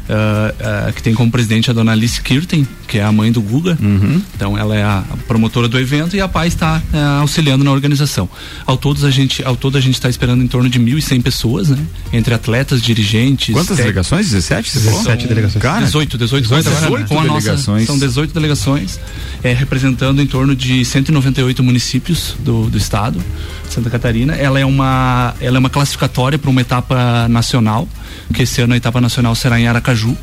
Uh, 0.03 0.89
uh, 0.89 0.93
que 0.93 1.03
tem 1.03 1.15
como 1.15 1.31
presidente 1.31 1.71
a 1.71 1.73
dona 1.73 1.93
Alice 1.93 2.21
Kirten, 2.21 2.67
que 2.89 2.99
é 2.99 3.05
a 3.05 3.13
mãe 3.13 3.31
do 3.31 3.41
Guga. 3.41 3.79
Uhum. 3.81 4.21
Então 4.35 4.59
ela 4.59 4.77
é 4.77 4.83
a 4.83 5.05
promotora 5.29 5.69
do 5.69 5.79
evento 5.79 6.17
e 6.17 6.21
a 6.21 6.29
PAI 6.29 6.49
está 6.49 6.83
uh, 6.93 7.21
auxiliando 7.21 7.65
na 7.65 7.71
organização. 7.71 8.29
Ao 8.67 8.77
todo 8.77 9.07
a 9.07 9.11
gente, 9.11 9.45
ao 9.45 9.57
todo 9.57 9.79
a 9.79 9.81
gente 9.81 9.95
está 9.95 10.11
esperando 10.11 10.43
em 10.43 10.49
torno 10.49 10.69
de 10.69 10.79
1.100 10.79 11.23
pessoas, 11.23 11.69
né? 11.69 11.79
Entre 12.13 12.35
atletas, 12.35 12.83
dirigentes. 12.83 13.55
Quantas 13.55 13.77
delegações? 13.77 14.31
17? 14.31 14.75
17 14.75 15.27
delegações. 15.29 15.63
Cara, 15.63 15.85
18, 15.85 16.19
18, 16.19 16.43
18, 16.43 16.65
18 16.65 16.85
agora, 16.85 17.05
com 17.05 17.21
a 17.21 17.23
delegações. 17.23 17.67
Nossa, 17.67 17.87
são 17.87 17.99
18 17.99 18.35
delegações, 18.35 19.01
é, 19.43 19.53
representando 19.53 20.21
em 20.21 20.27
torno 20.27 20.55
de 20.55 20.85
198 20.85 21.63
municípios 21.63 22.35
do, 22.41 22.69
do 22.69 22.77
estado, 22.77 23.23
Santa 23.71 23.89
Catarina. 23.89 24.35
Ela 24.35 24.59
é 24.59 24.67
uma, 24.67 25.35
ela 25.41 25.57
é 25.57 25.61
uma 25.61 25.71
classificatória 25.71 26.39
para 26.39 26.51
uma 26.51 26.61
etapa 26.61 27.29
nacional 27.29 27.89
que 28.33 28.43
esse 28.43 28.61
ano 28.61 28.75
a 28.75 28.77
etapa 28.77 29.01
nacional 29.01 29.35
será 29.35 29.61
em 29.61 29.67
Aracaju, 29.67 30.17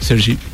Sergipe. 0.00 0.44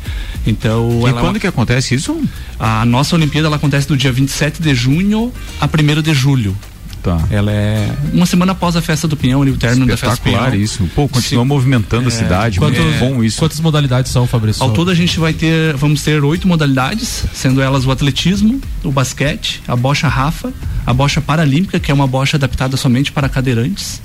Então, 0.45 1.07
e 1.07 1.13
quando 1.13 1.39
que 1.39 1.47
acontece 1.47 1.95
isso? 1.95 2.21
A 2.59 2.85
nossa 2.85 3.15
Olimpíada 3.15 3.47
ela 3.47 3.57
acontece 3.57 3.87
do 3.87 3.97
dia 3.97 4.11
27 4.11 4.61
de 4.61 4.73
junho 4.73 5.31
a 5.59 5.65
1 5.65 6.01
de 6.01 6.13
julho. 6.13 6.55
Tá. 7.01 7.17
Ela 7.31 7.51
é 7.51 7.95
uma 8.13 8.25
semana 8.25 8.51
após 8.51 8.75
a 8.75 8.81
festa 8.81 9.07
do 9.07 9.15
Pinhão, 9.15 9.41
ali, 9.41 9.51
o 9.51 9.57
término 9.57 9.85
da 9.85 9.95
festa 9.95 10.17
do 10.17 10.21
Pinhão. 10.21 10.53
isso. 10.55 10.89
Pô, 10.93 11.07
continua 11.07 11.43
Sim. 11.43 11.47
movimentando 11.47 12.05
é, 12.05 12.07
a 12.07 12.11
cidade. 12.11 12.59
Quanto, 12.59 12.77
é 12.77 12.99
bom 12.99 13.23
isso. 13.23 13.39
Quantas 13.39 13.59
modalidades 13.59 14.11
são, 14.11 14.27
Fabrício? 14.27 14.61
Ao 14.61 14.71
todo 14.71 14.91
a 14.91 14.95
gente 14.95 15.17
vai 15.17 15.33
ter, 15.33 15.75
vamos 15.77 16.03
ter 16.03 16.21
oito 16.23 16.47
modalidades, 16.47 17.23
sendo 17.33 17.61
elas 17.61 17.85
o 17.85 17.91
atletismo, 17.91 18.59
o 18.83 18.91
basquete, 18.91 19.61
a 19.67 19.75
bocha 19.75 20.09
Rafa, 20.09 20.51
a 20.85 20.93
bocha 20.93 21.21
paralímpica, 21.21 21.79
que 21.79 21.89
é 21.89 21.93
uma 21.93 22.07
bocha 22.07 22.35
adaptada 22.35 22.75
somente 22.75 23.13
para 23.13 23.29
cadeirantes, 23.29 24.01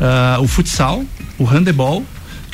uh, 0.00 0.42
o 0.42 0.48
futsal, 0.48 1.04
o 1.38 1.44
handebol, 1.44 2.04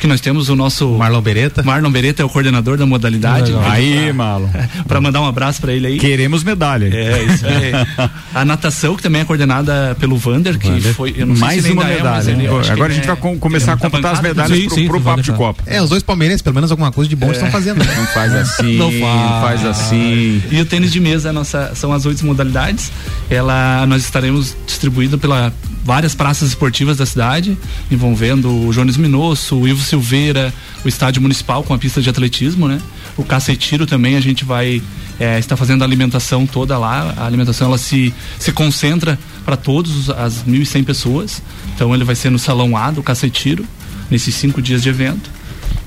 que 0.01 0.07
nós 0.07 0.19
temos 0.19 0.49
o 0.49 0.55
nosso 0.55 0.89
Marlon 0.97 1.21
Beretta. 1.21 1.61
Marlon 1.61 1.91
Beretta 1.91 2.23
é 2.23 2.25
o 2.25 2.29
coordenador 2.29 2.75
da 2.75 2.87
modalidade. 2.87 3.53
Aí, 3.69 4.11
Marlon. 4.11 4.49
para 4.87 4.99
mandar 4.99 5.21
um 5.21 5.27
abraço 5.27 5.61
para 5.61 5.73
ele 5.73 5.85
aí. 5.85 5.99
Queremos 5.99 6.43
medalha. 6.43 6.89
É, 6.91 7.23
isso 7.23 7.45
aí. 7.45 8.09
a 8.33 8.43
natação, 8.43 8.95
que 8.95 9.03
também 9.03 9.21
é 9.21 9.25
coordenada 9.25 9.95
pelo 9.99 10.17
Vander, 10.17 10.57
que 10.57 10.67
Vander. 10.67 10.93
foi. 10.95 11.13
Mais 11.23 11.63
uma 11.69 11.83
é, 11.83 11.97
medalha. 11.97 12.31
É, 12.31 12.71
Agora 12.71 12.91
a 12.91 12.95
gente 12.95 13.07
é, 13.07 13.13
vai 13.13 13.35
começar 13.37 13.73
a 13.73 13.77
computar 13.77 14.13
as 14.13 14.21
medalhas 14.21 14.57
sim, 14.57 14.65
pro, 14.65 14.75
sim, 14.75 14.87
pro 14.87 15.01
papo 15.01 15.21
de 15.21 15.31
Copa. 15.33 15.61
É, 15.67 15.79
os 15.79 15.89
dois 15.89 16.01
palmeirenses, 16.01 16.41
pelo 16.41 16.55
menos 16.55 16.71
alguma 16.71 16.91
coisa 16.91 17.07
de 17.07 17.15
bom 17.15 17.27
é. 17.27 17.33
estão 17.33 17.51
fazendo. 17.51 17.77
Não 17.77 18.07
faz 18.07 18.33
assim. 18.33 18.77
Não 18.77 18.91
faz, 18.91 19.61
faz 19.61 19.65
assim. 19.67 20.41
E 20.49 20.59
o 20.59 20.65
tênis 20.65 20.91
de 20.91 20.99
mesa, 20.99 21.31
nossa, 21.31 21.73
são 21.75 21.93
as 21.93 22.07
oito 22.07 22.25
modalidades. 22.25 22.91
Ela, 23.29 23.85
nós 23.85 24.03
estaremos 24.03 24.57
distribuído 24.65 25.19
pela 25.19 25.53
várias 25.83 26.15
praças 26.15 26.49
esportivas 26.49 26.97
da 26.97 27.05
cidade, 27.05 27.57
envolvendo 27.89 28.67
o 28.67 28.71
Jones 28.71 28.97
Minosso, 28.97 29.57
o 29.57 29.67
Ivo 29.67 29.81
Silveira, 29.91 30.53
o 30.83 30.87
estádio 30.87 31.21
municipal 31.21 31.63
com 31.63 31.73
a 31.73 31.77
pista 31.77 32.01
de 32.01 32.09
atletismo, 32.09 32.67
né? 32.67 32.81
O 33.17 33.23
cacetiro 33.23 33.85
também 33.85 34.15
a 34.15 34.21
gente 34.21 34.45
vai 34.45 34.81
é, 35.19 35.37
estar 35.37 35.57
fazendo 35.57 35.81
a 35.81 35.85
alimentação 35.85 36.47
toda 36.47 36.77
lá. 36.77 37.13
A 37.17 37.25
alimentação 37.25 37.67
ela 37.67 37.77
se, 37.77 38.13
se 38.39 38.51
concentra 38.51 39.19
para 39.45 39.57
todos 39.57 40.09
as 40.09 40.43
1.100 40.43 40.85
pessoas. 40.85 41.41
Então 41.75 41.93
ele 41.93 42.03
vai 42.03 42.15
ser 42.15 42.29
no 42.29 42.39
salão 42.39 42.75
A 42.77 42.89
do 42.89 43.03
cacetiro 43.03 43.65
nesses 44.09 44.33
cinco 44.33 44.61
dias 44.61 44.81
de 44.81 44.89
evento. 44.89 45.29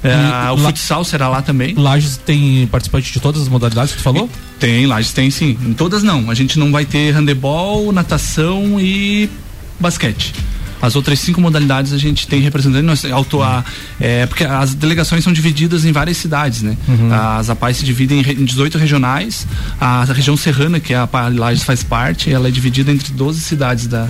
É, 0.02 0.50
o 0.52 0.59
futsal 0.59 1.02
será 1.02 1.28
lá 1.28 1.40
também. 1.40 1.74
Lages 1.74 2.18
tem 2.18 2.66
participante 2.66 3.11
de 3.11 3.20
todas 3.20 3.40
as 3.40 3.48
modalidades 3.48 3.92
que 3.92 3.98
tu 3.98 4.02
falou? 4.02 4.28
Tem, 4.61 4.86
Lages 4.86 5.12
tem 5.12 5.30
sim. 5.30 5.57
Em 5.62 5.72
todas 5.72 6.02
não. 6.02 6.30
A 6.30 6.34
gente 6.34 6.59
não 6.59 6.70
vai 6.70 6.84
ter 6.84 7.11
handebol, 7.12 7.90
natação 7.90 8.78
e 8.78 9.30
basquete. 9.80 10.34
As 10.85 10.95
outras 10.97 11.18
cinco 11.18 11.41
modalidades 11.41 11.95
a 11.95 11.99
gente 11.99 12.26
tem 12.26 12.43
representante, 12.43 12.82
nós, 12.82 13.05
auto, 13.07 13.43
a, 13.43 13.64
é, 13.99 14.26
porque 14.26 14.45
as 14.45 14.74
delegações 14.74 15.24
são 15.24 15.32
divididas 15.32 15.87
em 15.87 15.93
várias 15.93 16.18
cidades, 16.18 16.61
né? 16.61 16.76
Uhum. 16.87 17.11
As 17.11 17.49
APAIs 17.49 17.78
se 17.78 17.85
dividem 17.87 18.20
em 18.20 18.45
18 18.45 18.76
regionais, 18.76 19.47
a 19.80 20.05
região 20.05 20.37
serrana, 20.37 20.78
que 20.78 20.93
é 20.93 20.97
a 20.97 21.09
Lages 21.35 21.64
faz 21.64 21.82
parte, 21.82 22.30
ela 22.30 22.49
é 22.49 22.51
dividida 22.51 22.93
entre 22.93 23.14
12 23.14 23.41
cidades 23.41 23.87
da, 23.87 24.09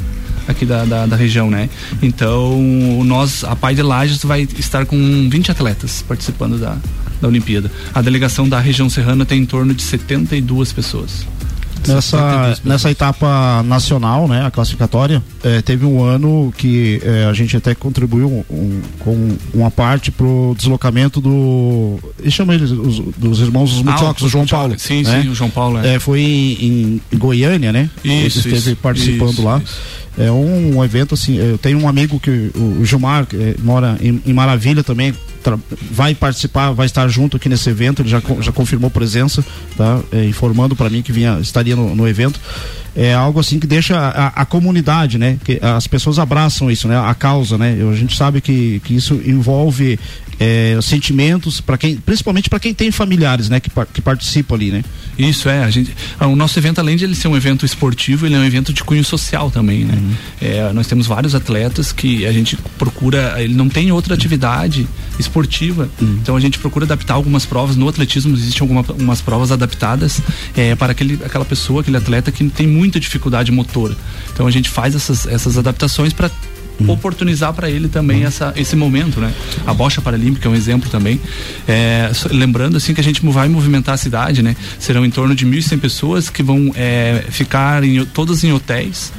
aqui 0.48 0.66
da, 0.66 0.84
da, 0.84 1.06
da, 1.06 1.14
região, 1.14 1.48
né? 1.48 1.70
Então, 2.02 2.60
nós, 3.04 3.44
a 3.44 3.54
Pai 3.54 3.76
de 3.76 3.82
Lages 3.82 4.24
vai 4.24 4.48
estar 4.58 4.84
com 4.84 5.28
20 5.30 5.52
atletas 5.52 6.04
participando 6.06 6.58
da, 6.58 6.76
da 7.20 7.28
Olimpíada. 7.28 7.70
A 7.94 8.02
delegação 8.02 8.48
da 8.48 8.58
região 8.58 8.90
serrana 8.90 9.24
tem 9.24 9.40
em 9.42 9.46
torno 9.46 9.72
de 9.72 9.82
72 9.82 10.72
pessoas. 10.72 11.24
Nessa, 11.92 12.58
nessa 12.64 12.90
etapa 12.90 13.62
nacional, 13.62 14.26
né, 14.28 14.46
a 14.46 14.50
classificatória, 14.50 15.22
é, 15.42 15.60
teve 15.62 15.84
um 15.84 16.02
ano 16.02 16.52
que 16.56 17.00
é, 17.04 17.24
a 17.24 17.32
gente 17.32 17.56
até 17.56 17.74
contribuiu 17.74 18.44
um, 18.50 18.80
com 18.98 19.36
uma 19.52 19.70
parte 19.70 20.10
pro 20.10 20.54
deslocamento 20.56 21.20
do. 21.20 21.98
Eles 22.18 22.32
chamam 22.32 22.54
eles 22.54 22.70
os, 22.70 22.98
dos 23.16 23.40
irmãos 23.40 23.72
dos 23.72 23.82
Mutiocos, 23.82 24.22
ah, 24.22 24.26
o 24.26 24.28
João 24.28 24.46
Paulo. 24.46 24.74
Sim, 24.78 25.02
né? 25.02 25.22
sim, 25.22 25.28
o 25.28 25.34
João 25.34 25.50
Paulo. 25.50 25.78
É, 25.78 25.94
é 25.94 25.98
foi 25.98 26.20
em, 26.20 27.00
em, 27.12 27.18
Goiânia, 27.18 27.72
né? 27.72 27.90
Isso. 28.04 28.10
Ele 28.10 28.26
esteve 28.26 28.56
isso, 28.56 28.76
participando 28.76 29.32
isso, 29.32 29.44
lá. 29.44 29.60
Isso. 29.62 30.03
É 30.16 30.30
um, 30.30 30.76
um, 30.76 30.84
evento 30.84 31.14
assim. 31.14 31.36
Eu 31.36 31.58
tenho 31.58 31.78
um 31.78 31.88
amigo 31.88 32.20
que, 32.20 32.50
o, 32.54 32.80
o 32.80 32.84
Gilmar, 32.84 33.26
que 33.26 33.36
é, 33.36 33.54
mora 33.58 33.96
em, 34.00 34.22
em 34.24 34.32
Maravilha 34.32 34.84
também, 34.84 35.12
vai 35.90 36.14
participar, 36.14 36.72
vai 36.72 36.86
estar 36.86 37.06
junto 37.08 37.36
aqui 37.36 37.48
nesse 37.48 37.68
evento, 37.68 38.02
ele 38.02 38.08
já, 38.08 38.22
já 38.40 38.52
confirmou 38.52 38.90
presença, 38.90 39.44
tá? 39.76 40.00
É, 40.12 40.24
informando 40.24 40.76
para 40.76 40.88
mim 40.88 41.02
que 41.02 41.12
vinha, 41.12 41.38
estaria 41.40 41.76
no, 41.76 41.94
no 41.94 42.08
evento 42.08 42.40
é 42.96 43.12
algo 43.12 43.40
assim 43.40 43.58
que 43.58 43.66
deixa 43.66 43.98
a, 43.98 44.28
a, 44.28 44.46
comunidade, 44.46 45.18
né? 45.18 45.36
Que 45.44 45.58
as 45.60 45.86
pessoas 45.86 46.18
abraçam 46.18 46.70
isso, 46.70 46.86
né? 46.86 46.96
A 46.96 47.12
causa, 47.14 47.58
né? 47.58 47.76
A 47.90 47.96
gente 47.96 48.16
sabe 48.16 48.40
que, 48.40 48.80
que 48.84 48.94
isso 48.94 49.20
envolve 49.26 49.98
é, 50.38 50.78
sentimentos 50.82 51.60
para 51.60 51.78
quem, 51.78 51.96
principalmente 51.96 52.48
para 52.48 52.60
quem 52.60 52.74
tem 52.74 52.90
familiares, 52.90 53.48
né? 53.48 53.60
Que, 53.60 53.70
que 53.92 54.00
participam 54.00 54.54
ali, 54.54 54.70
né? 54.70 54.84
Isso 55.18 55.48
é, 55.48 55.62
a 55.64 55.70
gente, 55.70 55.94
ah, 56.18 56.26
o 56.26 56.36
nosso 56.36 56.58
evento 56.58 56.80
além 56.80 56.96
de 56.96 57.04
ele 57.04 57.14
ser 57.14 57.28
um 57.28 57.36
evento 57.36 57.64
esportivo, 57.64 58.26
ele 58.26 58.34
é 58.34 58.38
um 58.38 58.44
evento 58.44 58.72
de 58.72 58.82
cunho 58.82 59.04
social 59.04 59.50
também, 59.50 59.84
né? 59.84 59.94
Uhum. 59.94 60.14
É, 60.40 60.72
nós 60.72 60.86
temos 60.86 61.06
vários 61.06 61.34
atletas 61.34 61.92
que 61.92 62.26
a 62.26 62.32
gente 62.32 62.56
procura, 62.78 63.34
ele 63.38 63.54
não 63.54 63.68
tem 63.68 63.92
outra 63.92 64.14
atividade 64.14 64.86
esportiva, 65.18 65.88
uhum. 66.00 66.18
então 66.20 66.36
a 66.36 66.40
gente 66.40 66.58
procura 66.58 66.84
adaptar 66.84 67.14
algumas 67.14 67.46
provas 67.46 67.76
no 67.76 67.88
atletismo 67.88 68.34
existem 68.34 68.62
algumas 68.62 69.20
provas 69.20 69.50
adaptadas 69.52 70.20
é, 70.56 70.74
para 70.74 70.92
aquele, 70.92 71.18
aquela 71.24 71.44
pessoa, 71.44 71.80
aquele 71.80 71.96
atleta 71.96 72.30
que 72.30 72.44
tem 72.48 72.66
muita 72.66 73.00
dificuldade 73.00 73.50
motora. 73.50 73.96
Então 74.32 74.46
a 74.46 74.50
gente 74.50 74.68
faz 74.68 74.94
essas, 74.94 75.26
essas 75.26 75.56
adaptações 75.56 76.12
para 76.12 76.30
oportunizar 76.88 77.52
para 77.52 77.70
ele 77.70 77.88
também 77.88 78.24
essa, 78.24 78.52
esse 78.56 78.76
momento, 78.76 79.20
né? 79.20 79.32
A 79.66 79.72
bocha 79.72 80.00
paralímpica 80.00 80.48
é 80.48 80.50
um 80.50 80.54
exemplo 80.54 80.90
também. 80.90 81.20
É, 81.66 82.10
lembrando 82.30 82.76
assim 82.76 82.94
que 82.94 83.00
a 83.00 83.04
gente 83.04 83.24
vai 83.24 83.48
movimentar 83.48 83.94
a 83.94 83.98
cidade, 83.98 84.42
né? 84.42 84.56
Serão 84.78 85.04
em 85.04 85.10
torno 85.10 85.34
de 85.34 85.46
1.100 85.46 85.78
pessoas 85.78 86.30
que 86.30 86.42
vão 86.42 86.72
é, 86.74 87.24
ficar 87.28 87.84
em, 87.84 88.04
todas 88.04 88.44
em 88.44 88.52
hotéis. 88.52 89.12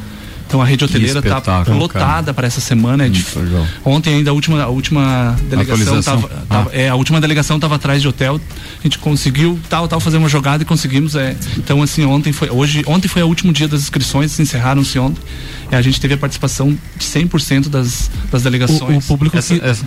Então 0.47 0.61
a 0.61 0.65
rede 0.65 0.83
hoteleira 0.85 1.19
está 1.39 1.41
lotada 1.79 2.33
para 2.33 2.47
essa 2.47 2.61
semana. 2.61 3.05
É 3.05 3.09
dif- 3.09 3.33
Ontem 3.83 4.15
ainda 4.15 4.29
a 4.29 4.33
última, 4.33 4.61
a 4.63 4.67
última 4.67 5.35
delegação 5.49 5.95
tava, 6.05 6.27
tava- 6.47 6.69
é, 6.73 6.89
a 6.89 6.95
última 6.95 7.19
delegação 7.19 7.57
estava 7.57 7.75
atrás 7.75 8.01
de 8.01 8.07
hotel. 8.07 8.39
A 8.79 8.83
gente 8.83 8.99
conseguiu 8.99 9.59
tal, 9.69 9.87
tal 9.87 9.99
fazer 9.99 10.17
uma 10.17 10.29
jogada 10.29 10.63
e 10.63 10.65
conseguimos. 10.65 11.15
É, 11.15 11.35
então 11.57 11.81
assim 11.81 12.05
ontem 12.05 12.31
foi 12.31 12.49
hoje 12.49 12.83
ontem 12.85 13.07
foi 13.07 13.23
o 13.23 13.27
último 13.27 13.51
dia 13.51 13.67
das 13.67 13.81
inscrições, 13.81 14.39
encerraram-se 14.39 14.97
ontem. 14.99 15.21
É, 15.71 15.77
a 15.77 15.81
gente 15.81 15.99
teve 15.99 16.13
a 16.13 16.17
participação 16.17 16.69
de 16.95 17.05
100% 17.05 17.67
das, 17.69 18.09
das 18.31 18.43
delegações. 18.43 18.81
O, 18.81 18.97
o 18.99 19.01
público 19.01 19.37
Essa- 19.37 19.57
que, 19.57 19.65
essa- 19.65 19.83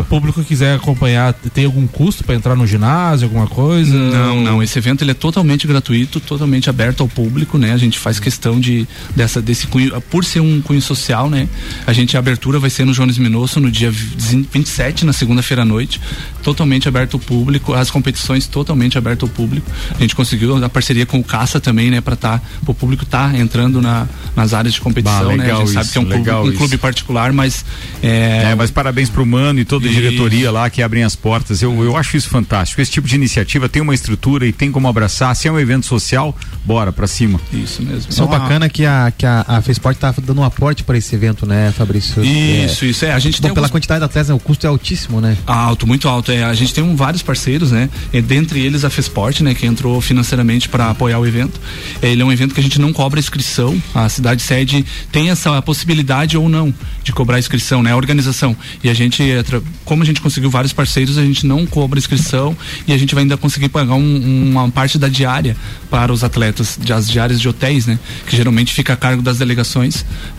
o 0.00 0.04
público 0.04 0.42
quiser 0.44 0.76
acompanhar, 0.76 1.32
tem 1.52 1.64
algum 1.64 1.86
custo 1.88 2.22
para 2.22 2.36
entrar 2.36 2.54
no 2.54 2.66
ginásio, 2.66 3.26
alguma 3.26 3.46
coisa? 3.48 3.92
Não, 3.92 4.40
não. 4.42 4.62
Esse 4.62 4.78
evento 4.78 5.02
ele 5.02 5.10
é 5.10 5.14
totalmente 5.14 5.66
gratuito, 5.66 6.20
totalmente 6.20 6.70
aberto 6.70 7.00
ao 7.02 7.08
público, 7.08 7.58
né? 7.58 7.72
A 7.72 7.76
gente 7.76 7.98
faz 7.98 8.20
questão 8.20 8.60
de 8.60 8.86
dessa 9.16 9.42
desse 9.42 9.66
cunho, 9.66 9.87
por 10.10 10.24
ser 10.24 10.40
um 10.40 10.60
cunho 10.60 10.82
social, 10.82 11.28
né? 11.30 11.48
A 11.86 11.92
gente 11.92 12.16
a 12.16 12.20
abertura 12.20 12.58
vai 12.58 12.70
ser 12.70 12.84
no 12.84 12.92
Jones 12.92 13.18
Minosso 13.18 13.60
no 13.60 13.70
dia 13.70 13.90
27, 13.90 15.04
na 15.04 15.12
segunda-feira 15.12 15.62
à 15.62 15.64
noite, 15.64 16.00
totalmente 16.42 16.88
aberto 16.88 17.14
ao 17.14 17.20
público, 17.20 17.74
as 17.74 17.90
competições 17.90 18.46
totalmente 18.46 18.96
aberto 18.96 19.24
ao 19.24 19.28
público. 19.28 19.70
A 19.96 20.00
gente 20.00 20.14
conseguiu 20.14 20.62
a 20.64 20.68
parceria 20.68 21.06
com 21.06 21.18
o 21.18 21.24
Caça 21.24 21.60
também, 21.60 21.90
né, 21.90 22.00
para 22.00 22.16
tá 22.16 22.40
o 22.66 22.74
público 22.74 23.04
tá 23.04 23.32
entrando 23.36 23.80
na, 23.80 24.06
nas 24.36 24.52
áreas 24.54 24.74
de 24.74 24.80
competição, 24.80 25.28
Bah, 25.28 25.36
né? 25.36 25.44
A 25.44 25.46
legal 25.46 25.60
gente 25.60 25.72
sabe 25.72 25.84
isso, 25.84 25.92
que 25.92 25.98
é 25.98 26.00
um 26.00 26.04
clube, 26.06 26.30
um 26.30 26.56
clube 26.56 26.78
particular, 26.78 27.32
mas 27.32 27.64
é, 28.02 28.50
É, 28.50 28.54
mas 28.54 28.70
parabéns 28.70 29.08
pro 29.10 29.24
Mano 29.26 29.60
e 29.60 29.64
toda 29.64 29.88
a 29.88 29.90
diretoria 29.90 30.50
lá 30.50 30.70
que 30.70 30.82
abrem 30.82 31.04
as 31.04 31.16
portas. 31.16 31.62
Eu, 31.62 31.82
eu 31.82 31.96
acho 31.96 32.16
isso 32.16 32.28
fantástico. 32.28 32.80
Esse 32.80 32.90
tipo 32.90 33.06
de 33.06 33.14
iniciativa 33.14 33.68
tem 33.68 33.82
uma 33.82 33.94
estrutura 33.94 34.46
e 34.46 34.52
tem 34.52 34.70
como 34.70 34.88
abraçar. 34.88 35.34
Se 35.34 35.48
é 35.48 35.52
um 35.52 35.58
evento 35.58 35.86
social, 35.86 36.36
bora 36.64 36.92
pra 36.92 37.06
cima. 37.06 37.40
Isso 37.52 37.82
mesmo. 37.82 38.10
Isso 38.10 38.22
é 38.22 38.26
bacana 38.26 38.68
que 38.68 38.84
a, 38.84 39.12
que 39.16 39.26
a, 39.26 39.44
a 39.46 39.62
FESPORT 39.78 39.96
tá 39.98 40.14
dando 40.22 40.40
um 40.40 40.44
aporte 40.44 40.82
para 40.82 40.98
esse 40.98 41.14
evento, 41.14 41.46
né, 41.46 41.72
Fabrício? 41.76 42.22
Isso, 42.24 42.84
isso, 42.84 43.04
é, 43.04 43.12
a 43.12 43.18
gente 43.18 43.40
bom, 43.40 43.48
tem 43.48 43.54
pela 43.54 43.66
alguns- 43.66 43.72
quantidade 43.72 44.00
de 44.00 44.04
atletas, 44.04 44.28
né, 44.28 44.34
o 44.34 44.38
custo 44.38 44.66
é 44.66 44.68
altíssimo, 44.68 45.20
né? 45.20 45.36
Alto, 45.46 45.86
muito 45.86 46.08
alto. 46.08 46.32
É, 46.32 46.42
a 46.44 46.54
gente 46.54 46.74
tem 46.74 46.82
um, 46.82 46.96
vários 46.96 47.22
parceiros, 47.22 47.70
né? 47.70 47.88
É, 48.12 48.20
dentre 48.20 48.60
eles 48.60 48.84
a 48.84 48.90
Fesport, 48.90 49.40
né? 49.40 49.54
Que 49.54 49.66
entrou 49.66 50.00
financeiramente 50.00 50.68
para 50.68 50.90
apoiar 50.90 51.18
o 51.18 51.26
evento. 51.26 51.60
É, 52.02 52.08
ele 52.10 52.22
é 52.22 52.24
um 52.24 52.32
evento 52.32 52.54
que 52.54 52.60
a 52.60 52.62
gente 52.62 52.80
não 52.80 52.92
cobra 52.92 53.18
inscrição. 53.20 53.80
A 53.94 54.08
cidade 54.08 54.42
sede 54.42 54.84
tem 55.12 55.30
essa 55.30 55.60
possibilidade 55.62 56.36
ou 56.36 56.48
não 56.48 56.74
de 57.04 57.12
cobrar 57.12 57.38
inscrição, 57.38 57.82
né? 57.82 57.92
A 57.92 57.96
organização. 57.96 58.56
E 58.82 58.88
a 58.90 58.94
gente, 58.94 59.22
é, 59.22 59.42
como 59.84 60.02
a 60.02 60.06
gente 60.06 60.20
conseguiu 60.20 60.50
vários 60.50 60.72
parceiros, 60.72 61.16
a 61.18 61.22
gente 61.24 61.46
não 61.46 61.64
cobra 61.66 61.98
inscrição 61.98 62.56
e 62.86 62.92
a 62.92 62.98
gente 62.98 63.14
vai 63.14 63.22
ainda 63.24 63.36
conseguir 63.36 63.68
pagar 63.68 63.94
um- 63.94 64.50
uma 64.50 64.68
parte 64.70 64.98
da 64.98 65.08
diária 65.08 65.56
para 65.90 66.12
os 66.12 66.24
atletas, 66.24 66.78
as 66.94 67.08
diárias 67.08 67.40
de 67.40 67.48
hotéis, 67.48 67.86
né? 67.86 67.98
Que 68.26 68.36
geralmente 68.36 68.72
fica 68.74 68.92
a 68.92 68.96
cargo 68.96 69.22
das 69.22 69.38
delegações. 69.38 69.67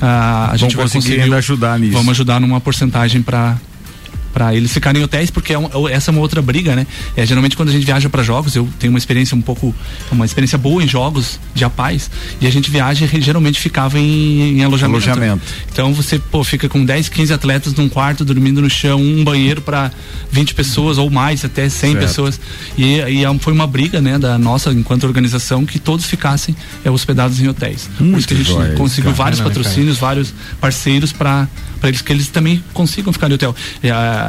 Ah, 0.02 0.46
a 0.46 0.48
Vão 0.50 0.58
gente 0.58 0.76
vai 0.76 0.90
conseguir 0.90 1.34
ajudar 1.34 1.80
nisso. 1.80 1.94
Vamos 1.94 2.10
ajudar 2.12 2.40
numa 2.40 2.60
porcentagem 2.60 3.22
para 3.22 3.58
para 4.40 4.56
eles 4.56 4.72
ficarem 4.72 5.02
em 5.02 5.04
hotéis, 5.04 5.30
porque 5.30 5.52
é 5.52 5.60
um- 5.60 5.90
essa 5.90 6.10
é 6.10 6.14
uma 6.14 6.22
outra 6.22 6.42
briga, 6.42 6.74
né? 6.74 6.88
É, 7.18 7.26
geralmente 7.26 7.58
quando 7.58 7.68
a 7.68 7.72
gente 7.74 7.86
viaja 7.86 8.10
para 8.10 8.24
jogos, 8.24 8.56
eu 8.56 8.70
tenho 8.80 8.90
uma 8.94 8.98
experiência 8.98 9.36
um 9.36 9.42
pouco, 9.42 9.76
uma 10.10 10.26
experiência 10.26 10.58
boa 10.58 10.82
em 10.82 10.88
jogos 10.88 11.38
de 11.54 11.66
a 11.66 11.70
paz, 11.70 12.10
e 12.40 12.48
a 12.48 12.50
gente 12.50 12.72
viaja 12.72 13.06
e 13.06 13.22
geralmente 13.22 13.60
ficava 13.60 14.00
em, 14.00 14.60
em 14.60 14.64
alojamento. 14.64 15.10
Alojamento. 15.10 15.42
Então 15.70 15.94
você, 15.94 16.18
pô, 16.18 16.42
fica 16.42 16.70
com 16.70 16.86
10, 16.86 17.10
15 17.10 17.34
atletas 17.34 17.74
num 17.74 17.90
quarto, 17.90 18.24
dormindo 18.24 18.62
no 18.62 18.70
chão, 18.70 19.02
um 19.02 19.26
banheiro 19.26 19.62
para 19.62 19.92
20 20.32 20.54
pessoas 20.56 20.98
ou 20.98 21.10
mais, 21.10 21.44
até 21.44 21.68
100 21.68 21.92
Certo. 21.92 22.06
pessoas. 22.06 22.40
E, 22.78 22.96
e 22.96 23.26
é 23.26 23.40
foi 23.40 23.52
uma 23.52 23.68
briga, 23.68 24.00
né, 24.00 24.18
da 24.18 24.38
nossa, 24.38 24.72
enquanto 24.72 25.04
organização, 25.04 25.66
que 25.66 25.80
todos 25.80 26.06
ficassem 26.06 26.56
é, 26.86 26.90
hospedados 26.90 27.42
em 27.42 27.48
hotéis. 27.50 27.90
Por 27.98 28.18
isso 28.18 28.26
que 28.28 28.34
a 28.36 28.38
gente 28.38 28.48
isso, 28.52 28.74
conseguiu 28.78 29.12
cara. 29.12 29.24
vários 29.24 29.40
né, 29.42 29.46
patrocínios, 29.46 29.98
vários 29.98 30.34
parceiros 30.62 31.12
para 31.12 31.46
eles 31.84 32.02
que 32.02 32.12
eles 32.12 32.28
também 32.28 32.64
consigam 32.74 33.12
ficar 33.12 33.28
no 33.30 33.36
hotel. 33.36 33.54
É, 33.84 33.90
a- 33.92 34.29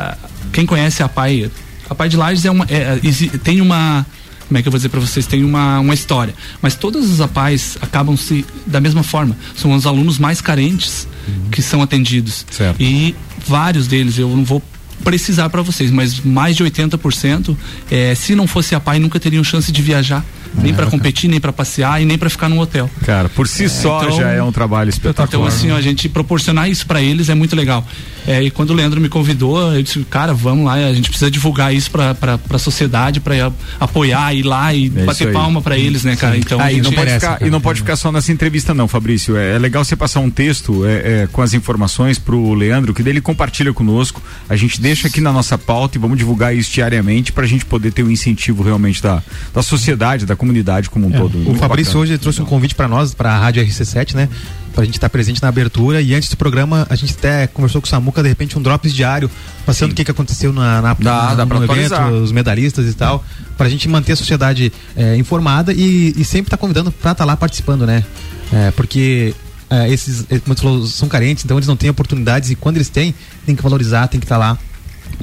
quem 0.53 0.67
conhece 0.67 1.03
a 1.03 1.09
Pai, 1.09 1.51
a 1.89 1.95
Pai 1.95 2.09
de 2.09 2.17
Lages 2.17 2.45
é 2.45 2.51
uma, 2.51 2.65
é, 2.69 2.99
exi- 3.03 3.29
tem 3.39 3.61
uma 3.61 4.05
como 4.49 4.59
é 4.59 4.63
que 4.63 4.67
eu 4.69 4.73
vou 4.73 4.79
dizer 4.81 4.89
para 4.89 4.99
vocês? 4.99 5.27
Tem 5.29 5.45
uma, 5.45 5.79
uma 5.79 5.95
história. 5.95 6.35
Mas 6.61 6.75
todas 6.75 7.09
as 7.09 7.21
APAES 7.21 7.79
acabam 7.81 8.17
se 8.17 8.45
da 8.67 8.81
mesma 8.81 9.05
forma. 9.05 9.37
São 9.55 9.73
os 9.73 9.87
alunos 9.87 10.19
mais 10.19 10.41
carentes 10.41 11.07
que 11.53 11.63
são 11.63 11.81
atendidos. 11.81 12.45
E 12.81 13.15
vários 13.47 13.87
deles, 13.87 14.19
eu 14.19 14.29
não 14.29 14.45
vou 14.45 14.61
precisar 15.05 15.49
para 15.51 15.63
vocês, 15.63 15.91
mas 15.93 16.19
mais 16.19 16.57
de 16.57 16.65
80%, 16.65 17.57
é, 17.91 18.13
se 18.17 18.35
não 18.35 18.47
fosse 18.49 18.75
a 18.75 18.81
PAI, 18.81 18.99
nunca 18.99 19.21
teriam 19.21 19.45
chance 19.45 19.71
de 19.71 19.81
viajar. 19.81 20.25
Nem 20.53 20.75
para 20.75 20.87
competir, 20.87 21.31
nem 21.31 21.39
para 21.39 21.53
passear 21.53 22.03
e 22.03 22.05
nem 22.05 22.19
para 22.19 22.29
ficar 22.29 22.49
num 22.49 22.59
hotel. 22.59 22.91
Cara, 23.07 23.29
por 23.29 23.47
si 23.47 23.69
só 23.69 24.03
então- 24.03 24.17
já 24.19 24.31
é 24.31 24.43
um 24.43 24.51
trabalho 24.51 24.91
espetacular. 24.91 25.29
Então, 25.29 25.47
assim, 25.47 25.71
ó, 25.71 25.77
a 25.77 25.81
gente 25.81 26.09
proporcionar 26.09 26.69
isso 26.69 26.85
pra 26.89 27.01
eles 27.01 27.29
é 27.29 27.37
muito 27.37 27.55
legal. 27.55 27.87
É, 28.27 28.43
e 28.43 28.51
quando 28.51 28.71
o 28.71 28.75
Leandro 28.75 29.01
me 29.01 29.09
convidou, 29.09 29.73
eu 29.73 29.83
disse, 29.83 30.01
cara, 30.05 30.33
vamos 30.35 30.65
lá, 30.65 30.75
a 30.75 30.95
gente 30.95 31.09
precisa 31.09 31.31
divulgar 31.31 31.75
isso 31.75 31.91
pra, 31.91 32.15
pra, 32.15 32.39
pra 32.39 32.59
sociedade, 32.59 33.21
pra 33.21 33.53
apoiar, 33.79 34.35
ir 34.35 34.43
lá 34.43 34.73
e 34.75 34.87
É 34.95 35.05
bater 35.05 35.33
palma 35.33 35.63
pra 35.63 35.77
eles, 35.77 36.05
né, 36.05 36.17
cara? 36.17 36.37
Então, 36.37 36.61
Ah, 36.61 36.73
e, 36.73 36.81
não 36.81 36.93
pode 36.93 37.11
ficar, 37.13 37.43
e 37.43 37.51
não 37.51 37.61
pode 37.61 37.81
ficar 37.81 37.97
só 37.97 38.13
nessa 38.13 38.33
entrevista, 38.33 38.75
não, 38.75 38.87
Fabrício. 38.87 39.37
É, 39.37 39.57
é 39.57 39.59
legal 39.59 39.85
você 39.85 39.97
passar 39.97 40.21
um 40.21 40.31
texto 40.31 40.85
é, 40.87 41.23
é, 41.23 41.29
com 41.31 41.43
as 41.43 41.55
informações 41.55 42.19
pro 42.19 42.53
Leandro, 42.55 42.93
que 42.95 43.03
dele 43.03 43.21
compartilha 43.21 43.73
conosco. 43.73 44.23
A 44.49 44.57
gente 44.57 44.81
deixa 44.81 45.09
aqui 45.09 45.21
na 45.21 45.33
nossa 45.33 45.57
pauta 45.57 45.97
e 45.97 46.01
vamos 46.01 46.19
divulgar 46.19 46.55
isso 46.55 46.73
diariamente 46.73 47.33
pra 47.33 47.47
gente 47.47 47.65
poder 47.65 47.93
ter 47.93 48.03
um 48.03 48.11
incentivo 48.11 48.63
realmente 48.63 49.03
da, 49.03 49.23
da 49.55 49.63
sociedade, 49.63 50.27
da 50.27 50.37
comunidade 50.37 50.91
como 50.91 51.07
um 51.07 51.11
todo. 51.11 51.39
É, 51.39 51.41
O 51.41 51.45
Muito 51.45 51.59
Fabrício 51.59 51.93
bacana. 51.95 52.03
hoje 52.05 52.19
trouxe 52.19 52.43
um 52.43 52.45
convite 52.47 52.75
para 52.75 52.89
nós, 52.89 53.15
para 53.15 53.33
a 53.33 53.39
Rádio 53.39 53.65
RC7, 53.65 54.15
né? 54.15 54.29
Pra 54.75 54.85
gente 54.85 54.95
estar 54.95 55.09
presente 55.11 55.43
na 55.43 55.49
abertura. 55.49 56.01
E 56.01 56.15
antes 56.15 56.29
do 56.29 56.37
programa 56.37 56.87
a 56.89 56.95
gente 56.95 57.13
até 57.15 57.47
conversou 57.49 57.81
com 57.81 57.87
o 57.87 57.91
Samuca, 57.91 58.23
de 58.23 58.29
repente 58.29 58.57
um 58.59 58.63
drops 58.63 58.95
diário, 58.95 59.31
passando 59.67 59.91
o 59.93 59.95
que, 59.95 60.05
que 60.05 60.11
aconteceu 60.11 60.53
na, 60.53 60.81
na, 60.81 60.95
Dá, 60.95 60.95
na- 60.95 61.35
dá 61.35 61.45
no 61.47 61.51
evento, 61.65 61.89
os 62.23 62.33
medalhistas 62.33 62.87
e 62.87 62.95
tal, 62.95 63.25
pra 63.59 63.69
gente 63.69 63.89
manter 63.89 64.13
a 64.13 64.17
sociedade 64.17 64.73
é, 64.97 65.17
informada 65.17 65.73
e, 65.73 66.15
e 66.17 66.25
sempre 66.25 66.47
estar 66.47 66.57
convidando 66.57 66.93
pra 66.93 67.13
estar 67.13 67.25
lá 67.25 67.37
participando, 67.37 67.85
né? 67.87 68.05
É, 68.53 68.71
porque 68.71 69.35
é, 69.69 69.89
esses, 69.93 70.25
como 70.45 70.57
falou, 70.57 70.87
são 70.87 71.09
carentes, 71.09 71.45
então 71.45 71.57
eles 71.59 71.67
não 71.69 71.77
têm 71.77 71.91
oportunidades 71.91 72.51
e 72.51 72.55
quando 72.55 72.77
eles 72.77 72.89
têm, 72.89 73.15
tem 73.45 73.55
que 73.57 73.63
valorizar, 73.63 74.07
tem 74.09 74.19
que 74.21 74.25
estar 74.27 74.37
lá 74.39 74.57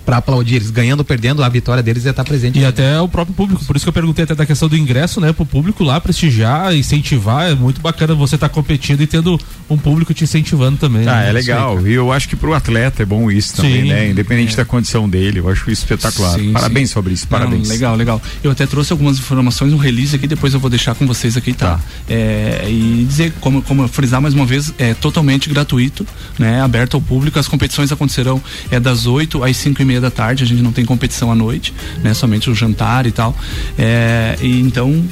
pra 0.05 0.17
aplaudir 0.17 0.55
eles, 0.55 0.69
ganhando 0.69 0.99
ou 0.99 1.05
perdendo, 1.05 1.43
a 1.43 1.49
vitória 1.49 1.81
deles 1.83 2.05
é 2.05 2.09
estar 2.11 2.23
presente. 2.23 2.59
E 2.59 2.65
até 2.65 2.99
o 3.01 3.07
próprio 3.07 3.35
público, 3.35 3.63
por 3.65 3.75
isso 3.75 3.85
que 3.85 3.89
eu 3.89 3.93
perguntei 3.93 4.23
até 4.23 4.35
da 4.35 4.45
questão 4.45 4.67
do 4.69 4.77
ingresso, 4.77 5.19
né? 5.19 5.31
Pro 5.33 5.45
público 5.45 5.83
lá 5.83 5.99
prestigiar, 5.99 6.75
incentivar, 6.75 7.51
é 7.51 7.55
muito 7.55 7.81
bacana 7.81 8.13
você 8.15 8.35
estar 8.35 8.49
competindo 8.49 9.01
e 9.01 9.07
tendo 9.07 9.39
um 9.69 9.77
público 9.77 10.13
te 10.13 10.23
incentivando 10.23 10.77
também. 10.77 11.07
Ah, 11.07 11.15
né? 11.15 11.17
é 11.19 11.27
Isso 11.27 11.37
aí, 11.37 11.55
legal. 11.55 11.87
e 11.87 11.93
eu 11.93 12.11
acho 12.11 12.29
que 12.29 12.35
pro 12.35 12.53
atleta 12.53 13.03
é 13.03 13.05
bom 13.05 13.29
isso 13.31 13.55
também, 13.55 13.81
Sim. 13.83 13.87
né? 13.89 14.09
Independente 14.09 14.53
É. 14.53 14.57
da 14.57 14.65
condição 14.65 15.07
dele. 15.09 15.39
Eu 15.39 15.49
acho 15.49 15.69
isso 15.69 15.83
espetacular. 15.83 16.37
Sim, 16.39 16.53
parabéns, 16.53 16.89
sim. 16.89 16.93
Fabrício. 16.95 17.27
Não, 17.29 17.37
Parabéns. 17.39 17.67
legal, 17.69 17.95
legal. 17.95 18.21
Eu 18.43 18.51
até 18.51 18.65
trouxe 18.65 18.91
algumas 18.91 19.17
informações, 19.17 19.73
um 19.73 19.77
release 19.77 20.15
aqui, 20.15 20.27
depois 20.27 20.53
eu 20.53 20.59
vou 20.59 20.69
deixar 20.69 20.95
com 20.95 21.05
vocês 21.05 21.35
aqui, 21.37 21.53
tá? 21.53 21.79
É, 22.09 22.65
e 22.69 23.05
dizer, 23.07 23.33
como, 23.39 23.61
como 23.61 23.83
eu 23.83 23.87
frisar 23.87 24.21
mais 24.21 24.33
uma 24.33 24.45
vez, 24.45 24.73
é 24.77 24.93
totalmente 24.93 25.49
gratuito, 25.49 26.05
né? 26.39 26.61
Aberto 26.61 26.95
ao 26.95 27.01
público. 27.01 27.37
As 27.39 27.47
competições 27.47 27.91
acontecerão 27.91 28.41
é 28.71 28.79
das 28.79 29.05
8 29.05 29.43
às 29.43 29.57
5 29.57 29.81
e 29.81 29.85
meia 29.87 30.01
da 30.01 30.11
tarde, 30.11 30.43
a 30.43 30.47
gente 30.47 30.61
não 30.61 30.71
tem 30.71 30.85
competição 30.85 31.31
à 31.31 31.35
noite, 31.35 31.73
né? 32.03 32.13
Somente 32.13 32.49
o 32.49 32.55
jantar 32.55 33.07
e 33.07 33.11
tal. 33.11 33.35
É, 33.77 34.37
e 34.41 34.59
então 34.59 35.03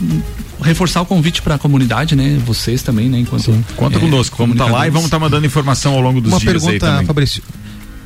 reforçar 0.61 1.01
o 1.01 1.05
convite 1.05 1.41
para 1.41 1.55
a 1.55 1.57
comunidade, 1.57 2.15
né? 2.15 2.39
Vocês 2.45 2.84
também, 2.84 3.09
né? 3.09 3.19
Enquanto 3.19 3.51
Conta 3.76 3.97
é, 3.97 3.99
conosco. 3.99 4.38
Vamos 4.38 4.55
estar 4.55 4.71
lá 4.71 4.88
e 4.88 4.89
vamos 4.89 5.05
estar 5.05 5.19
mandando 5.19 5.45
informação 5.45 5.93
ao 5.93 6.01
longo 6.01 6.21
dos 6.21 6.32
Uma 6.32 6.39
dias 6.39 6.67
aí 6.67 6.80
pergunta. 6.80 7.05
Fabrício. 7.05 7.41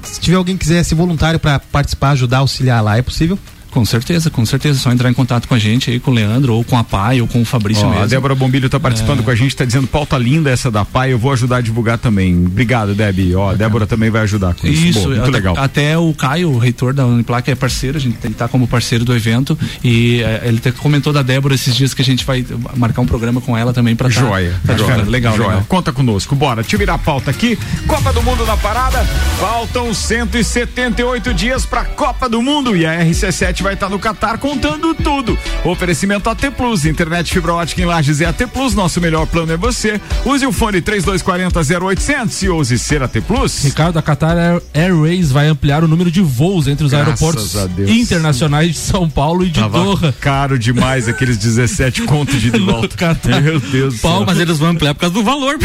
Se 0.03 0.19
tiver 0.19 0.37
alguém 0.37 0.55
que 0.55 0.65
quiser 0.65 0.83
ser 0.83 0.95
voluntário 0.95 1.39
para 1.39 1.59
participar, 1.59 2.11
ajudar, 2.11 2.39
auxiliar 2.39 2.83
lá, 2.83 2.97
é 2.97 3.01
possível? 3.01 3.37
Com 3.71 3.85
certeza, 3.85 4.29
com 4.29 4.45
certeza. 4.45 4.79
Só 4.79 4.91
entrar 4.91 5.09
em 5.09 5.13
contato 5.13 5.47
com 5.47 5.53
a 5.55 5.59
gente 5.59 5.89
aí, 5.91 5.99
com 5.99 6.11
o 6.11 6.13
Leandro, 6.13 6.53
ou 6.55 6.63
com 6.63 6.77
a 6.77 6.83
Pai, 6.83 7.21
ou 7.21 7.27
com 7.27 7.41
o 7.41 7.45
Fabrício 7.45 7.85
Ó, 7.85 7.89
mesmo. 7.89 8.03
a 8.03 8.07
Débora 8.07 8.33
Bombilho 8.35 8.65
está 8.65 8.79
participando 8.79 9.19
É. 9.19 9.23
com 9.23 9.31
a 9.31 9.35
gente, 9.35 9.49
está 9.49 9.65
dizendo 9.65 9.87
pauta 9.87 10.17
linda 10.17 10.49
essa 10.49 10.69
da 10.71 10.83
PAI, 10.85 11.11
eu 11.13 11.19
vou 11.19 11.31
ajudar 11.31 11.57
a 11.57 11.61
divulgar 11.61 11.97
também. 11.97 12.45
Obrigado, 12.45 12.93
Debbie. 12.95 13.35
Ó, 13.35 13.51
a 13.51 13.53
Débora 13.53 13.85
também 13.85 14.09
vai 14.09 14.21
ajudar 14.23 14.53
com 14.55 14.67
isso. 14.67 14.85
Isso, 14.85 14.99
Boa, 14.99 15.09
muito 15.09 15.21
até, 15.23 15.31
legal. 15.31 15.55
até 15.57 15.97
o 15.97 16.13
Caio, 16.13 16.49
o 16.51 16.57
reitor 16.57 16.93
da 16.93 17.05
Uniplac, 17.05 17.49
é 17.49 17.55
parceiro, 17.55 17.97
a 17.97 18.01
gente 18.01 18.17
ele 18.23 18.33
tá 18.33 18.47
como 18.47 18.67
parceiro 18.67 19.05
do 19.05 19.15
evento 19.15 19.57
e 19.83 20.21
eh, 20.21 20.41
ele 20.45 20.59
comentou 20.73 21.13
da 21.13 21.21
Débora 21.21 21.55
esses 21.55 21.75
dias 21.75 21.93
que 21.93 22.01
a 22.01 22.05
gente 22.05 22.25
vai 22.25 22.45
marcar 22.75 23.01
um 23.01 23.05
programa 23.05 23.39
com 23.41 23.57
ela 23.57 23.71
também 23.73 23.95
para 23.95 24.09
Joia, 24.09 24.53
tá 24.65 24.73
joia, 24.73 24.77
divulgando. 24.77 25.09
legal, 25.11 25.35
joia. 25.37 25.49
legal. 25.49 25.65
Conta 25.67 25.91
conosco, 25.91 26.35
bora. 26.35 26.63
Eu 26.71 26.79
virar 26.79 26.93
a 26.95 26.97
pauta 26.97 27.29
aqui. 27.31 27.57
Copa 27.87 28.11
do 28.13 28.21
Mundo 28.23 28.45
na 28.45 28.55
parada. 28.57 29.03
Faltam 29.39 29.93
178 29.93 31.33
dias 31.33 31.65
para 31.65 31.83
Copa 31.85 32.27
do 32.29 32.41
Mundo 32.41 32.75
e 32.75 32.85
a 32.85 32.99
RC7 33.05 33.58
RC7 33.59 33.63
vai 33.63 33.73
estar 33.73 33.89
no 33.89 33.99
Catar 33.99 34.37
contando 34.37 34.93
tudo. 34.93 35.37
Oferecimento 35.63 36.29
AT 36.29 36.51
Plus, 36.55 36.85
internet 36.85 37.33
fibra 37.33 37.53
ótica 37.53 37.81
em 37.81 37.85
Lages 37.85 38.21
é 38.21 38.25
AT 38.25 38.47
Plus, 38.53 38.73
nosso 38.73 38.99
melhor 39.01 39.25
plano 39.27 39.51
é 39.51 39.57
você. 39.57 39.99
Use 40.25 40.45
o 40.45 40.51
fone 40.51 40.81
3240 40.81 41.59
0800 41.85 42.43
e 42.43 42.49
ouse 42.49 42.79
ser 42.79 43.03
AT 43.03 43.21
Plus. 43.27 43.63
Ricardo, 43.63 43.97
a 43.97 44.01
Qatar 44.01 44.37
Air- 44.37 44.61
Airways 44.73 45.31
vai 45.31 45.47
ampliar 45.47 45.83
o 45.83 45.87
número 45.87 46.09
de 46.09 46.21
voos 46.21 46.67
entre 46.67 46.85
os 46.85 46.91
Graças 46.91 47.21
aeroportos 47.21 47.55
internacionais 47.89 48.71
de 48.71 48.77
São 48.77 49.09
Paulo 49.09 49.45
e 49.45 49.49
de 49.49 49.59
Tava 49.59 49.83
Doha. 49.83 50.13
caro 50.19 50.57
demais 50.57 51.07
aqueles 51.07 51.37
17 51.37 52.03
contos 52.03 52.39
de 52.39 52.47
e 52.55 52.59
volta. 52.59 52.89
Meu 53.41 53.59
Deus 53.59 53.95
do 53.95 53.99
céu. 53.99 54.23
Mas 54.25 54.39
eles 54.39 54.57
vão 54.57 54.69
ampliar 54.69 54.93
por 54.93 55.01
causa 55.01 55.13
do 55.13 55.23
valor. 55.23 55.57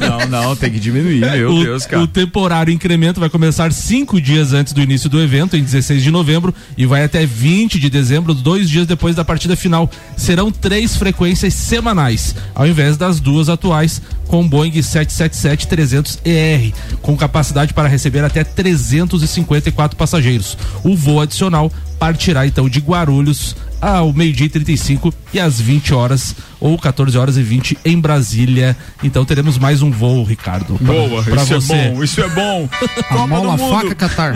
Não, 0.00 0.18
não, 0.18 0.42
não, 0.42 0.56
tem 0.56 0.70
que 0.70 0.78
diminuir, 0.80 1.20
meu 1.20 1.50
o, 1.50 1.64
Deus, 1.64 1.86
cara. 1.86 2.02
o 2.02 2.06
temporário 2.06 2.72
incremento 2.72 3.20
vai 3.20 3.28
começar 3.28 3.72
cinco 3.72 4.20
dias 4.20 4.52
antes 4.52 4.72
do 4.72 4.80
início 4.80 5.08
do 5.08 5.20
evento, 5.20 5.56
em 5.56 5.62
16 5.62 6.02
de 6.02 6.10
novembro, 6.10 6.54
e 6.76 6.86
vai 6.86 7.04
até 7.04 7.25
20 7.26 7.78
de 7.78 7.90
dezembro, 7.90 8.32
dois 8.32 8.70
dias 8.70 8.86
depois 8.86 9.14
da 9.14 9.24
partida 9.24 9.56
final. 9.56 9.90
Serão 10.16 10.50
três 10.50 10.96
frequências 10.96 11.52
semanais, 11.52 12.34
ao 12.54 12.66
invés 12.66 12.96
das 12.96 13.20
duas 13.20 13.48
atuais, 13.48 14.00
com 14.26 14.48
Boeing 14.48 14.72
777-300ER, 14.72 16.72
com 17.02 17.16
capacidade 17.16 17.74
para 17.74 17.88
receber 17.88 18.24
até 18.24 18.44
354 18.44 19.96
passageiros. 19.96 20.56
O 20.82 20.96
voo 20.96 21.20
adicional 21.20 21.70
partirá 21.98 22.46
então 22.46 22.68
de 22.68 22.80
Guarulhos 22.80 23.56
ao 23.80 24.12
meio-dia 24.12 24.46
e 24.46 24.50
35 24.50 25.14
e 25.32 25.40
às 25.40 25.60
20 25.60 25.94
horas 25.94 26.34
ou 26.66 26.76
14 26.78 27.16
horas 27.16 27.36
e 27.36 27.42
20 27.42 27.78
em 27.84 27.98
Brasília. 28.00 28.76
Então 29.02 29.24
teremos 29.24 29.56
mais 29.58 29.82
um 29.82 29.90
voo, 29.90 30.24
Ricardo. 30.24 30.74
pra- 30.78 30.86
Boa, 30.92 31.22
pra 31.22 31.42
isso 31.42 31.54
você. 31.60 31.72
é 31.72 31.90
bom, 31.90 32.02
isso 32.04 32.20
é 32.20 32.28
bom. 32.28 32.68
Mola, 33.28 33.56
do 33.56 33.62
Mundo. 33.62 33.70
faca, 33.82 33.94
Catar. 33.94 34.34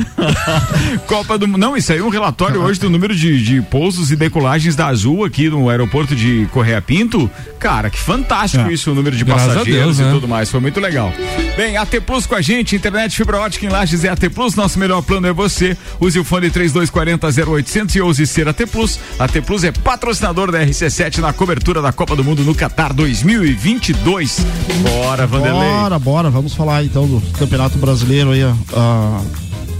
Copa 1.07 1.37
do 1.39 1.47
Mundo. 1.49 1.59
Não, 1.59 1.77
isso 1.77 1.93
aí 1.93 1.99
é 1.99 2.03
um 2.03 2.09
relatório 2.09 2.61
hoje 2.63 2.79
do 2.81 2.89
número 2.89 3.15
de, 3.15 3.43
de 3.43 3.63
pousos 3.63 4.11
e 4.11 4.17
decolagens 4.17 4.77
da 4.77 4.87
Azul 4.87 5.25
aqui 5.25 5.49
no 5.49 5.69
aeroporto 5.69 6.15
de 6.15 6.47
Correia 6.53 6.81
Pinto. 6.81 7.31
Cara, 7.59 7.91
que 7.91 7.99
fantástico 7.99 8.69
É. 8.69 8.73
isso, 8.73 8.91
o 8.91 8.95
número 8.95 9.17
de 9.17 9.25
Graças 9.25 9.45
a 9.45 9.53
passageiros 9.55 9.97
Deus, 9.97 9.99
e 9.99 10.03
né? 10.03 10.11
tudo 10.13 10.29
mais. 10.29 10.51
Foi 10.51 10.61
muito 10.61 10.81
legal. 10.81 11.13
Bem, 11.57 11.77
AT 11.77 12.01
Plus 12.07 12.27
com 12.27 12.35
a 12.35 12.41
gente, 12.41 12.75
internet 12.77 13.15
fibra 13.17 13.39
ótica 13.39 13.67
em 13.67 13.69
Lages 13.69 14.05
é 14.05 14.09
AT 14.09 14.29
Plus. 14.31 14.55
Nosso 14.55 14.79
melhor 14.79 15.03
plano 15.03 15.27
é 15.27 15.33
você. 15.33 15.77
Use 16.01 16.19
o 16.19 16.25
fone 16.25 16.49
3240 16.51 17.51
0800 17.51 17.97
e 17.97 18.01
ouse 18.01 18.27
ser 18.27 18.49
AT 18.49 18.67
Plus. 18.71 18.99
AT 19.19 19.41
Plus 19.45 19.65
é 19.65 19.73
patrocinador 19.73 20.51
da 20.51 20.65
RC7 20.65 21.19
na 21.19 21.33
cobertura 21.33 21.83
da 21.83 21.93
Copa 21.93 22.17
do 22.17 22.20
Mundo 22.25 22.45
no 22.45 22.55
Qatar 22.55 22.93
2022. 22.95 24.45
Bora, 24.83 25.27
Vanderlei. 25.27 25.71
Bora, 25.71 25.99
bora, 25.99 26.31
vamos 26.31 26.55
falar 26.55 26.85
então 26.85 27.07
do 27.07 27.21
Campeonato 27.39 27.79
Brasileiro 27.79 28.31
aí. 28.33 28.43
Ah, 28.73 29.23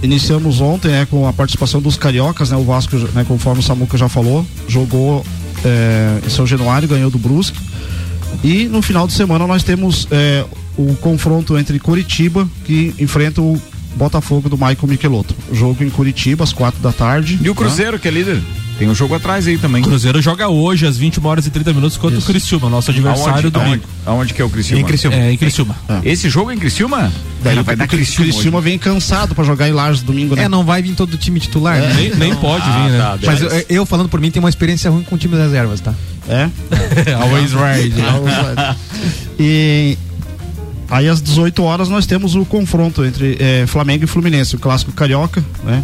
iniciamos 0.03 0.61
ontem 0.61 0.89
né, 0.89 1.07
com 1.09 1.27
a 1.27 1.33
participação 1.33 1.81
dos 1.81 1.97
cariocas, 1.97 2.51
né? 2.51 2.57
O 2.57 2.63
Vasco, 2.63 2.95
né, 3.13 3.23
conforme 3.27 3.59
o 3.59 3.63
Samuca 3.63 3.97
já 3.97 4.09
falou, 4.09 4.45
jogou 4.67 5.25
eh, 5.63 6.19
em 6.25 6.29
São 6.29 6.45
Januário, 6.45 6.87
ganhou 6.87 7.09
do 7.09 7.17
Brusque. 7.17 7.59
E 8.43 8.65
no 8.65 8.81
final 8.81 9.07
de 9.07 9.13
semana 9.13 9.45
nós 9.45 9.63
temos 9.63 10.07
eh, 10.09 10.45
o 10.77 10.95
confronto 10.95 11.57
entre 11.57 11.79
Curitiba, 11.79 12.47
que 12.65 12.93
enfrenta 12.99 13.41
o 13.41 13.61
Botafogo 13.95 14.49
do 14.49 14.55
Michael 14.55 14.87
Michelotto. 14.87 15.35
Jogo 15.51 15.83
em 15.83 15.89
Curitiba, 15.89 16.43
às 16.43 16.53
quatro 16.53 16.81
da 16.81 16.91
tarde. 16.91 17.39
E 17.41 17.49
o 17.49 17.55
Cruzeiro, 17.55 17.99
que 17.99 18.07
é 18.07 18.11
líder? 18.11 18.41
Tem 18.81 18.89
um 18.89 18.95
jogo 18.95 19.13
atrás 19.13 19.45
aí 19.45 19.59
também. 19.59 19.83
O 19.83 19.85
Cruzeiro 19.85 20.19
joga 20.23 20.49
hoje 20.49 20.87
às 20.87 20.97
21 20.97 21.23
horas 21.27 21.45
e 21.45 21.51
30 21.51 21.71
minutos 21.71 21.97
contra 21.97 22.17
o 22.17 22.21
Criciúma, 22.23 22.67
nosso 22.67 22.89
adversário 22.89 23.33
Aonde, 23.33 23.49
do 23.51 23.59
aonde, 23.59 23.81
aonde 24.07 24.33
que 24.33 24.41
é 24.41 24.43
o 24.43 24.49
Criciúma? 24.49 24.81
Em 24.81 24.83
Criciúma. 24.83 25.15
É, 25.17 25.31
em 25.31 25.37
Criciúma. 25.37 25.75
Esse 26.03 26.27
jogo 26.31 26.49
é 26.49 26.55
em 26.55 26.57
Criciúma? 26.57 27.13
Daí 27.43 27.53
Ele 27.53 27.61
vai 27.61 27.75
dar 27.75 27.85
o 27.85 27.87
Criciúma, 27.87 28.23
Criciúma. 28.25 28.33
Criciúma 28.33 28.61
vem 28.61 28.79
cansado 28.79 29.35
pra 29.35 29.43
jogar 29.43 29.69
em 29.69 29.71
Lages 29.71 30.01
domingo, 30.01 30.35
né? 30.35 30.45
É, 30.45 30.49
não 30.49 30.63
vai 30.63 30.81
vir 30.81 30.95
todo 30.95 31.13
o 31.13 31.17
time 31.17 31.39
titular, 31.39 31.77
É. 31.77 31.81
né? 31.81 31.93
Nem, 31.95 32.15
nem 32.15 32.35
pode 32.37 32.63
Ah, 32.65 32.83
vir, 32.83 32.91
né? 32.91 32.97
tá, 32.97 33.19
Mas 33.23 33.41
eu, 33.43 33.65
eu 33.69 33.85
falando 33.85 34.09
por 34.09 34.19
mim, 34.19 34.31
tenho 34.31 34.43
uma 34.43 34.49
experiência 34.49 34.89
ruim 34.89 35.03
com 35.03 35.15
times 35.15 35.37
reservas, 35.37 35.79
tá? 35.79 35.93
É? 36.27 36.49
Always 37.21 37.51
right. 37.51 37.93
E 39.39 39.95
aí 40.89 41.07
às 41.07 41.21
18 41.21 41.61
horas 41.61 41.87
nós 41.87 42.07
temos 42.07 42.33
o 42.33 42.43
confronto 42.45 43.05
entre 43.05 43.37
eh, 43.39 43.65
Flamengo 43.67 44.05
e 44.05 44.07
Fluminense, 44.07 44.55
o 44.55 44.59
clássico 44.59 44.91
carioca, 44.91 45.45
né? 45.63 45.83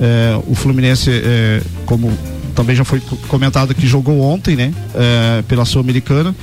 Eh, 0.00 0.40
o 0.46 0.54
Fluminense, 0.54 1.10
eh, 1.10 1.60
como 1.84 2.10
também 2.58 2.74
já 2.74 2.84
foi 2.84 2.98
co- 2.98 3.16
comentado 3.28 3.72
que 3.72 3.86
jogou 3.86 4.20
ontem, 4.20 4.56
né? 4.56 4.74
Eh, 4.92 5.44
pela 5.46 5.64
Sul-Americana. 5.64 6.34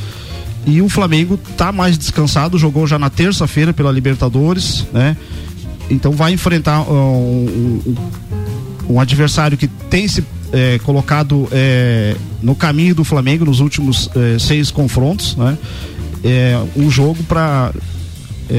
E 0.65 0.81
o 0.81 0.87
Flamengo 0.87 1.37
tá 1.57 1.73
mais 1.73 1.97
descansado, 1.97 2.57
jogou 2.57 2.87
já 2.87 2.97
na 2.97 3.09
terça-feira 3.09 3.73
pela 3.73 3.91
Libertadores, 3.91 4.85
né? 4.93 5.17
Então 5.89 6.13
vai 6.13 6.31
enfrentar 6.31 6.81
um, 6.89 7.83
um- 7.85 7.95
um 8.91 8.99
adversário 8.99 9.57
que 9.57 9.67
tem 9.67 10.07
se 10.07 10.23
eh, 10.53 10.79
colocado 10.85 11.49
eh, 11.51 12.15
no 12.41 12.55
caminho 12.55 12.95
do 12.95 13.03
Flamengo 13.03 13.43
nos 13.43 13.59
últimos 13.59 14.09
seis 14.39 14.71
confrontos, 14.71 15.35
né? 15.35 15.57
É 16.23 16.57
um 16.77 16.89
jogo 16.89 17.21
para 17.23 17.73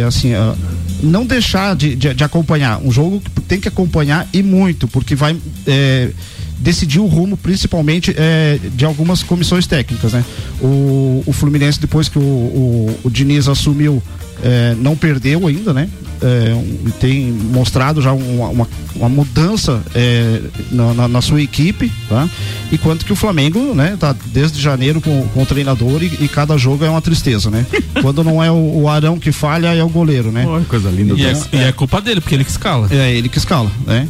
assim 0.07 0.35
ah, 0.35 0.55
não 1.03 1.25
deixar 1.25 1.75
de, 1.75 1.95
de- 1.97 2.13
de 2.13 2.23
acompanhar, 2.25 2.81
um 2.85 2.91
jogo 2.93 3.21
que 3.21 3.41
tem 3.41 3.59
que 3.61 3.69
acompanhar 3.69 4.29
e 4.33 4.43
muito, 4.43 4.87
porque 4.89 5.15
vai 5.15 5.35
eh, 5.67 6.11
decidir 6.59 7.01
o 7.01 7.07
rumo, 7.07 7.37
principalmente 7.37 8.15
eh, 8.17 8.59
de 8.75 8.85
algumas 8.85 9.23
comissões 9.23 9.67
técnicas, 9.67 10.13
né? 10.13 10.25
O, 10.61 11.23
o 11.27 11.33
Fluminense 11.33 11.81
depois 11.81 12.09
que 12.09 12.19
o, 12.19 12.23
o, 12.23 13.01
o 13.05 13.11
Diniz 13.11 13.49
assumiu 13.49 14.03
eh, 14.43 14.75
não 14.79 14.97
perdeu 14.97 15.47
ainda, 15.47 15.73
né? 15.73 15.89
É, 16.23 16.55
um- 16.55 16.91
tem 16.99 17.31
mostrado 17.31 18.01
já 18.01 18.11
uma, 18.13 18.49
uma, 18.49 18.69
uma 18.95 19.09
mudança 19.09 19.83
é, 19.95 20.41
na, 20.73 20.95
na- 20.95 21.09
na 21.09 21.21
sua 21.21 21.43
equipe, 21.43 21.93
tá? 22.09 22.27
E 22.73 22.79
quanto 22.79 23.05
que 23.05 23.13
o 23.13 23.17
Flamengo, 23.17 23.75
né, 23.75 23.97
tá 24.01 24.17
desde 24.27 24.59
janeiro 24.61 25.01
com, 25.03 25.29
com 25.29 25.43
o 25.43 25.47
treinador 25.47 26.03
e, 26.03 26.07
e 26.25 26.29
cada 26.29 26.57
jogo 26.57 26.85
é 26.87 26.89
uma 26.91 27.03
tristeza, 27.03 27.51
né? 27.51 27.67
Quando 28.01 28.25
não 28.25 28.43
é 28.43 28.51
o, 28.51 28.81
o 28.83 28.89
Arão 28.89 29.19
que 29.19 29.31
falha, 29.31 29.75
é 29.75 29.85
o 29.85 29.89
goleiro, 29.91 30.33
né? 30.33 30.45
coisa 30.69 30.89
linda. 30.89 31.13
E 31.15 31.23
é, 31.27 31.33
e 31.53 31.57
é 31.59 31.73
culpa 31.73 32.01
dele, 32.01 32.21
porque 32.23 32.35
ele 32.35 32.45
que 32.45 32.51
escala. 32.51 32.89
É 32.91 33.13
ele 33.13 33.29
que 33.29 33.37
escala, 33.37 33.71
né? 33.87 34.09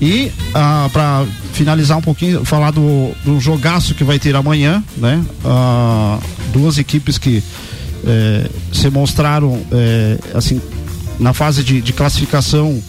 E 0.00 0.30
ah, 0.54 0.88
para 0.92 1.24
finalizar 1.52 1.98
um 1.98 2.02
pouquinho, 2.02 2.44
falar 2.44 2.70
do, 2.70 3.10
do 3.24 3.38
jogaço 3.40 3.92
que 3.94 4.04
vai 4.04 4.18
ter 4.20 4.34
amanhã, 4.36 4.82
né? 4.96 5.20
Ah, 5.44 6.18
duas 6.52 6.78
equipes 6.78 7.18
que 7.18 7.42
eh, 8.06 8.48
se 8.72 8.90
mostraram 8.90 9.60
eh, 9.72 10.18
assim 10.34 10.60
na 11.18 11.32
fase 11.32 11.62
de, 11.62 11.80
de 11.80 11.92
classificação 11.92 12.82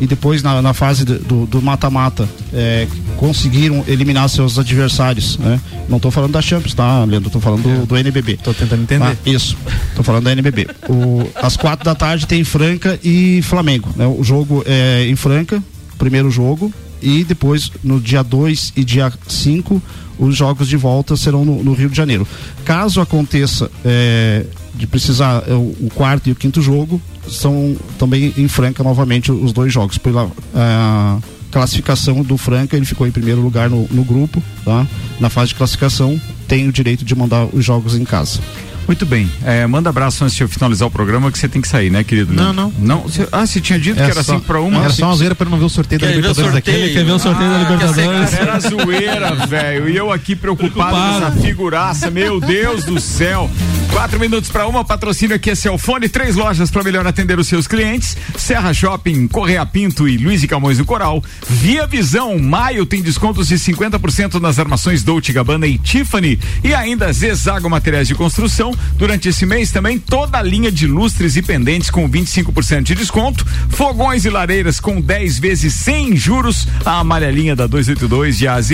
e 0.00 0.06
depois 0.06 0.42
na, 0.42 0.62
na 0.62 0.72
fase 0.72 1.04
do 1.04 1.60
mata-mata 1.60 2.28
eh, 2.52 2.86
conseguiram 3.16 3.84
eliminar 3.88 4.28
seus 4.28 4.58
adversários, 4.58 5.36
né? 5.38 5.60
Não 5.88 5.96
estou 5.96 6.10
falando 6.10 6.32
da 6.32 6.40
Champions, 6.40 6.74
tá, 6.74 7.04
Leandro? 7.04 7.28
Estou 7.28 7.40
falando 7.40 7.62
do, 7.62 7.86
do 7.86 7.96
NBB. 7.96 8.36
Tô 8.36 8.54
tentando 8.54 8.82
entender. 8.82 9.04
Ah, 9.04 9.16
isso. 9.26 9.56
Tô 9.96 10.02
falando 10.04 10.24
da 10.24 10.32
NBB. 10.32 10.68
O, 10.88 11.28
às 11.34 11.56
quatro 11.56 11.84
da 11.84 11.94
tarde 11.94 12.26
tem 12.26 12.44
Franca 12.44 12.98
e 13.02 13.42
Flamengo. 13.42 13.88
Né? 13.96 14.06
O 14.06 14.22
jogo 14.22 14.62
é 14.66 15.04
em 15.08 15.16
Franca, 15.16 15.62
primeiro 15.98 16.30
jogo. 16.30 16.72
E 17.00 17.24
depois, 17.24 17.70
no 17.82 18.00
dia 18.00 18.22
2 18.22 18.72
e 18.76 18.84
dia 18.84 19.12
5, 19.26 19.82
os 20.18 20.36
jogos 20.36 20.68
de 20.68 20.76
volta 20.76 21.16
serão 21.16 21.44
no, 21.44 21.62
no 21.62 21.72
Rio 21.72 21.88
de 21.88 21.96
Janeiro. 21.96 22.26
Caso 22.64 23.00
aconteça 23.00 23.70
é, 23.84 24.44
de 24.74 24.86
precisar 24.86 25.44
é, 25.46 25.54
o, 25.54 25.88
quarto 25.94 26.28
e 26.28 26.32
o 26.32 26.36
quinto 26.36 26.60
jogo, 26.60 27.00
são 27.28 27.76
também 27.98 28.32
em 28.36 28.48
Franca 28.48 28.82
novamente 28.82 29.30
os 29.30 29.52
dois 29.52 29.72
jogos. 29.72 29.98
Pela 29.98 30.30
ah, 30.54 31.18
classificação 31.50 32.22
do 32.22 32.36
Franca, 32.36 32.76
ele 32.76 32.86
ficou 32.86 33.06
em 33.06 33.10
primeiro 33.10 33.40
lugar 33.40 33.68
no, 33.68 33.86
no 33.90 34.04
grupo, 34.04 34.42
tá? 34.64 34.86
Na 35.20 35.28
fase 35.28 35.48
de 35.48 35.56
classificação, 35.56 36.20
tem 36.46 36.68
o 36.68 36.72
direito 36.72 37.04
de 37.04 37.14
mandar 37.14 37.46
os 37.52 37.64
jogos 37.64 37.94
em 37.94 38.04
casa. 38.04 38.40
Muito 38.88 39.04
bem. 39.04 39.30
É, 39.44 39.66
manda 39.66 39.90
abraço 39.90 40.24
antes 40.24 40.34
de 40.34 40.42
eu 40.42 40.48
finalizar 40.48 40.88
o 40.88 40.90
programa 40.90 41.30
que 41.30 41.38
você 41.38 41.46
tem 41.46 41.60
que 41.60 41.68
sair, 41.68 41.90
né, 41.90 42.02
querido? 42.02 42.32
Não, 42.32 42.52
não. 42.54 42.72
Não? 42.78 43.02
Você- 43.02 43.28
ah, 43.30 43.46
você 43.46 43.60
tinha 43.60 43.78
dito 43.78 43.96
que 43.96 44.02
era 44.02 44.22
5 44.24 44.40
para 44.40 44.60
1 44.62 44.80
Era 44.80 44.90
só 44.90 45.06
uma 45.06 45.14
zoeira 45.16 45.34
pra 45.34 45.46
não 45.48 45.58
ver 45.58 45.64
o 45.66 45.68
sorteio 45.68 46.00
da 46.00 46.06
Quer 46.06 46.12
o 46.14 46.16
Libertadores 46.16 46.56
aqui. 46.56 46.70
Ele 46.70 46.92
quer 46.94 47.04
ver 47.04 47.12
o 47.12 47.18
sorteio 47.18 47.50
da 47.50 47.58
Libertadores. 47.58 48.32
Era 48.32 48.58
zoeira, 48.60 49.46
velho. 49.46 49.88
E 49.90 49.96
eu 49.96 50.10
aqui 50.10 50.34
preocupado, 50.34 50.72
Preocupado. 50.96 51.20
nessa 51.36 51.46
figuraça. 51.46 52.10
Meu 52.10 52.40
Deus 52.40 52.84
do 52.84 52.98
céu. 52.98 53.50
Quatro 53.92 54.18
minutos 54.18 54.50
para 54.50 54.66
uma, 54.66 54.84
patrocínio 54.84 55.34
aqui 55.36 55.50
é 55.50 55.54
Celfone, 55.54 56.08
três 56.08 56.36
lojas 56.36 56.70
para 56.70 56.82
melhor 56.84 57.06
atender 57.06 57.38
os 57.38 57.46
seus 57.48 57.66
clientes. 57.66 58.16
Serra 58.36 58.72
Shopping, 58.72 59.26
Correia 59.28 59.64
Pinto 59.66 60.06
e 60.08 60.16
Luiz 60.16 60.42
e 60.42 60.48
Camões 60.48 60.78
do 60.78 60.84
Coral. 60.84 61.22
Via 61.48 61.86
Visão, 61.86 62.38
maio 62.38 62.86
tem 62.86 63.02
descontos 63.02 63.48
de 63.48 63.56
50% 63.56 64.34
nas 64.40 64.58
armações 64.58 65.02
Dolce 65.02 65.32
Gabbana 65.32 65.66
e 65.66 65.76
Tiffany. 65.78 66.38
E 66.64 66.72
ainda 66.74 67.12
Zezago 67.12 67.68
Materiais 67.68 68.08
de 68.08 68.14
Construção. 68.14 68.72
Durante 68.96 69.28
esse 69.28 69.46
mês 69.46 69.70
também 69.70 69.98
toda 69.98 70.38
a 70.38 70.42
linha 70.42 70.70
de 70.72 70.86
lustres 70.86 71.36
e 71.36 71.42
pendentes 71.42 71.90
com 71.90 72.08
25% 72.08 72.82
de 72.82 72.94
desconto, 72.94 73.46
fogões 73.68 74.24
e 74.24 74.30
lareiras 74.30 74.80
com 74.80 75.00
10 75.00 75.38
vezes 75.38 75.74
sem 75.74 76.16
juros, 76.16 76.66
a 76.84 76.98
amarelinha 76.98 77.54
da 77.54 77.66
282 77.66 78.38
de 78.38 78.48
AZ 78.48 78.68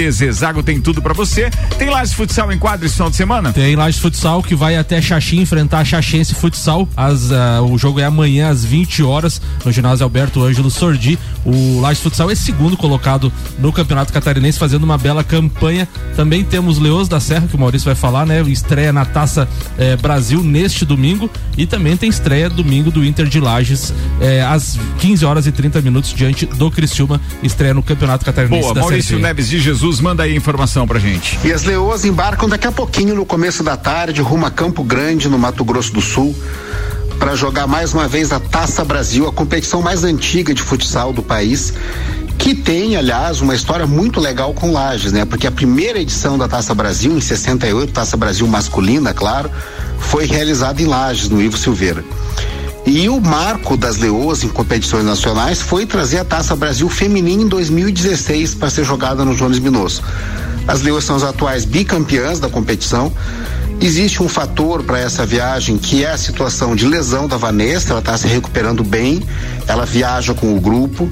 tem 0.65 0.81
tudo 0.81 1.03
para 1.03 1.13
você. 1.13 1.51
Tem 1.79 1.91
Lages 1.91 2.15
Futsal 2.15 2.53
em 2.53 2.59
quadro 2.59 2.87
esse 2.87 2.95
final 2.95 3.11
de 3.11 3.17
semana? 3.17 3.53
Tem 3.53 3.77
Lages 3.77 4.01
Futsal 4.01 4.43
que 4.43 4.55
vai 4.55 4.77
até 4.77 5.01
Xaxim 5.01 5.41
enfrentar 5.41 5.81
a 5.81 5.85
Xaxense 5.85 6.35
Futsal. 6.35 6.89
As, 6.97 7.31
ah, 7.31 7.63
o 7.63 7.77
jogo 7.77 8.01
é 8.01 8.05
amanhã 8.05 8.49
às 8.49 8.65
20 8.65 9.03
horas 9.03 9.41
no 9.65 9.73
ginásio 9.73 10.05
Alberto 10.05 10.43
Ângelo 10.43 10.71
Sordi. 10.71 11.19
O 11.45 11.81
Lages 11.81 12.03
Futsal 12.03 12.31
é 12.31 12.35
segundo 12.35 12.77
colocado 12.77 13.33
no 13.59 13.73
Campeonato 13.73 14.13
Catarinense, 14.13 14.59
fazendo 14.59 14.85
uma 14.85 14.97
bela 14.97 15.23
campanha. 15.23 15.89
Também 16.17 16.43
temos 16.45 16.79
Leões 16.79 17.09
da 17.09 17.21
Serra, 17.21 17.47
que 17.47 17.57
o 17.57 17.59
Maurício 17.59 17.87
vai 17.87 17.95
falar, 17.95 18.27
né? 18.27 18.43
Estreia 18.43 18.93
na 18.93 19.05
Taça 19.05 19.49
eh, 19.79 19.94
Brasil 19.97 20.43
neste 20.43 20.85
domingo. 20.85 21.31
E 21.57 21.67
também 21.67 21.97
tem 21.97 22.09
estreia 22.09 22.51
domingo 22.51 22.91
do 22.91 23.05
Inter 23.05 23.27
de 23.27 23.41
Lages, 23.41 23.93
eh, 24.21 24.43
às 24.43 24.79
15 24.99 25.25
horas 25.25 25.47
e 25.47 25.53
30 25.53 25.81
minutos, 25.81 26.13
diante 26.13 26.47
do 26.47 26.71
Criciúma. 26.71 27.21
Estreia 27.43 27.75
no 27.75 27.83
Campeonato 27.83 28.25
Catarinense 28.25 28.63
Boa, 28.63 28.75
da 28.75 28.81
Maurício 28.81 29.11
Série 29.11 29.23
B. 29.23 29.29
Neves 29.29 29.49
de 29.49 29.59
Jesus, 29.59 30.01
manda 30.01 30.23
aí 30.23 30.33
a 30.33 30.37
informação 30.37 30.87
pra 30.87 30.99
gente. 30.99 31.39
E 31.45 31.53
as 31.53 31.63
leoas 31.65 32.05
embarcam 32.05 32.49
daqui 32.49 32.67
a 32.67 32.73
pouquinho, 32.73 33.15
no 33.15 33.25
começo 33.25 33.63
da 33.63 33.77
tarde, 33.77 34.21
rumo 34.21 34.47
a 34.47 34.51
Campo 34.51 34.83
Grande, 34.83 35.29
no 35.29 35.39
Mato 35.39 35.65
Grosso 35.65 35.93
do 35.93 36.01
Sul, 36.01 36.35
para 37.19 37.35
jogar 37.35 37.67
mais 37.67 37.93
uma 37.95 38.09
vez 38.09 38.33
a 38.33 38.41
Taça 38.41 38.85
Brasil, 38.85 39.27
a 39.29 39.33
competição 39.33 39.81
mais 39.81 40.05
antiga 40.05 40.53
de 40.53 40.63
futsal 40.63 41.13
do 41.13 41.23
país, 41.23 41.73
que 42.39 42.55
tem, 42.55 42.97
aliás, 42.97 43.41
uma 43.41 43.55
história 43.55 43.87
muito 43.87 44.21
legal 44.21 44.53
com 44.53 44.73
Lages, 44.73 45.13
né? 45.13 45.25
Porque 45.25 45.47
a 45.47 45.51
primeira 45.51 45.99
edição 45.99 46.37
da 46.37 46.49
Taça 46.49 46.75
Brasil, 46.75 47.17
em 47.17 47.21
68, 47.21 47.93
Taça 47.93 48.17
Brasil 48.17 48.47
masculina, 48.47 49.15
claro, 49.15 49.51
foi 50.09 50.27
realizada 50.27 50.81
em 50.81 50.87
Lages, 50.87 51.29
no 51.29 51.41
Ivo 51.41 51.57
Silveira. 51.57 52.05
E 52.87 53.09
o 53.09 53.21
marco 53.21 53.77
das 53.77 53.97
leoas 53.97 54.45
em 54.45 54.49
competições 54.49 55.05
nacionais 55.05 55.63
foi 55.63 55.87
trazer 55.87 56.19
a 56.19 56.25
Taça 56.25 56.55
Brasil 56.55 56.89
Feminina 56.89 57.43
em 57.43 57.49
2016 57.49 58.55
para 58.55 58.69
ser 58.69 58.85
jogada 58.85 59.25
no 59.25 59.35
Jones 59.35 59.59
Minosso. 59.59 60.03
As 60.69 60.83
leoas 60.83 61.05
são 61.05 61.17
as 61.17 61.23
atuais 61.23 61.65
bicampeãs 61.65 62.41
da 62.41 62.49
competição. 62.49 63.11
Existe 63.81 64.23
um 64.23 64.29
fator 64.29 64.83
para 64.83 64.99
essa 64.99 65.25
viagem 65.25 65.79
que 65.79 66.05
é 66.05 66.11
a 66.11 66.19
situação 66.19 66.77
de 66.77 66.87
lesão 66.87 67.27
da 67.27 67.37
Vanessa, 67.37 67.91
ela 67.91 68.01
está 68.01 68.17
se 68.17 68.27
recuperando 68.29 68.85
bem, 68.85 69.23
ela 69.67 69.85
viaja 69.85 70.35
com 70.35 70.55
o 70.55 70.61
grupo, 70.61 71.11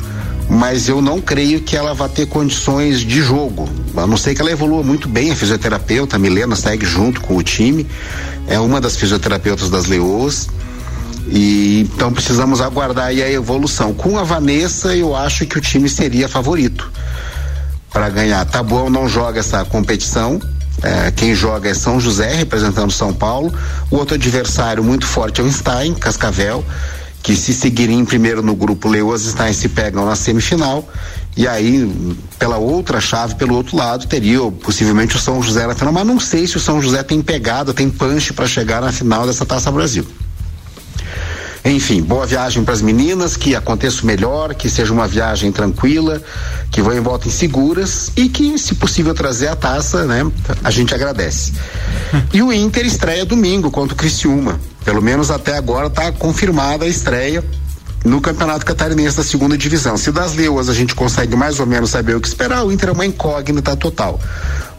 mas 0.53 0.87
eu 0.87 1.01
não 1.01 1.19
creio 1.19 1.63
que 1.63 1.75
ela 1.75 1.95
vá 1.95 2.07
ter 2.07 2.27
condições 2.27 3.01
de 3.01 3.23
jogo. 3.23 3.67
A 3.97 4.07
não 4.07 4.19
ser 4.19 4.35
que 4.35 4.43
ela 4.43 4.51
evolua 4.51 4.83
muito 4.83 5.09
bem, 5.09 5.33
a 5.33 5.37
fisioterapeuta, 5.37 6.17
a 6.17 6.19
Milena 6.19 6.55
segue 6.55 6.85
junto 6.85 7.23
com 7.23 7.37
o 7.39 7.43
time, 7.43 7.87
é 8.47 8.61
uma 8.61 8.79
das 8.79 8.95
fisioterapeutas 8.95 9.71
das 9.71 9.87
leoas. 9.87 10.51
E 11.27 11.89
então 11.95 12.13
precisamos 12.13 12.61
aguardar 12.61 13.07
aí 13.07 13.23
a 13.23 13.33
evolução. 13.33 13.95
Com 13.95 14.19
a 14.19 14.25
Vanessa, 14.25 14.95
eu 14.95 15.17
acho 15.17 15.47
que 15.47 15.57
o 15.57 15.61
time 15.61 15.89
seria 15.89 16.29
favorito 16.29 16.93
para 17.91 18.11
ganhar. 18.11 18.45
Tabuão 18.45 18.91
não 18.91 19.09
joga 19.09 19.41
essa 19.41 19.65
competição. 19.65 20.39
é, 20.83 21.11
quem 21.13 21.35
joga 21.35 21.71
é 21.71 21.75
São 21.75 21.99
José, 21.99 22.35
representando 22.35 22.93
São 22.93 23.15
Paulo. 23.15 23.55
O 23.91 23.97
outro 23.97 24.17
adversário 24.17 24.85
muito 24.85 25.07
forte 25.07 25.41
é 25.41 25.45
o 25.45 25.51
Stein, 25.51 25.95
Cascavel, 25.95 26.63
que 27.23 27.37
se 27.37 27.55
seguirem 27.55 28.01
em 28.01 28.05
primeiro 28.05 28.43
no 28.43 28.55
grupo 28.55 28.89
Leoas 28.89 29.23
Stein 29.23 29.53
se 29.53 29.69
pegam 29.69 30.05
na 30.05 30.17
semifinal. 30.17 30.89
E 31.37 31.47
aí, 31.47 31.91
pela 32.39 32.59
outra 32.59 33.01
chave, 33.01 33.37
pelo 33.37 33.55
outro 33.55 33.77
lado, 33.77 34.07
teria 34.07 34.41
possivelmente 34.51 35.17
o 35.17 35.19
São 35.19 35.43
José 35.43 35.67
na 35.67 35.75
final, 35.75 35.93
mas 35.93 36.07
não 36.07 36.21
sei 36.21 36.47
se 36.47 36.57
o 36.57 36.61
São 36.61 36.83
José 36.83 37.03
tem 37.03 37.23
pegada, 37.23 37.73
tem 37.73 37.89
punch 37.89 38.33
para 38.35 38.47
chegar 38.47 38.83
na 38.83 38.93
final 38.93 39.27
dessa 39.27 39.47
Taça 39.47 39.71
Brasil. 39.71 40.07
Enfim, 41.65 42.03
boa 42.03 42.27
viagem 42.27 42.65
para 42.65 42.75
as 42.75 42.83
meninas, 42.83 43.37
que 43.37 43.55
aconteça 43.55 44.03
o 44.03 44.07
melhor, 44.07 44.53
que 44.53 44.69
seja 44.69 44.93
uma 44.93 45.07
viagem 45.07 45.53
tranquila, 45.53 46.21
que 46.73 46.83
vão 46.83 46.93
e 46.93 46.99
voltem 46.99 47.31
seguras 47.31 48.11
e 48.17 48.29
que, 48.29 48.59
se 48.59 48.75
possível, 48.75 49.15
trazer 49.15 49.47
a 49.47 49.55
taça, 49.55 50.05
né? 50.05 50.29
A 50.65 50.71
gente 50.71 50.95
agradece. 50.95 51.53
E 52.35 52.43
o 52.43 52.53
Inter 52.53 52.85
estreia 52.85 53.25
domingo 53.25 53.71
contra 53.71 53.95
o 53.95 53.97
Criciúma. 53.97 54.61
Pelo 54.85 55.01
menos 55.01 55.31
até 55.31 55.57
agora 55.57 55.87
está 55.87 56.11
confirmada 56.13 56.85
a 56.85 56.89
estreia 56.89 57.45
no 58.05 58.21
Campeonato 58.21 58.67
Catarinense 58.67 59.17
da 59.17 59.23
segunda 59.23 59.57
divisão. 59.57 59.97
Se 59.97 60.11
das 60.11 60.35
Leoas 60.35 60.69
a 60.69 60.75
gente 60.75 60.95
consegue 60.95 61.37
mais 61.37 61.61
ou 61.61 61.67
menos 61.67 61.91
saber 61.91 62.17
o 62.17 62.21
que 62.21 62.29
esperar, 62.29 62.65
o 62.65 62.73
Inter 62.73 62.89
é 62.89 62.93
uma 62.93 63.07
incógnita 63.07 63.77
total. 63.77 64.21